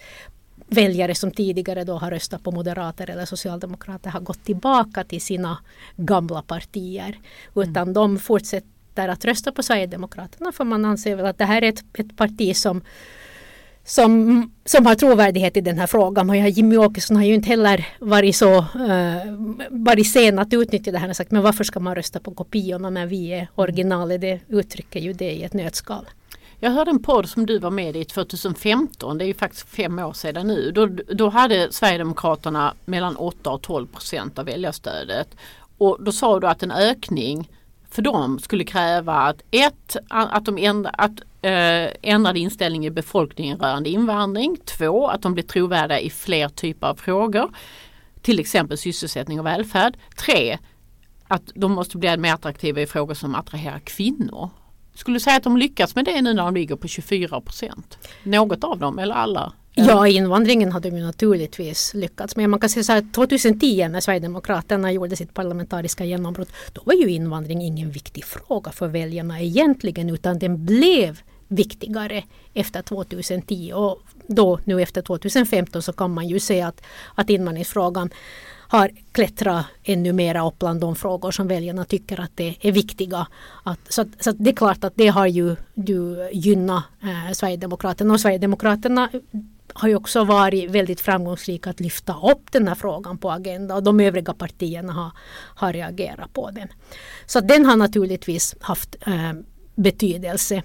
väljare 0.66 1.14
som 1.14 1.30
tidigare 1.30 1.84
då 1.84 1.98
har 1.98 2.10
röstat 2.10 2.42
på 2.42 2.50
moderater 2.50 3.10
eller 3.10 3.24
socialdemokrater 3.24 4.10
har 4.10 4.20
gått 4.20 4.44
tillbaka 4.44 5.04
till 5.04 5.20
sina 5.20 5.58
gamla 5.96 6.42
partier. 6.42 7.18
Utan 7.54 7.76
mm. 7.76 7.92
de 7.92 8.18
fortsätter 8.18 9.08
att 9.08 9.24
rösta 9.24 9.52
på 9.52 9.62
Sverigedemokraterna 9.62 10.52
för 10.52 10.64
man 10.64 10.84
anser 10.84 11.16
väl 11.16 11.26
att 11.26 11.38
det 11.38 11.44
här 11.44 11.62
är 11.62 11.68
ett, 11.68 11.84
ett 11.98 12.16
parti 12.16 12.56
som 12.56 12.82
som, 13.86 14.50
som 14.64 14.86
har 14.86 14.94
trovärdighet 14.94 15.56
i 15.56 15.60
den 15.60 15.78
här 15.78 15.86
frågan. 15.86 16.30
Och 16.30 16.36
Jimmy 16.36 16.76
Åkesson 16.76 17.16
har 17.16 17.24
ju 17.24 17.34
inte 17.34 17.48
heller 17.48 17.86
varit 17.98 18.36
så 18.36 18.58
uh, 18.58 18.64
varit 19.70 20.12
sen 20.12 20.38
att 20.38 20.52
utnyttja 20.52 20.92
det 20.92 20.98
här 20.98 21.08
och 21.08 21.16
sagt 21.16 21.30
men 21.30 21.42
varför 21.42 21.64
ska 21.64 21.80
man 21.80 21.94
rösta 21.94 22.20
på 22.20 22.30
kopiorna 22.30 22.90
när 22.90 23.06
vi 23.06 23.32
är 23.32 23.48
originalet? 23.54 24.20
Det 24.20 24.40
uttrycker 24.48 25.00
ju 25.00 25.12
det 25.12 25.30
i 25.30 25.42
ett 25.42 25.52
nötskal. 25.52 26.06
Jag 26.60 26.70
hörde 26.70 26.90
en 26.90 27.02
podd 27.02 27.28
som 27.28 27.46
du 27.46 27.58
var 27.58 27.70
med 27.70 27.96
i 27.96 28.04
2015, 28.04 29.18
det 29.18 29.24
är 29.24 29.26
ju 29.26 29.34
faktiskt 29.34 29.68
fem 29.68 29.98
år 29.98 30.12
sedan 30.12 30.46
nu. 30.46 30.70
Då, 30.70 30.86
då 31.14 31.28
hade 31.28 31.72
Sverigedemokraterna 31.72 32.74
mellan 32.84 33.16
8 33.16 33.50
och 33.50 33.62
12 33.62 33.86
procent 33.86 34.38
av 34.38 34.44
väljarstödet. 34.44 35.28
Och 35.78 35.96
då 36.00 36.12
sa 36.12 36.40
du 36.40 36.46
att 36.46 36.62
en 36.62 36.70
ökning 36.70 37.50
för 37.90 38.02
dem 38.02 38.38
skulle 38.38 38.64
kräva 38.64 39.14
att 39.14 39.42
ett, 39.50 39.96
att 40.08 40.44
de 40.44 40.58
ändra, 40.58 40.90
att, 40.90 41.20
eh, 41.42 41.88
ändrade 42.02 42.38
inställning 42.38 42.86
i 42.86 42.90
befolkningen 42.90 43.58
rörande 43.58 43.90
invandring. 43.90 44.56
Två, 44.64 45.08
att 45.08 45.22
de 45.22 45.34
blir 45.34 45.44
trovärdiga 45.44 46.00
i 46.00 46.10
fler 46.10 46.48
typer 46.48 46.86
av 46.86 46.94
frågor. 46.94 47.50
Till 48.22 48.40
exempel 48.40 48.78
sysselsättning 48.78 49.40
och 49.40 49.46
välfärd. 49.46 49.96
Tre, 50.16 50.58
att 51.28 51.42
de 51.54 51.72
måste 51.72 51.98
bli 51.98 52.16
mer 52.16 52.34
attraktiva 52.34 52.80
i 52.80 52.86
frågor 52.86 53.14
som 53.14 53.34
attraherar 53.34 53.78
kvinnor. 53.78 54.50
Skulle 54.96 55.16
du 55.16 55.20
säga 55.20 55.36
att 55.36 55.42
de 55.42 55.56
lyckas 55.56 55.94
med 55.94 56.04
det 56.04 56.22
nu 56.22 56.34
när 56.34 56.42
de 56.42 56.54
ligger 56.54 56.76
på 56.76 56.88
24 56.88 57.40
procent? 57.40 57.98
Något 58.22 58.64
av 58.64 58.78
dem 58.78 58.98
eller 58.98 59.14
alla? 59.14 59.52
Ja, 59.74 60.08
invandringen 60.08 60.72
hade 60.72 60.90
de 60.90 60.96
ju 60.96 61.04
naturligtvis 61.04 61.94
lyckats 61.94 62.36
med. 62.36 62.50
Man 62.50 62.60
kan 62.60 62.70
säga 62.70 62.84
så 62.84 62.92
här, 62.92 63.12
2010 63.12 63.88
när 63.88 64.00
Sverigedemokraterna 64.00 64.92
gjorde 64.92 65.16
sitt 65.16 65.34
parlamentariska 65.34 66.04
genombrott, 66.04 66.48
då 66.72 66.82
var 66.84 66.94
ju 66.94 67.10
invandring 67.10 67.62
ingen 67.62 67.90
viktig 67.90 68.24
fråga 68.24 68.72
för 68.72 68.88
väljarna 68.88 69.40
egentligen, 69.40 70.10
utan 70.10 70.38
den 70.38 70.66
blev 70.66 71.20
viktigare 71.48 72.24
efter 72.54 72.82
2010 72.82 73.72
och 73.74 74.02
då 74.26 74.58
nu 74.64 74.82
efter 74.82 75.02
2015 75.02 75.82
så 75.82 75.92
kan 75.92 76.14
man 76.14 76.28
ju 76.28 76.40
se 76.40 76.60
att, 76.60 76.82
att 77.14 77.30
invandringsfrågan 77.30 78.10
har 78.68 78.90
klättrat 79.12 79.66
ännu 79.84 80.12
mera 80.12 80.48
upp 80.48 80.58
bland 80.58 80.80
de 80.80 80.96
frågor 80.96 81.30
som 81.30 81.48
väljarna 81.48 81.84
tycker 81.84 82.20
att 82.20 82.30
det 82.34 82.56
är 82.60 82.72
viktiga. 82.72 83.26
Att, 83.62 83.78
så, 83.88 84.04
så 84.20 84.32
det 84.32 84.50
är 84.50 84.54
klart 84.54 84.84
att 84.84 84.92
det 84.96 85.08
har 85.08 85.26
ju, 85.26 85.56
ju 85.74 86.28
gynnat 86.32 86.84
eh, 87.02 87.32
Sverigedemokraterna 87.32 88.14
och 88.14 88.20
Sverigedemokraterna 88.20 89.10
har 89.74 89.88
ju 89.88 89.96
också 89.96 90.24
varit 90.24 90.70
väldigt 90.70 91.00
framgångsrika 91.00 91.70
att 91.70 91.80
lyfta 91.80 92.16
upp 92.32 92.52
den 92.52 92.68
här 92.68 92.74
frågan 92.74 93.18
på 93.18 93.30
agendan 93.30 93.76
och 93.76 93.82
de 93.82 94.00
övriga 94.00 94.34
partierna 94.34 94.92
har, 94.92 95.10
har 95.54 95.72
reagerat 95.72 96.32
på 96.32 96.50
den. 96.50 96.68
Så 97.26 97.40
den 97.40 97.66
har 97.66 97.76
naturligtvis 97.76 98.54
haft 98.60 98.96
eh, 99.06 99.32
betydelse. 99.74 100.56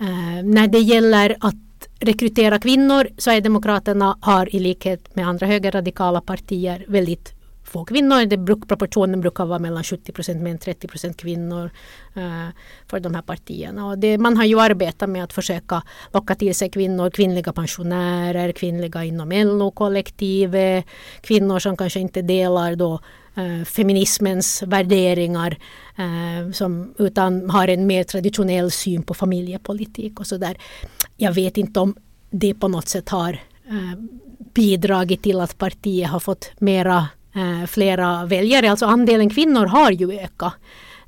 Eh, 0.00 0.44
när 0.44 0.68
det 0.68 0.78
gäller 0.78 1.36
att 1.40 1.54
rekrytera 2.00 2.58
kvinnor, 2.58 3.08
Sverigedemokraterna 3.18 4.18
har 4.20 4.54
i 4.54 4.58
likhet 4.58 5.14
med 5.14 5.28
andra 5.28 5.46
högerradikala 5.46 6.20
partier 6.20 6.84
väldigt 6.88 7.34
få 7.68 7.84
kvinnor. 7.84 8.26
Det 8.26 8.36
bruk, 8.36 8.68
proportionen 8.68 9.20
brukar 9.20 9.46
vara 9.46 9.58
mellan 9.58 9.84
70 9.84 10.12
procent 10.12 10.42
män 10.42 10.58
30 10.58 10.88
procent 10.88 11.16
kvinnor 11.16 11.70
eh, 12.14 12.48
för 12.86 13.00
de 13.00 13.14
här 13.14 13.22
partierna. 13.22 13.86
Och 13.86 13.98
det, 13.98 14.18
man 14.18 14.36
har 14.36 14.44
ju 14.44 14.60
arbetat 14.60 15.08
med 15.10 15.24
att 15.24 15.32
försöka 15.32 15.82
locka 16.12 16.34
till 16.34 16.54
sig 16.54 16.70
kvinnor, 16.70 17.10
kvinnliga 17.10 17.52
pensionärer, 17.52 18.52
kvinnliga 18.52 19.04
inom 19.04 19.32
LO-kollektivet, 19.32 20.84
kvinnor 21.20 21.58
som 21.58 21.76
kanske 21.76 22.00
inte 22.00 22.22
delar 22.22 22.76
då 22.76 23.00
feminismens 23.66 24.62
värderingar 24.62 25.58
uh, 25.98 26.52
som, 26.52 26.94
utan 26.98 27.50
har 27.50 27.68
en 27.68 27.86
mer 27.86 28.04
traditionell 28.04 28.70
syn 28.70 29.02
på 29.02 29.14
familjepolitik 29.14 30.20
och 30.20 30.26
sådär. 30.26 30.56
Jag 31.16 31.32
vet 31.32 31.56
inte 31.56 31.80
om 31.80 31.94
det 32.30 32.54
på 32.54 32.68
något 32.68 32.88
sätt 32.88 33.08
har 33.08 33.38
bidragit 34.54 35.22
till 35.22 35.40
att 35.40 35.58
partiet 35.58 36.10
har 36.10 36.20
fått 36.20 36.50
mera 36.58 37.08
eh, 37.34 37.66
flera 37.66 38.26
väljare. 38.26 38.70
Alltså 38.70 38.86
andelen 38.86 39.30
kvinnor 39.30 39.66
har 39.66 39.90
ju 39.90 40.12
ökat. 40.12 40.54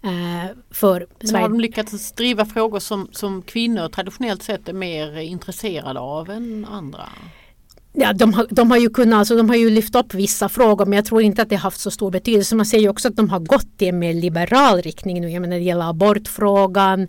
Eh, 0.03 0.57
för 0.71 1.07
Sverige. 1.21 1.45
Har 1.45 1.49
de 1.49 1.61
lyckats 1.61 2.13
driva 2.13 2.45
frågor 2.45 2.79
som, 2.79 3.09
som 3.13 3.43
kvinnor 3.43 3.89
traditionellt 3.89 4.43
sett 4.43 4.69
är 4.69 4.73
mer 4.73 5.19
intresserade 5.19 6.01
av 6.01 6.31
än 6.31 6.65
andra? 6.71 7.09
Ja, 7.93 8.13
de, 8.13 8.35
har, 8.35 8.47
de 8.51 8.71
har 8.71 8.79
ju 8.79 8.91
kunnat, 8.91 9.19
alltså, 9.19 9.37
de 9.37 9.49
har 9.49 9.57
ju 9.57 9.71
lyft 9.71 9.95
upp 9.95 10.15
vissa 10.15 10.49
frågor 10.49 10.87
men 10.87 10.97
jag 10.97 11.05
tror 11.05 11.23
inte 11.23 11.43
att 11.43 11.49
det 11.49 11.57
haft 11.57 11.81
så 11.81 11.91
stor 11.91 12.11
betydelse. 12.11 12.55
Man 12.55 12.67
ser 12.67 12.79
ju 12.79 12.89
också 12.89 13.09
att 13.09 13.17
de 13.17 13.29
har 13.29 13.41
gått 13.41 13.83
i 13.83 13.89
en 13.89 13.99
mer 13.99 14.15
liberal 14.15 14.83
riktning 14.83 15.21
nu. 15.21 15.31
Jag 15.31 15.41
menar 15.41 15.57
det 15.57 15.63
gäller 15.63 15.91
abortfrågan, 15.91 17.09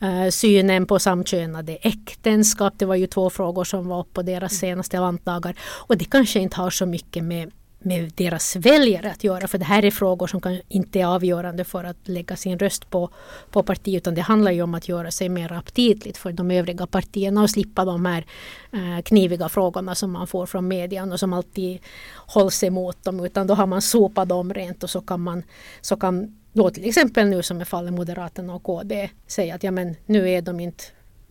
eh, 0.00 0.30
synen 0.30 0.86
på 0.86 0.98
samkönade 0.98 1.72
äktenskap. 1.72 2.74
Det 2.76 2.84
var 2.84 2.94
ju 2.94 3.06
två 3.06 3.30
frågor 3.30 3.64
som 3.64 3.88
var 3.88 4.00
uppe 4.00 4.12
på 4.12 4.22
deras 4.22 4.52
senaste 4.52 5.00
lantdagar. 5.00 5.54
Och 5.60 5.96
det 5.96 6.04
kanske 6.04 6.40
inte 6.40 6.56
har 6.56 6.70
så 6.70 6.86
mycket 6.86 7.24
med 7.24 7.50
med 7.84 8.12
deras 8.14 8.56
väljare 8.56 9.10
att 9.10 9.24
göra. 9.24 9.48
För 9.48 9.58
det 9.58 9.64
här 9.64 9.84
är 9.84 9.90
frågor 9.90 10.26
som 10.26 10.40
kan, 10.40 10.60
inte 10.68 11.00
är 11.00 11.06
avgörande 11.06 11.64
för 11.64 11.84
att 11.84 12.08
lägga 12.08 12.36
sin 12.36 12.58
röst 12.58 12.90
på, 12.90 13.10
på 13.50 13.62
parti 13.62 13.96
utan 13.96 14.14
det 14.14 14.20
handlar 14.20 14.52
ju 14.52 14.62
om 14.62 14.74
att 14.74 14.88
göra 14.88 15.10
sig 15.10 15.28
mer 15.28 15.52
aptitligt 15.52 16.18
för 16.18 16.32
de 16.32 16.50
övriga 16.50 16.86
partierna 16.86 17.42
och 17.42 17.50
slippa 17.50 17.84
de 17.84 18.06
här 18.06 18.26
eh, 18.72 19.02
kniviga 19.02 19.48
frågorna 19.48 19.94
som 19.94 20.12
man 20.12 20.26
får 20.26 20.46
från 20.46 20.68
median 20.68 21.12
och 21.12 21.20
som 21.20 21.32
alltid 21.32 21.78
hålls 22.14 22.62
emot 22.62 23.04
dem. 23.04 23.24
Utan 23.24 23.46
då 23.46 23.54
har 23.54 23.66
man 23.66 23.82
sopat 23.82 24.28
dem 24.28 24.54
rent 24.54 24.82
och 24.82 24.90
så 24.90 25.00
kan 25.00 25.20
man 25.20 25.42
så 25.80 25.96
kan 25.96 26.38
då 26.52 26.70
till 26.70 26.88
exempel 26.88 27.28
nu 27.28 27.42
som 27.42 27.60
är 27.60 27.64
fallet 27.64 27.92
Moderaterna 27.92 28.54
och 28.54 28.62
KD 28.62 29.10
säga 29.26 29.54
att 29.54 29.62
ja 29.62 29.70
men 29.70 29.96
nu 30.06 30.30
är 30.30 30.42
de 30.42 30.60
inte 30.60 30.84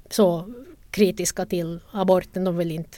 så 0.09 0.53
kritiska 0.91 1.45
till 1.45 1.79
aborten. 1.91 2.43
De 2.43 2.57
vill 2.57 2.71
inte 2.71 2.97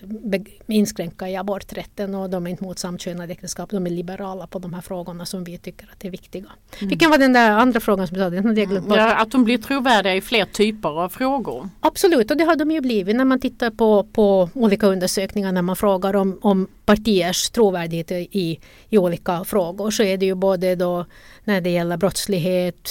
inskränka 0.67 1.29
i 1.29 1.35
aborträtten 1.35 2.15
och 2.15 2.29
de 2.29 2.47
är 2.47 2.51
inte 2.51 2.63
mot 2.63 2.79
samkönade 2.79 3.33
äktenskap. 3.33 3.69
De 3.69 3.85
är 3.85 3.89
liberala 3.89 4.47
på 4.47 4.59
de 4.59 4.73
här 4.73 4.81
frågorna 4.81 5.25
som 5.25 5.43
vi 5.43 5.57
tycker 5.57 5.89
att 5.91 6.05
är 6.05 6.09
viktiga. 6.09 6.45
Mm. 6.79 6.89
Vilken 6.89 7.09
var 7.09 7.17
den 7.17 7.33
där 7.33 7.51
andra 7.51 7.79
frågan 7.79 8.07
som 8.07 8.17
du 8.17 8.23
sa? 8.23 8.29
Den 8.29 8.45
hade 8.45 8.61
jag 8.61 8.69
glömt 8.69 8.87
bort. 8.87 8.97
Ja, 8.97 9.15
att 9.15 9.31
de 9.31 9.43
blir 9.43 9.57
trovärdiga 9.57 10.15
i 10.15 10.21
fler 10.21 10.45
typer 10.45 10.89
av 10.89 11.09
frågor. 11.09 11.69
Absolut 11.79 12.31
och 12.31 12.37
det 12.37 12.43
har 12.43 12.55
de 12.55 12.71
ju 12.71 12.81
blivit 12.81 13.15
när 13.15 13.25
man 13.25 13.39
tittar 13.39 13.69
på, 13.69 14.03
på 14.03 14.49
olika 14.53 14.87
undersökningar 14.87 15.51
när 15.51 15.61
man 15.61 15.75
frågar 15.75 16.15
om, 16.15 16.39
om 16.41 16.67
partiers 16.85 17.49
trovärdighet 17.49 18.11
i, 18.11 18.59
i 18.89 18.97
olika 18.97 19.43
frågor 19.43 19.91
så 19.91 20.03
är 20.03 20.17
det 20.17 20.25
ju 20.25 20.35
både 20.35 20.75
då 20.75 21.05
när 21.43 21.61
det 21.61 21.69
gäller 21.69 21.97
brottslighet 21.97 22.89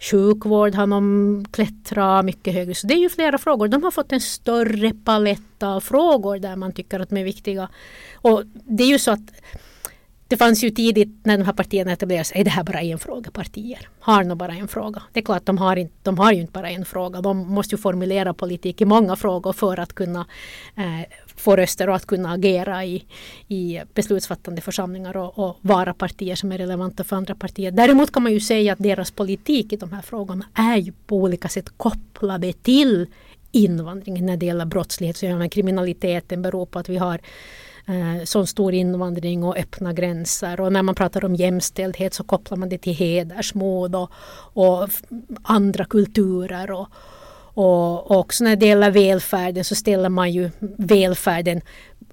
Sjukvård 0.00 0.74
har 0.74 0.86
de 0.86 1.44
klättrat 1.50 2.24
mycket 2.24 2.54
högre. 2.54 2.74
Så 2.74 2.86
det 2.86 2.94
är 2.94 2.98
ju 2.98 3.08
flera 3.08 3.38
frågor. 3.38 3.68
De 3.68 3.82
har 3.82 3.90
fått 3.90 4.12
en 4.12 4.20
större 4.20 4.92
palett 5.04 5.62
av 5.62 5.80
frågor 5.80 6.38
där 6.38 6.56
man 6.56 6.72
tycker 6.72 7.00
att 7.00 7.08
de 7.08 7.16
är 7.16 7.24
viktiga. 7.24 7.68
Och 8.14 8.42
det 8.46 8.82
är 8.82 8.88
ju 8.88 8.98
så 8.98 9.10
att 9.10 9.32
det 10.28 10.36
fanns 10.36 10.64
ju 10.64 10.70
tidigt 10.70 11.08
när 11.22 11.38
de 11.38 11.44
här 11.44 11.52
partierna 11.52 11.92
etablerades, 11.92 12.32
är 12.34 12.44
det 12.44 12.50
här 12.50 12.64
bara 12.64 12.80
en 12.80 12.98
fråga 12.98 13.30
partier? 13.30 13.88
Har 14.00 14.24
nog 14.24 14.38
bara 14.38 14.52
en 14.52 14.68
fråga? 14.68 15.02
Det 15.12 15.20
är 15.20 15.24
klart, 15.24 15.46
de 15.46 15.58
har, 15.58 15.76
inte, 15.76 15.94
de 16.02 16.18
har 16.18 16.32
ju 16.32 16.40
inte 16.40 16.52
bara 16.52 16.70
en 16.70 16.84
fråga. 16.84 17.20
De 17.20 17.38
måste 17.38 17.74
ju 17.74 17.78
formulera 17.78 18.34
politik 18.34 18.80
i 18.80 18.84
många 18.84 19.16
frågor 19.16 19.52
för 19.52 19.80
att 19.80 19.92
kunna 19.92 20.26
eh, 20.76 21.08
få 21.36 21.56
röster 21.56 21.88
och 21.88 21.94
att 21.94 22.06
kunna 22.06 22.32
agera 22.32 22.84
i, 22.84 23.04
i 23.48 23.80
beslutsfattande 23.94 24.60
församlingar 24.60 25.16
och, 25.16 25.38
och, 25.38 25.56
vara 25.60 25.94
partier 25.94 26.34
som 26.34 26.52
är 26.52 26.58
relevanta 26.58 27.04
för 27.04 27.16
andra 27.16 27.34
partier. 27.34 27.70
Däremot 27.70 28.12
kan 28.12 28.22
man 28.22 28.32
ju 28.32 28.40
säga 28.40 28.72
att 28.72 28.78
deras 28.78 29.10
politik 29.10 29.72
i 29.72 29.76
de 29.76 29.92
här 29.92 30.02
frågorna 30.02 30.44
är 30.54 30.76
ju 30.76 30.92
på 31.06 31.16
olika 31.16 31.48
sätt 31.48 31.68
kopplade 31.76 32.52
till 32.52 33.06
invandringen 33.52 34.26
när 34.26 34.36
det 34.36 34.46
gäller 34.46 34.64
brottslighet. 34.64 35.16
Så 35.16 35.48
kriminaliteten 35.50 36.42
beror 36.42 36.66
på 36.66 36.78
att 36.78 36.88
vi 36.88 36.96
har 36.96 37.20
eh, 37.88 38.24
som 38.24 38.46
stor 38.46 38.74
invandring 38.74 39.44
och 39.44 39.56
öppna 39.56 39.92
gränser. 39.92 40.60
Och 40.60 40.72
när 40.72 40.82
man 40.82 40.94
pratar 40.94 41.24
om 41.24 41.34
jämställdhet 41.34 42.14
så 42.14 42.24
kopplar 42.24 42.56
man 42.58 42.68
det 42.68 42.78
till 42.78 42.94
hedersmord 42.94 43.94
och, 43.94 44.10
och 44.52 44.88
andra 45.42 45.84
kulturer. 45.84 46.70
Och, 46.70 46.88
och, 47.54 48.10
också 48.10 48.44
när 48.44 48.56
det 48.56 48.66
gäller 48.66 48.90
välfärden 48.90 49.64
så 49.64 49.74
ställer 49.74 50.08
man 50.08 50.32
ju 50.32 50.50
välfärden 50.76 51.60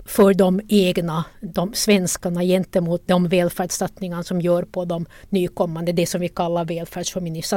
för 0.05 0.33
de 0.33 0.61
egna, 0.67 1.25
de 1.41 1.73
svenskarna 1.73 2.43
gentemot 2.43 3.07
de 3.07 3.27
välfärdssatsningar 3.27 4.23
som 4.23 4.41
gör 4.41 4.63
på 4.63 4.85
de 4.85 5.05
nykommande, 5.29 5.91
det 5.91 6.05
som 6.05 6.21
vi 6.21 6.29
kallar 6.29 6.65
välfärdsfeminism 6.65 7.55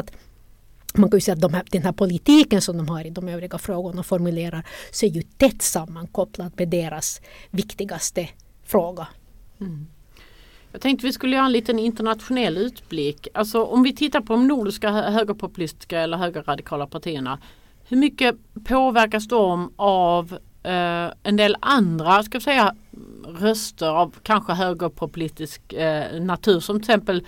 man 0.94 1.10
kan 1.10 1.16
ju 1.16 1.20
säga 1.20 1.34
att 1.34 1.40
de 1.40 1.54
här, 1.54 1.64
den 1.70 1.82
här 1.82 1.92
politiken 1.92 2.62
som 2.62 2.76
de 2.76 2.88
har 2.88 3.06
i 3.06 3.10
de 3.10 3.28
övriga 3.28 3.58
frågorna 3.58 4.00
och 4.00 4.06
formulerar 4.06 4.66
så 4.90 5.06
är 5.06 5.10
ju 5.10 5.22
tätt 5.22 5.62
sammankopplad 5.62 6.52
med 6.56 6.68
deras 6.68 7.20
viktigaste 7.50 8.28
fråga. 8.64 9.06
Mm. 9.60 9.86
Jag 10.72 10.80
tänkte 10.80 11.06
vi 11.06 11.12
skulle 11.12 11.36
göra 11.36 11.46
en 11.46 11.52
liten 11.52 11.78
internationell 11.78 12.56
utblick. 12.56 13.28
Alltså 13.34 13.64
om 13.64 13.82
vi 13.82 13.96
tittar 13.96 14.20
på 14.20 14.32
de 14.32 14.48
nordiska 14.48 14.90
högerpopulistiska 14.90 16.00
eller 16.00 16.16
högerradikala 16.16 16.86
partierna 16.86 17.38
hur 17.88 17.96
mycket 17.96 18.36
påverkas 18.64 19.28
de 19.28 19.72
av 19.76 20.38
eh, 20.62 21.12
en 21.22 21.36
del 21.36 21.56
andra 21.60 22.22
ska 22.22 22.40
säga, 22.40 22.74
röster 23.26 23.88
av 23.88 24.14
kanske 24.22 24.52
högerpopulistisk 24.52 25.72
eh, 25.72 26.20
natur 26.20 26.60
som 26.60 26.76
till 26.80 26.90
exempel 26.90 27.26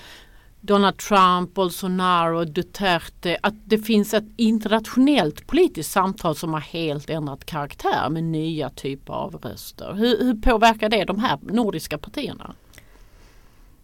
Donald 0.60 0.96
Trump, 0.96 1.54
Bolsonaro, 1.54 2.44
Duterte. 2.44 3.38
Att 3.42 3.54
det 3.64 3.78
finns 3.78 4.14
ett 4.14 4.24
internationellt 4.36 5.46
politiskt 5.46 5.90
samtal 5.90 6.36
som 6.36 6.52
har 6.52 6.60
helt 6.60 7.10
ändrat 7.10 7.44
karaktär 7.44 8.08
med 8.10 8.24
nya 8.24 8.70
typer 8.70 9.12
av 9.12 9.34
röster. 9.34 9.92
Hur, 9.92 10.24
hur 10.24 10.34
påverkar 10.34 10.88
det 10.88 11.04
de 11.04 11.18
här 11.18 11.38
nordiska 11.42 11.98
partierna? 11.98 12.54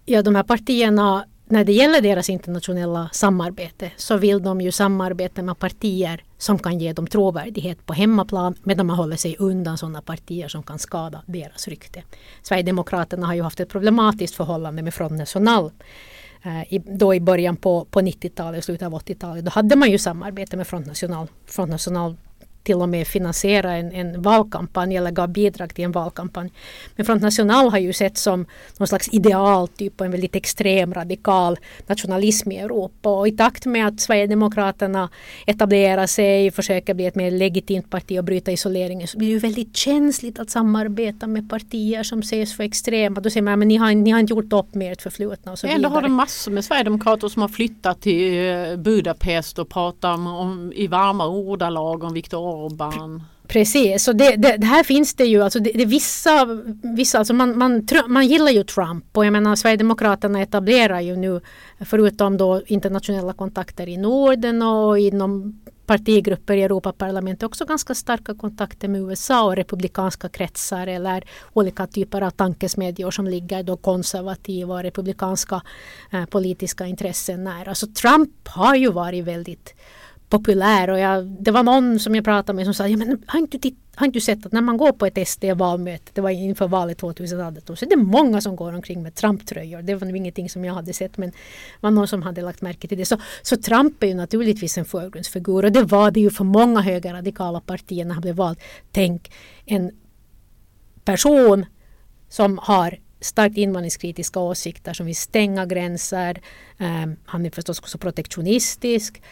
Ja, 0.05 0.23
de 0.23 0.35
här 0.35 0.43
partierna 0.43 1.25
när 1.49 1.65
det 1.65 1.73
gäller 1.73 2.01
deras 2.01 2.31
internationella 2.31 3.09
samarbete 3.13 3.91
så 3.97 4.17
vill 4.17 4.43
de 4.43 4.61
ju 4.61 4.73
samarbeta 4.73 5.43
med 5.43 5.59
partier 5.59 6.25
som 6.39 6.59
kan 6.59 6.79
ge 6.79 6.93
dem 6.93 7.07
trovärdighet 7.07 7.87
på 7.87 7.93
hemmaplan 7.93 8.55
medan 8.63 8.87
man 8.87 8.97
håller 8.97 9.17
sig 9.17 9.37
undan 9.39 9.79
sådana 9.79 10.03
partier 10.03 10.49
som 10.49 10.63
kan 10.63 10.79
skada 10.79 11.23
deras 11.27 11.69
rykte. 11.69 12.03
Sverigedemokraterna 12.43 13.27
har 13.27 13.35
ju 13.35 13.43
haft 13.43 13.61
ett 13.61 13.69
problematiskt 13.69 14.35
förhållande 14.35 14.83
med 14.83 14.95
Front 14.95 15.13
National. 15.13 15.71
Eh, 16.43 16.81
då 16.85 17.15
i 17.15 17.21
början 17.21 17.57
på, 17.57 17.85
på 17.85 18.01
90-talet, 18.01 18.65
slutet 18.65 18.87
av 18.87 18.95
80-talet, 18.95 19.45
då 19.45 19.51
hade 19.51 19.77
man 19.77 19.91
ju 19.91 19.99
samarbete 19.99 20.57
med 20.57 20.67
Front 20.67 20.87
National. 20.87 21.29
Front 21.47 21.71
National 21.71 22.17
till 22.67 22.77
och 22.77 22.89
med 22.89 23.07
finansiera 23.07 23.73
en, 23.73 23.93
en 23.93 24.23
valkampanj 24.23 24.97
eller 24.97 25.11
gav 25.11 25.29
bidrag 25.29 25.75
till 25.75 25.85
en 25.85 25.93
valkampanj. 25.93 26.53
Men 26.97 27.07
Front 27.07 27.23
National 27.23 27.71
har 27.71 27.79
ju 27.79 27.93
sett 27.93 28.19
som 28.19 28.47
någon 28.79 28.89
slags 28.89 29.09
idealtyp 29.13 29.97
på 29.97 30.05
en 30.05 30.11
väldigt 30.11 30.37
extrem 30.37 30.95
radikal 30.95 31.59
nationalism 31.87 32.53
i 32.53 32.59
Europa. 32.59 33.09
Och 33.09 33.29
i 33.29 33.33
takt 33.33 33.67
med 33.67 33.87
att 33.87 34.01
Sverigedemokraterna 34.01 35.09
etablerar 35.47 36.07
sig, 36.07 36.51
försöker 36.51 36.95
bli 36.95 37.07
ett 37.07 37.15
mer 37.15 37.31
legitimt 37.31 37.91
parti 37.91 38.19
och 38.19 38.25
bryta 38.25 38.53
isoleringen 38.53 39.09
så 39.09 39.19
blir 39.19 39.29
det 39.29 39.33
ju 39.33 39.39
väldigt 39.39 39.77
känsligt 39.77 40.39
att 40.39 40.51
samarbeta 40.51 41.27
med 41.27 41.51
partier 41.51 42.03
som 42.03 42.21
ses 42.21 42.57
för 42.57 42.65
extrema. 42.65 43.21
Då 43.21 43.31
säger 43.31 43.43
man 43.43 43.63
att 43.63 43.67
ni 43.67 43.77
har, 43.77 43.95
ni 43.95 44.11
har 44.11 44.21
inte 44.21 44.33
gjort 44.33 44.53
upp 44.53 44.75
med 44.75 44.93
ert 44.93 45.03
förflutna 45.03 45.53
och 45.53 45.59
så 45.59 45.67
Ändå 45.67 45.77
vidare. 45.77 45.93
har 45.93 46.03
du 46.03 46.09
massor 46.09 46.53
med 46.53 46.65
sverigedemokrater 46.65 47.29
som 47.29 47.43
har 47.43 47.49
flyttat 47.49 48.01
till 48.01 48.49
eh, 48.49 48.77
Budapest 48.77 49.59
och 49.59 49.69
pratar 49.69 50.15
om, 50.15 50.27
om, 50.27 50.73
i 50.77 50.87
varma 50.87 51.27
ordalag 51.27 52.05
om 52.05 52.15
Viktor 52.15 52.39
orban. 52.65 53.23
Precis, 53.49 54.05
så 54.05 54.13
det, 54.13 54.37
det, 54.37 54.57
det 54.57 54.67
här 54.67 54.83
finns 54.83 55.15
det 55.15 55.25
ju, 55.25 55.43
alltså 55.43 55.59
det, 55.59 55.73
det 55.73 55.85
vissa, 55.85 56.63
vissa 56.97 57.19
alltså 57.19 57.35
man, 57.35 57.59
man, 57.59 57.87
man 58.09 58.27
gillar 58.27 58.51
ju 58.51 58.65
Trump 58.65 59.17
och 59.17 59.27
jag 59.27 59.33
menar 59.33 59.57
Sverigedemokraterna 59.57 60.43
etablerar 60.43 61.01
ju 61.01 61.17
nu 61.17 61.41
förutom 61.81 62.37
då 62.37 62.63
internationella 62.67 63.33
kontakter 63.33 63.89
i 63.89 63.97
Norden 63.97 64.63
och 64.63 64.99
inom 64.99 65.61
partigrupper 65.87 66.57
i 66.57 66.63
Europaparlamentet 66.63 67.43
också 67.43 67.65
ganska 67.65 67.95
starka 67.95 68.35
kontakter 68.35 68.89
med 68.89 69.01
USA 69.01 69.45
och 69.45 69.57
republikanska 69.57 70.29
kretsar 70.29 70.87
eller 70.87 71.25
olika 71.53 71.87
typer 71.87 72.23
av 72.23 72.31
tankesmedjor 72.31 73.11
som 73.11 73.27
ligger 73.27 73.63
då 73.63 73.77
konservativa 73.77 74.75
och 74.75 74.83
republikanska 74.83 75.63
eh, 76.13 76.25
politiska 76.25 76.87
intressen 76.87 77.45
nära. 77.45 77.75
Så 77.75 77.87
Trump 77.87 78.49
har 78.49 78.75
ju 78.75 78.93
varit 78.93 79.25
väldigt 79.25 79.75
populär 80.29 80.91
och 80.91 80.99
jag, 80.99 81.25
det 81.25 81.51
var 81.51 81.63
någon 81.63 81.99
som 81.99 82.15
jag 82.15 82.25
pratade 82.25 82.57
med 82.57 82.65
som 82.65 82.75
sa 82.75 82.89
ja, 82.89 82.97
men 82.97 83.23
har, 83.27 83.39
inte 83.39 83.59
titt, 83.59 83.79
har 83.95 84.07
inte 84.07 84.17
du 84.17 84.21
sett 84.21 84.47
att 84.47 84.53
när 84.53 84.61
man 84.61 84.77
går 84.77 84.93
på 84.93 85.07
ett 85.07 85.29
SD-valmöte, 85.29 86.11
det 86.15 86.21
var 86.21 86.31
inför 86.31 86.69
valet 86.69 86.99
2018, 86.99 87.77
så 87.77 87.85
är 87.85 87.91
det 87.91 87.97
många 87.97 88.41
som 88.41 88.57
går 88.57 88.73
omkring 88.73 89.03
med 89.03 89.15
Trump-tröjor. 89.15 89.83
Det 89.83 89.95
var 89.95 90.07
nog 90.07 90.17
ingenting 90.17 90.51
som 90.51 90.65
jag 90.65 90.75
hade 90.75 90.93
sett 90.93 91.17
men 91.17 91.31
det 91.31 91.37
var 91.81 91.91
någon 91.91 92.09
som 92.09 92.23
hade 92.23 92.43
lagt 92.43 92.63
märke 92.63 92.89
till 92.89 92.99
det. 92.99 93.05
Så, 93.05 93.17
så 93.43 93.57
Trump 93.57 94.03
är 94.03 94.07
ju 94.07 94.15
naturligtvis 94.15 94.79
en 94.79 94.85
förgrundsfigur 94.85 95.65
och 95.65 95.73
det 95.73 95.83
var 95.83 96.11
det 96.11 96.21
ju 96.21 96.31
för 96.31 96.45
många 96.45 96.81
högerradikala 96.81 97.61
partier 97.61 98.05
när 98.05 98.15
han 98.15 98.23
blev 98.23 98.35
vald. 98.35 98.59
Tänk 98.93 99.33
en 99.65 99.91
person 101.05 101.67
som 102.29 102.59
har 102.63 102.99
starkt 103.21 103.57
invandringskritiska 103.57 104.41
åsikter 104.41 104.93
som 104.93 105.07
vill 105.07 105.17
stänga 105.17 105.67
gränser. 105.67 106.41
Um, 106.79 107.17
han 107.25 107.47
är 107.47 107.51
förstås 107.51 107.79
också 107.79 107.99
protektionistisk 107.99 109.23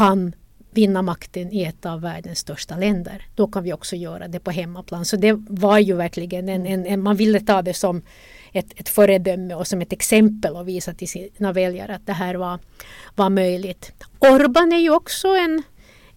kan 0.00 0.34
vinna 0.70 1.02
makten 1.02 1.52
i 1.52 1.64
ett 1.64 1.86
av 1.86 2.00
världens 2.00 2.38
största 2.38 2.76
länder. 2.76 3.26
Då 3.34 3.46
kan 3.46 3.62
vi 3.62 3.72
också 3.72 3.96
göra 3.96 4.28
det 4.28 4.40
på 4.40 4.50
hemmaplan. 4.50 5.04
Så 5.04 5.16
det 5.16 5.32
var 5.48 5.78
ju 5.78 5.94
verkligen 5.94 6.48
en, 6.48 6.66
en, 6.66 6.86
en 6.86 7.02
man 7.02 7.16
ville 7.16 7.40
ta 7.40 7.62
det 7.62 7.74
som 7.74 8.02
ett, 8.52 8.80
ett 8.80 8.88
föredöme 8.88 9.54
och 9.54 9.66
som 9.66 9.80
ett 9.80 9.92
exempel 9.92 10.56
och 10.56 10.68
visa 10.68 10.94
till 10.94 11.08
sina 11.08 11.52
väljare 11.52 11.94
att 11.94 12.06
det 12.06 12.12
här 12.12 12.34
var, 12.34 12.58
var 13.14 13.30
möjligt. 13.30 13.92
Orban 14.18 14.72
är 14.72 14.78
ju 14.78 14.90
också 14.90 15.28
en, 15.28 15.62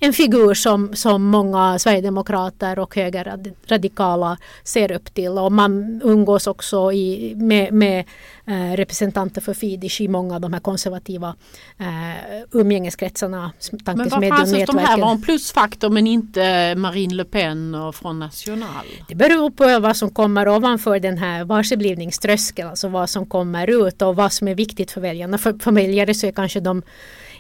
en 0.04 0.14
figur 0.14 0.54
som, 0.54 0.96
som 0.96 1.24
många 1.24 1.80
sverigedemokrater 1.80 2.80
och 2.80 2.96
högerradikala 2.96 4.38
ser 4.64 4.92
upp 4.92 5.14
till 5.14 5.38
och 5.38 5.52
man 5.52 6.02
umgås 6.04 6.48
också 6.48 6.92
i, 6.92 7.36
med, 7.36 7.74
med 7.74 8.06
eh, 8.46 8.76
representanter 8.76 9.42
för 9.42 9.54
Fidesz 9.54 10.02
i 10.02 10.08
många 10.08 10.36
av 10.36 10.42
de 10.42 10.54
här 10.54 10.60
konservativa 10.60 11.36
eh, 11.78 12.44
umgängeskretsarna. 12.52 13.52
Men 13.86 14.10
vad 14.10 14.24
anses 14.24 14.66
de 14.68 14.78
här 14.78 14.98
vara 14.98 15.12
en 15.12 15.22
plusfaktor 15.22 15.90
men 15.90 16.08
inte 16.08 16.76
Marine 16.76 17.16
Le 17.16 17.24
Pen 17.24 17.76
och 17.76 17.96
från 17.96 18.20
National? 18.20 18.86
Det 19.08 19.16
beror 19.16 19.50
på 19.50 19.80
vad 19.80 19.98
som 19.98 20.10
kommer 20.10 20.48
ovanför 20.48 21.00
den 21.00 21.18
här 21.18 21.44
varseblivningströskeln, 21.44 22.70
alltså 22.70 22.88
vad 22.88 23.10
som 23.10 23.26
kommer 23.26 23.88
ut 23.88 24.02
och 24.02 24.16
vad 24.16 24.34
som 24.34 24.48
är 24.48 24.56
viktigt 24.56 24.92
för 24.92 25.02
väljarna. 25.02 25.38
För, 25.38 25.54
för 25.60 25.72
väljare 25.72 26.14
så 26.14 26.28
är 26.28 26.32
kanske 26.32 26.60
de 26.60 26.82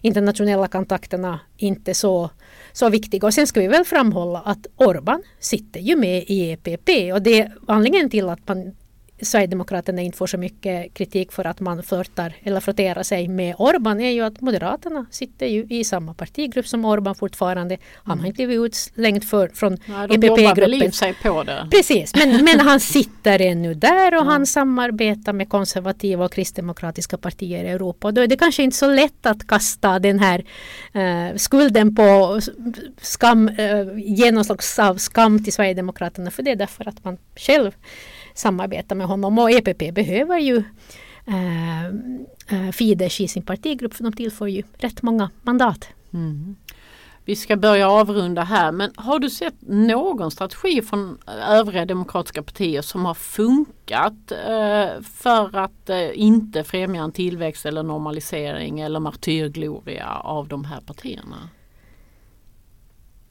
internationella 0.01 0.68
kontakterna 0.68 1.39
inte 1.57 1.93
så, 1.93 2.30
så 2.74 2.89
viktiga. 2.89 3.26
Och 3.26 3.34
sen 3.34 3.47
ska 3.47 3.59
vi 3.59 3.67
väl 3.67 3.86
framhålla 3.86 4.39
att 4.39 4.67
Orban 4.76 5.24
sitter 5.39 5.80
ju 5.80 5.95
med 5.95 6.24
i 6.28 6.51
EPP 6.51 6.89
och 7.13 7.21
det 7.21 7.39
är 7.39 7.51
anledningen 7.67 8.09
till 8.09 8.30
att 8.30 8.47
man 8.47 8.71
Sverigedemokraterna 9.24 10.01
inte 10.01 10.17
får 10.17 10.28
så 10.28 10.38
mycket 10.38 10.93
kritik 10.93 11.32
för 11.32 11.45
att 11.45 11.59
man 11.59 11.84
flörtar 11.84 12.34
eller 12.43 12.59
frotterar 12.59 13.03
sig 13.03 13.28
med 13.28 13.55
Orban 13.57 14.01
är 14.01 14.09
ju 14.09 14.21
att 14.21 14.41
Moderaterna 14.41 15.05
sitter 15.11 15.45
ju 15.45 15.65
i 15.69 15.84
samma 15.84 16.13
partigrupp 16.13 16.67
som 16.67 16.86
Orban 16.86 17.15
fortfarande. 17.15 17.78
Han 18.03 18.19
har 18.19 18.28
inte 18.28 18.45
blivit 18.45 18.65
utslängd 18.65 19.24
för, 19.24 19.47
från 19.47 19.74
EPP-gruppen. 19.74 20.91
sig 20.91 21.13
på 21.24 21.43
det. 21.43 21.67
Precis, 21.71 22.15
men, 22.15 22.43
men 22.45 22.59
han 22.59 22.80
sitter 22.80 23.41
ännu 23.41 23.74
där 23.74 24.13
och 24.13 24.21
mm. 24.21 24.28
han 24.28 24.45
samarbetar 24.45 25.34
med 25.34 25.49
konservativa 25.49 26.26
och 26.26 26.34
kristdemokratiska 26.34 27.17
partier 27.17 27.63
i 27.63 27.69
Europa. 27.69 28.07
Och 28.07 28.13
då 28.13 28.21
är 28.21 28.28
det 28.28 28.38
kanske 28.38 28.63
inte 28.63 28.78
så 28.78 28.88
lätt 28.88 29.26
att 29.26 29.47
kasta 29.47 29.99
den 29.99 30.19
här 30.19 30.45
uh, 30.95 31.38
skulden 31.38 31.95
på 31.95 32.39
skam, 33.01 33.49
uh, 33.49 33.99
genom 33.99 34.43
av 34.80 34.97
skam 34.97 35.43
till 35.43 35.53
Sverigedemokraterna 35.53 36.32
för 36.32 36.43
det 36.43 36.51
är 36.51 36.55
därför 36.55 36.88
att 36.88 37.03
man 37.03 37.17
själv 37.36 37.71
samarbeta 38.34 38.96
med 38.96 39.08
honom 39.08 39.40
och 39.40 39.52
EPP 39.52 39.94
behöver 39.96 40.40
ju 40.40 40.64
eh, 41.28 41.86
eh, 42.58 42.72
Fidesz 42.72 43.22
i 43.22 43.28
sin 43.28 43.44
partigrupp 43.44 43.94
för 43.94 44.04
de 44.04 44.14
tillför 44.14 44.48
ju 44.48 44.64
rätt 44.78 45.02
många 45.02 45.30
mandat. 45.42 45.88
Mm. 46.14 46.56
Vi 47.26 47.36
ska 47.36 47.56
börja 47.56 47.90
avrunda 47.90 48.44
här 48.44 48.72
men 48.72 48.92
har 48.96 49.20
du 49.20 49.30
sett 49.30 49.56
någon 49.62 50.32
strategi 50.32 50.82
från 50.82 51.18
eh, 51.28 51.50
övriga 51.52 51.86
demokratiska 51.86 52.44
partier 52.44 52.82
som 52.82 53.06
har 53.06 53.14
funkat 53.14 54.32
eh, 54.32 55.02
för 55.04 55.58
att 55.58 55.90
eh, 55.90 56.20
inte 56.20 56.64
främja 56.64 57.04
en 57.04 57.12
tillväxt 57.12 57.66
eller 57.66 57.84
normalisering 57.84 58.80
eller 58.80 59.00
martyrgloria 59.00 60.10
av 60.10 60.48
de 60.48 60.66
här 60.66 60.82
partierna? 60.82 61.50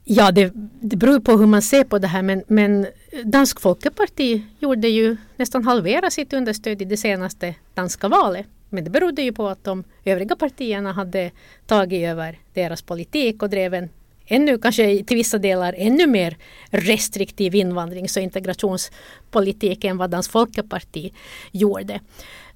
Ja, 0.04 0.32
det, 0.32 0.52
det 0.80 0.96
beror 0.96 1.20
på 1.20 1.32
hur 1.32 1.46
man 1.46 1.62
ser 1.62 1.84
på 1.84 1.98
det 1.98 2.06
här 2.06 2.22
men, 2.22 2.42
men 2.46 2.86
Dansk 3.24 3.60
Folkeparti 3.60 4.42
gjorde 4.58 4.88
ju 4.88 5.16
nästan 5.36 5.64
halvera 5.64 6.10
sitt 6.10 6.32
understöd 6.32 6.82
i 6.82 6.84
det 6.84 6.96
senaste 6.96 7.54
danska 7.74 8.08
valet. 8.08 8.46
Men 8.68 8.84
det 8.84 8.90
berodde 8.90 9.22
ju 9.22 9.32
på 9.32 9.48
att 9.48 9.64
de 9.64 9.84
övriga 10.04 10.36
partierna 10.36 10.92
hade 10.92 11.30
tagit 11.66 12.08
över 12.08 12.38
deras 12.54 12.82
politik 12.82 13.42
och 13.42 13.50
drev 13.50 13.74
en 13.74 13.88
ännu, 14.26 14.58
kanske 14.58 15.04
till 15.04 15.16
vissa 15.16 15.38
delar 15.38 15.74
ännu 15.78 16.06
mer 16.06 16.36
restriktiv 16.70 17.54
invandrings 17.54 18.16
och 18.16 18.22
integrationspolitik 18.22 19.84
än 19.84 19.96
vad 19.96 20.10
Dansk 20.10 20.30
Folkeparti 20.30 21.12
gjorde. 21.52 22.00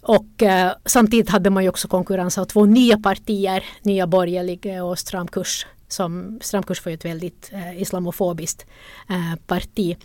Och 0.00 0.42
eh, 0.42 0.72
samtidigt 0.84 1.30
hade 1.30 1.50
man 1.50 1.62
ju 1.62 1.68
också 1.68 1.88
konkurrens 1.88 2.38
av 2.38 2.44
två 2.44 2.64
nya 2.64 2.98
partier, 2.98 3.64
Nya 3.82 4.06
Borgerliga 4.06 4.84
och 4.84 4.98
Stram 4.98 5.28
kurs 5.28 5.66
som 5.88 6.38
Stramkurs 6.42 6.84
var 6.84 6.90
ju 6.90 6.94
ett 6.94 7.04
väldigt 7.04 7.50
eh, 7.52 7.82
islamofobiskt 7.82 8.66
eh, 9.10 9.40
parti. 9.46 9.96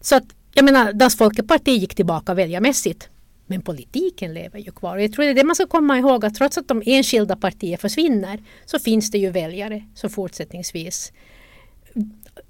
Så 0.00 0.16
att 0.16 0.24
jag 0.54 0.64
menar, 0.64 0.92
Das 0.92 1.16
Folkeparti 1.16 1.70
gick 1.70 1.94
tillbaka 1.94 2.34
väljarmässigt. 2.34 3.08
Men 3.46 3.62
politiken 3.62 4.34
lever 4.34 4.58
ju 4.58 4.72
kvar. 4.72 4.96
Och 4.96 5.02
jag 5.02 5.12
tror 5.12 5.24
det 5.24 5.30
är 5.30 5.34
det 5.34 5.44
man 5.44 5.56
ska 5.56 5.66
komma 5.66 5.98
ihåg 5.98 6.24
att 6.24 6.34
trots 6.34 6.58
att 6.58 6.68
de 6.68 6.82
enskilda 6.86 7.36
partier 7.36 7.76
försvinner 7.76 8.42
så 8.64 8.78
finns 8.78 9.10
det 9.10 9.18
ju 9.18 9.30
väljare 9.30 9.84
som 9.94 10.10
fortsättningsvis 10.10 11.12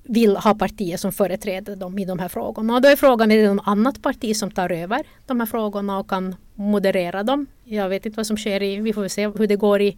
vill 0.02 0.36
ha 0.36 0.54
partier 0.54 0.96
som 0.96 1.12
företräder 1.12 1.76
dem 1.76 1.98
i 1.98 2.04
de 2.04 2.18
här 2.18 2.28
frågorna. 2.28 2.74
Och 2.74 2.82
då 2.82 2.88
är 2.88 2.96
frågan, 2.96 3.30
är 3.30 3.42
det 3.42 3.54
något 3.54 3.66
annat 3.66 4.02
parti 4.02 4.36
som 4.36 4.50
tar 4.50 4.72
över 4.72 5.02
de 5.26 5.40
här 5.40 5.46
frågorna 5.46 5.98
och 5.98 6.08
kan 6.08 6.36
moderera 6.54 7.22
dem? 7.22 7.46
Jag 7.64 7.88
vet 7.88 8.06
inte 8.06 8.16
vad 8.16 8.26
som 8.26 8.36
sker, 8.36 8.62
i, 8.62 8.76
vi 8.76 8.92
får 8.92 9.08
se 9.08 9.28
hur 9.28 9.46
det 9.46 9.56
går 9.56 9.82
i, 9.82 9.96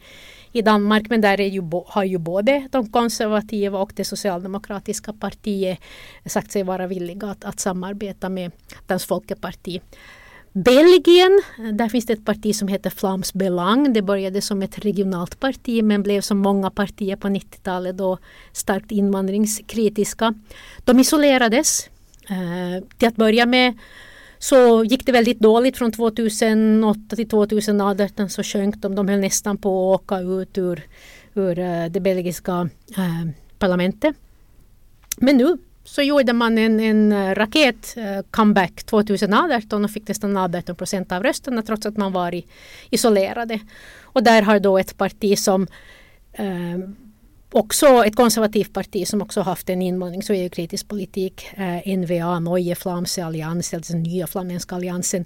i 0.53 0.63
Danmark 0.63 1.11
men 1.11 1.21
där 1.21 1.41
är 1.41 1.49
ju, 1.49 1.63
har 1.87 2.05
ju 2.05 2.19
både 2.19 2.69
de 2.71 2.89
konservativa 2.89 3.79
och 3.79 3.93
det 3.97 4.05
socialdemokratiska 4.05 5.13
partiet 5.13 5.79
sagt 6.27 6.53
sig 6.53 6.63
vara 6.63 6.87
villiga 6.87 7.27
att, 7.27 7.45
att 7.45 7.61
samarbeta 7.61 8.29
med 8.29 8.53
Dansk 8.87 9.09
Folkeparti. 9.09 9.81
Belgien, 10.53 11.43
där 11.73 11.89
finns 11.89 12.07
det 12.07 12.13
ett 12.13 12.25
parti 12.25 12.57
som 12.57 12.69
heter 12.69 12.91
Flams 12.91 13.33
Belang. 13.33 13.93
Det 13.93 14.03
började 14.03 14.41
som 14.41 14.63
ett 14.63 14.79
regionalt 14.79 15.41
parti 15.41 15.83
men 15.85 16.03
blev 16.03 16.21
som 16.21 16.39
många 16.39 16.71
partier 16.71 17.17
på 17.17 17.29
90-talet 17.29 17.97
då 17.97 18.19
starkt 18.53 18.93
invandringskritiska. 18.93 20.35
De 20.85 21.01
isolerades. 21.01 21.89
Eh, 22.29 22.85
till 22.99 23.09
att 23.09 23.17
börja 23.17 23.47
med 23.47 23.79
så 24.43 24.85
gick 24.85 25.07
det 25.07 25.13
väldigt 25.13 25.41
dåligt 25.41 25.77
från 25.77 25.93
2008 25.93 27.17
till 27.17 27.29
2018 27.29 28.31
så 28.31 28.43
sjönk 28.43 28.77
de. 28.77 28.95
De 28.95 29.09
höll 29.09 29.21
nästan 29.21 29.59
på 29.59 29.95
att 29.95 30.01
åka 30.01 30.19
ut 30.19 30.59
ur, 30.59 30.83
ur 31.35 31.59
eh, 31.59 31.85
det 31.85 32.01
belgiska 32.01 32.69
eh, 32.97 33.31
parlamentet. 33.59 34.17
Men 35.17 35.37
nu 35.37 35.59
så 35.85 36.03
gjorde 36.03 36.33
man 36.33 36.59
en, 36.59 36.81
en 36.81 37.13
eh, 37.13 37.35
raket-comeback 37.35 38.85
2018 38.85 39.85
och 39.85 39.91
fick 39.91 40.09
nästan 40.09 40.37
18 40.37 40.77
procent 40.77 41.13
av 41.13 41.23
rösterna 41.23 41.63
trots 41.63 41.87
att 41.87 41.97
man 41.97 42.13
var 42.13 42.43
isolerade. 42.91 43.61
Och 44.03 44.23
där 44.23 44.43
har 44.43 44.61
då 44.61 44.79
ett 44.79 44.97
parti 44.97 45.39
som 45.39 45.67
också 47.53 48.05
ett 48.05 48.17
konservativt 48.17 48.73
parti 48.73 49.09
som 49.09 49.23
också 49.23 49.41
haft 49.41 49.71
en 49.71 49.83
invandrings 49.83 50.31
och 50.31 50.37
EU-kritisk 50.37 50.89
politik. 50.89 51.47
Eh, 51.55 51.99
NVA, 51.99 52.41
Neue 52.41 52.75
Flamse 52.75 53.25
Allians, 53.25 53.75
alltså 53.75 53.93
den 53.93 54.03
nya 54.03 54.27
flamländska 54.27 54.75
alliansen. 54.75 55.25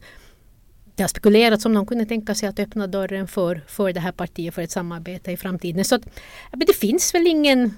Det 0.95 1.03
har 1.03 1.09
spekulerats 1.09 1.64
om 1.64 1.74
de 1.74 1.87
kunde 1.87 2.07
tänka 2.07 2.35
sig 2.35 2.49
att 2.49 2.59
öppna 2.59 2.87
dörren 2.87 3.29
för, 3.29 3.64
för 3.68 3.93
det 3.93 4.01
här 4.01 4.12
partiet 4.12 4.55
för 4.55 4.62
ett 4.62 4.70
samarbete 4.70 5.33
i 5.33 5.37
framtiden. 5.37 5.85
Så 5.85 5.95
att, 5.95 6.03
det 6.53 6.77
finns 6.77 7.14
väl 7.14 7.27
ingen, 7.27 7.74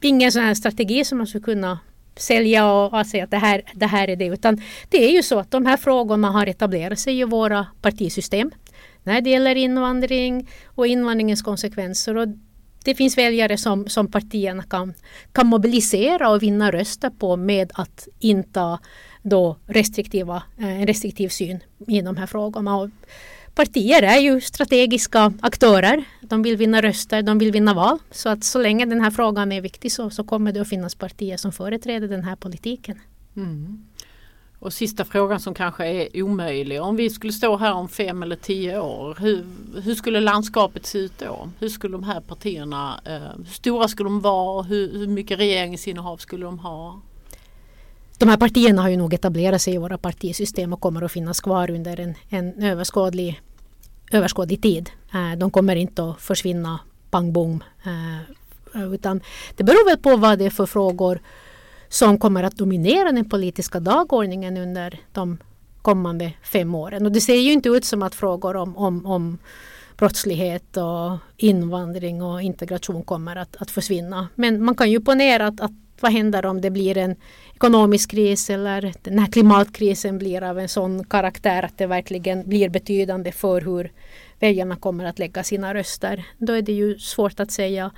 ingen 0.00 0.32
sån 0.32 0.42
här 0.42 0.54
strategi 0.54 1.04
som 1.04 1.18
man 1.18 1.26
skulle 1.26 1.44
kunna 1.44 1.78
sälja 2.16 2.72
och, 2.72 2.98
och 2.98 3.06
säga 3.06 3.24
att 3.24 3.30
det 3.30 3.36
här, 3.36 3.62
det 3.74 3.86
här 3.86 4.08
är 4.08 4.16
det. 4.16 4.26
Utan 4.26 4.62
det 4.88 5.04
är 5.04 5.10
ju 5.10 5.22
så 5.22 5.38
att 5.38 5.50
de 5.50 5.66
här 5.66 5.76
frågorna 5.76 6.30
har 6.30 6.46
etablerat 6.46 6.98
sig 6.98 7.20
i 7.20 7.24
våra 7.24 7.66
partisystem. 7.82 8.50
När 9.02 9.20
det 9.20 9.30
gäller 9.30 9.54
invandring 9.54 10.48
och 10.66 10.86
invandringens 10.86 11.42
konsekvenser. 11.42 12.16
Och 12.16 12.28
det 12.88 12.94
finns 12.94 13.18
väljare 13.18 13.58
som, 13.58 13.88
som 13.88 14.10
partierna 14.10 14.62
kan, 14.62 14.94
kan 15.32 15.46
mobilisera 15.46 16.30
och 16.30 16.42
vinna 16.42 16.70
röster 16.70 17.10
på 17.10 17.36
med 17.36 17.70
att 17.74 18.08
inta 18.18 18.78
då 19.22 19.56
restriktiva, 19.66 20.42
eh, 20.58 20.80
en 20.80 20.86
restriktiv 20.86 21.28
syn 21.28 21.60
i 21.86 22.00
de 22.00 22.16
här 22.16 22.26
frågorna. 22.26 22.76
Och 22.76 22.90
partier 23.54 24.02
är 24.02 24.18
ju 24.18 24.40
strategiska 24.40 25.32
aktörer. 25.40 26.04
De 26.20 26.42
vill 26.42 26.56
vinna 26.56 26.82
röster, 26.82 27.22
de 27.22 27.38
vill 27.38 27.52
vinna 27.52 27.74
val. 27.74 27.98
Så 28.10 28.28
att 28.28 28.44
så 28.44 28.58
länge 28.58 28.86
den 28.86 29.00
här 29.00 29.10
frågan 29.10 29.52
är 29.52 29.60
viktig 29.60 29.92
så, 29.92 30.10
så 30.10 30.24
kommer 30.24 30.52
det 30.52 30.60
att 30.60 30.68
finnas 30.68 30.94
partier 30.94 31.36
som 31.36 31.52
företräder 31.52 32.08
den 32.08 32.24
här 32.24 32.36
politiken. 32.36 33.00
Mm. 33.36 33.84
Och 34.60 34.72
sista 34.72 35.04
frågan 35.04 35.40
som 35.40 35.54
kanske 35.54 35.86
är 35.86 36.22
omöjlig. 36.22 36.82
Om 36.82 36.96
vi 36.96 37.10
skulle 37.10 37.32
stå 37.32 37.56
här 37.56 37.72
om 37.72 37.88
fem 37.88 38.22
eller 38.22 38.36
tio 38.36 38.80
år. 38.80 39.16
Hur, 39.20 39.44
hur 39.82 39.94
skulle 39.94 40.20
landskapet 40.20 40.86
se 40.86 40.98
ut 40.98 41.18
då? 41.18 41.48
Hur 41.58 41.68
skulle 41.68 41.92
de 41.92 42.04
här 42.04 42.20
partierna, 42.20 43.00
eh, 43.04 43.36
hur 43.36 43.52
stora 43.52 43.88
skulle 43.88 44.06
de 44.06 44.20
vara? 44.20 44.62
Hur, 44.62 44.98
hur 44.98 45.06
mycket 45.06 45.38
regeringsinnehav 45.38 46.16
skulle 46.16 46.44
de 46.44 46.58
ha? 46.58 47.00
De 48.18 48.28
här 48.28 48.36
partierna 48.36 48.82
har 48.82 48.88
ju 48.88 48.96
nog 48.96 49.14
etablerat 49.14 49.62
sig 49.62 49.74
i 49.74 49.78
våra 49.78 49.98
partisystem 49.98 50.72
och 50.72 50.80
kommer 50.80 51.02
att 51.02 51.12
finnas 51.12 51.40
kvar 51.40 51.70
under 51.70 52.00
en, 52.00 52.14
en 52.28 52.62
överskådlig, 52.62 53.40
överskådlig 54.12 54.62
tid. 54.62 54.90
Eh, 55.14 55.38
de 55.38 55.50
kommer 55.50 55.76
inte 55.76 56.10
att 56.10 56.20
försvinna 56.20 56.80
pang 57.10 57.32
bom. 57.32 57.64
Eh, 57.84 58.92
utan 58.94 59.20
det 59.56 59.64
beror 59.64 59.84
väl 59.84 59.98
på 59.98 60.16
vad 60.16 60.38
det 60.38 60.46
är 60.46 60.50
för 60.50 60.66
frågor 60.66 61.20
som 61.88 62.18
kommer 62.18 62.42
att 62.42 62.56
dominera 62.56 63.12
den 63.12 63.28
politiska 63.28 63.80
dagordningen 63.80 64.56
under 64.56 65.00
de 65.12 65.38
kommande 65.82 66.32
fem 66.42 66.74
åren. 66.74 67.06
Och 67.06 67.12
det 67.12 67.20
ser 67.20 67.34
ju 67.34 67.52
inte 67.52 67.68
ut 67.68 67.84
som 67.84 68.02
att 68.02 68.14
frågor 68.14 68.56
om, 68.56 68.76
om, 68.76 69.06
om 69.06 69.38
brottslighet 69.96 70.76
och 70.76 71.18
invandring 71.36 72.22
och 72.22 72.42
integration 72.42 73.02
kommer 73.02 73.36
att, 73.36 73.56
att 73.56 73.70
försvinna. 73.70 74.28
Men 74.34 74.64
man 74.64 74.74
kan 74.74 74.90
ju 74.90 75.00
ponera 75.00 75.46
att, 75.46 75.60
att 75.60 75.72
vad 76.00 76.12
händer 76.12 76.46
om 76.46 76.60
det 76.60 76.70
blir 76.70 76.96
en 76.98 77.16
ekonomisk 77.54 78.10
kris 78.10 78.50
eller 78.50 78.92
den 79.02 79.18
här 79.18 79.26
klimatkrisen 79.26 80.18
blir 80.18 80.42
av 80.42 80.58
en 80.58 80.68
sån 80.68 81.04
karaktär 81.04 81.62
att 81.62 81.78
det 81.78 81.86
verkligen 81.86 82.48
blir 82.48 82.68
betydande 82.68 83.32
för 83.32 83.60
hur 83.60 83.92
väljarna 84.40 84.76
kommer 84.76 85.04
att 85.04 85.18
lägga 85.18 85.42
sina 85.42 85.74
röster. 85.74 86.24
Då 86.38 86.52
är 86.52 86.62
det 86.62 86.72
ju 86.72 86.98
svårt 86.98 87.40
att 87.40 87.50
säga 87.50 87.90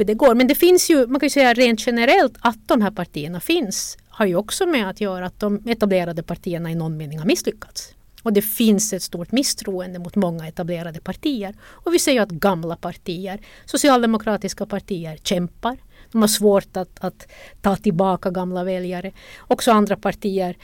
hur 0.00 0.04
det 0.04 0.14
går. 0.14 0.34
Men 0.34 0.46
det 0.46 0.54
finns 0.54 0.90
ju, 0.90 1.06
man 1.06 1.20
kan 1.20 1.26
ju 1.26 1.30
säga 1.30 1.54
rent 1.54 1.86
generellt 1.86 2.34
att 2.40 2.68
de 2.68 2.82
här 2.82 2.90
partierna 2.90 3.40
finns 3.40 3.98
har 4.08 4.26
ju 4.26 4.36
också 4.36 4.66
med 4.66 4.88
att 4.88 5.00
göra 5.00 5.26
att 5.26 5.40
de 5.40 5.62
etablerade 5.66 6.22
partierna 6.22 6.70
i 6.70 6.74
någon 6.74 6.96
mening 6.96 7.18
har 7.18 7.26
misslyckats. 7.26 7.94
Och 8.22 8.32
det 8.32 8.42
finns 8.42 8.92
ett 8.92 9.02
stort 9.02 9.32
misstroende 9.32 9.98
mot 9.98 10.16
många 10.16 10.48
etablerade 10.48 11.00
partier. 11.00 11.54
Och 11.62 11.94
vi 11.94 11.98
ser 11.98 12.12
ju 12.12 12.18
att 12.18 12.30
gamla 12.30 12.76
partier, 12.76 13.40
socialdemokratiska 13.64 14.66
partier, 14.66 15.16
kämpar. 15.16 15.76
De 16.12 16.20
har 16.20 16.28
svårt 16.28 16.76
att, 16.76 17.04
att 17.04 17.26
ta 17.60 17.76
tillbaka 17.76 18.30
gamla 18.30 18.64
väljare. 18.64 19.12
Också 19.38 19.72
andra 19.72 19.96
partier, 19.96 20.56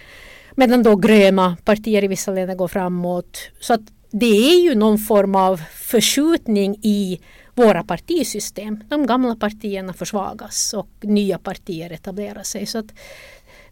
medan 0.55 0.83
då 0.83 0.97
gröna 0.97 1.57
partier 1.65 2.05
i 2.05 2.09
vissa 2.09 2.33
länder 2.33 2.55
går 2.55 2.69
framåt. 2.69 3.39
Så 3.61 3.75
att 3.75 3.81
det 4.11 4.51
är 4.51 4.63
ju 4.63 4.75
någon 4.75 4.99
form 4.99 5.35
av 5.35 5.61
förskjutning 5.73 6.77
i 6.83 7.21
våra 7.57 7.85
partisystem. 7.85 8.85
De 8.89 9.07
gamla 9.07 9.37
partierna 9.37 9.93
försvagas 9.93 10.75
och 10.75 10.89
nya 11.01 11.39
partier 11.39 11.93
etablerar 11.93 12.43
sig. 12.43 12.67
Så 12.67 12.79
att 12.79 12.87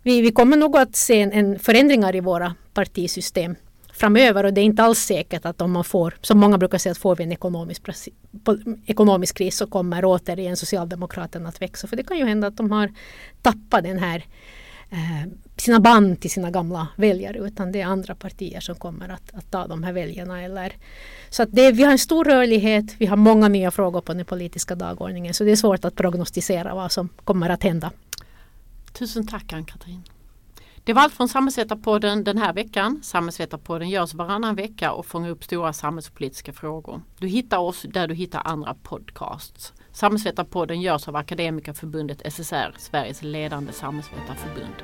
vi, 0.03 0.21
vi 0.21 0.33
kommer 0.33 0.57
nog 0.57 0.77
att 0.77 0.97
se 0.97 1.21
en, 1.21 1.33
en 1.33 1.59
förändringar 1.59 2.17
i 2.17 2.21
våra 2.21 2.55
partisystem 2.75 3.57
framöver 3.93 4.45
och 4.45 4.55
det 4.55 4.61
är 4.61 4.65
inte 4.65 4.83
alls 4.83 4.99
säkert 4.99 5.45
att 5.45 5.61
om 5.61 5.73
man 5.73 5.85
får, 5.85 6.17
som 6.21 6.39
många 6.39 6.59
brukar 6.59 6.79
säga, 6.79 6.91
att 6.91 6.99
får 6.99 7.17
vi 7.17 7.25
en 7.25 7.33
ekonomisk, 7.33 7.83
ekonomisk 8.87 9.37
kris 9.37 9.57
så 9.57 9.67
kommer 9.67 10.05
återigen 10.05 10.57
Socialdemokraterna 10.57 11.49
att 11.49 11.63
växa. 11.63 11.87
För 11.87 11.97
det 11.97 12.03
kan 12.03 12.19
ju 12.19 12.25
hända 12.25 12.47
att 12.47 12.57
de 12.57 12.71
har 12.71 12.93
tappat 13.43 13.85
den 13.85 13.99
här 13.99 14.25
eh, 14.91 15.31
sina 15.57 15.81
band 15.81 16.21
till 16.21 16.31
sina 16.31 16.51
gamla 16.51 16.89
väljare 16.97 17.39
utan 17.39 17.73
det 17.73 17.81
är 17.81 17.87
andra 17.87 18.15
partier 18.15 18.61
som 18.61 18.75
kommer 18.75 19.09
att, 19.09 19.35
att 19.35 19.51
ta 19.51 19.67
de 19.67 19.83
här 19.83 19.93
väljarna. 19.93 20.43
Eller, 20.43 20.73
så 21.31 21.43
att 21.43 21.49
det, 21.53 21.73
vi 21.73 21.83
har 21.83 21.93
en 21.93 21.99
stor 21.99 22.25
rörlighet, 22.25 22.85
vi 22.99 23.07
har 23.07 23.17
många 23.17 23.49
nya 23.49 23.71
frågor 23.71 24.01
på 24.01 24.15
den 24.15 24.25
politiska 24.25 24.75
dagordningen 24.75 25.35
så 25.35 25.45
det 25.45 25.51
är 25.51 25.57
svårt 25.57 25.85
att 25.85 25.95
prognostisera 25.95 26.75
vad 26.75 26.93
som 26.93 27.09
kommer 27.25 27.51
att 27.51 27.63
hända. 27.63 27.91
Tusen 28.93 29.27
tack 29.27 29.53
Ann-Katrin. 29.53 30.03
Det 30.85 30.93
var 30.93 31.03
allt 31.03 31.15
från 31.15 31.29
Samhällsvetarpodden 31.29 32.25
den 32.25 32.39
här 32.39 32.53
veckan. 32.53 33.01
Samhällsvetarpodden 33.03 33.91
görs 33.91 34.15
varannan 34.15 34.55
vecka 34.55 34.93
och 34.93 35.07
fångar 35.07 35.31
upp 35.31 35.45
stora 35.45 35.73
samhällspolitiska 35.73 36.53
frågor. 36.53 37.03
Du 37.19 37.29
hittar 37.29 37.59
oss 37.59 37.87
där 37.89 38.09
du 38.09 38.15
hittar 38.15 38.43
andra 38.45 38.75
podcasts. 38.83 39.73
Samhällsvetarpodden 39.95 40.81
görs 40.81 41.09
av 41.09 41.17
Akademikerförbundet 41.17 42.33
SSR, 42.33 42.75
Sveriges 42.79 43.23
ledande 43.23 43.73
samhällsvetarförbund. 43.73 44.75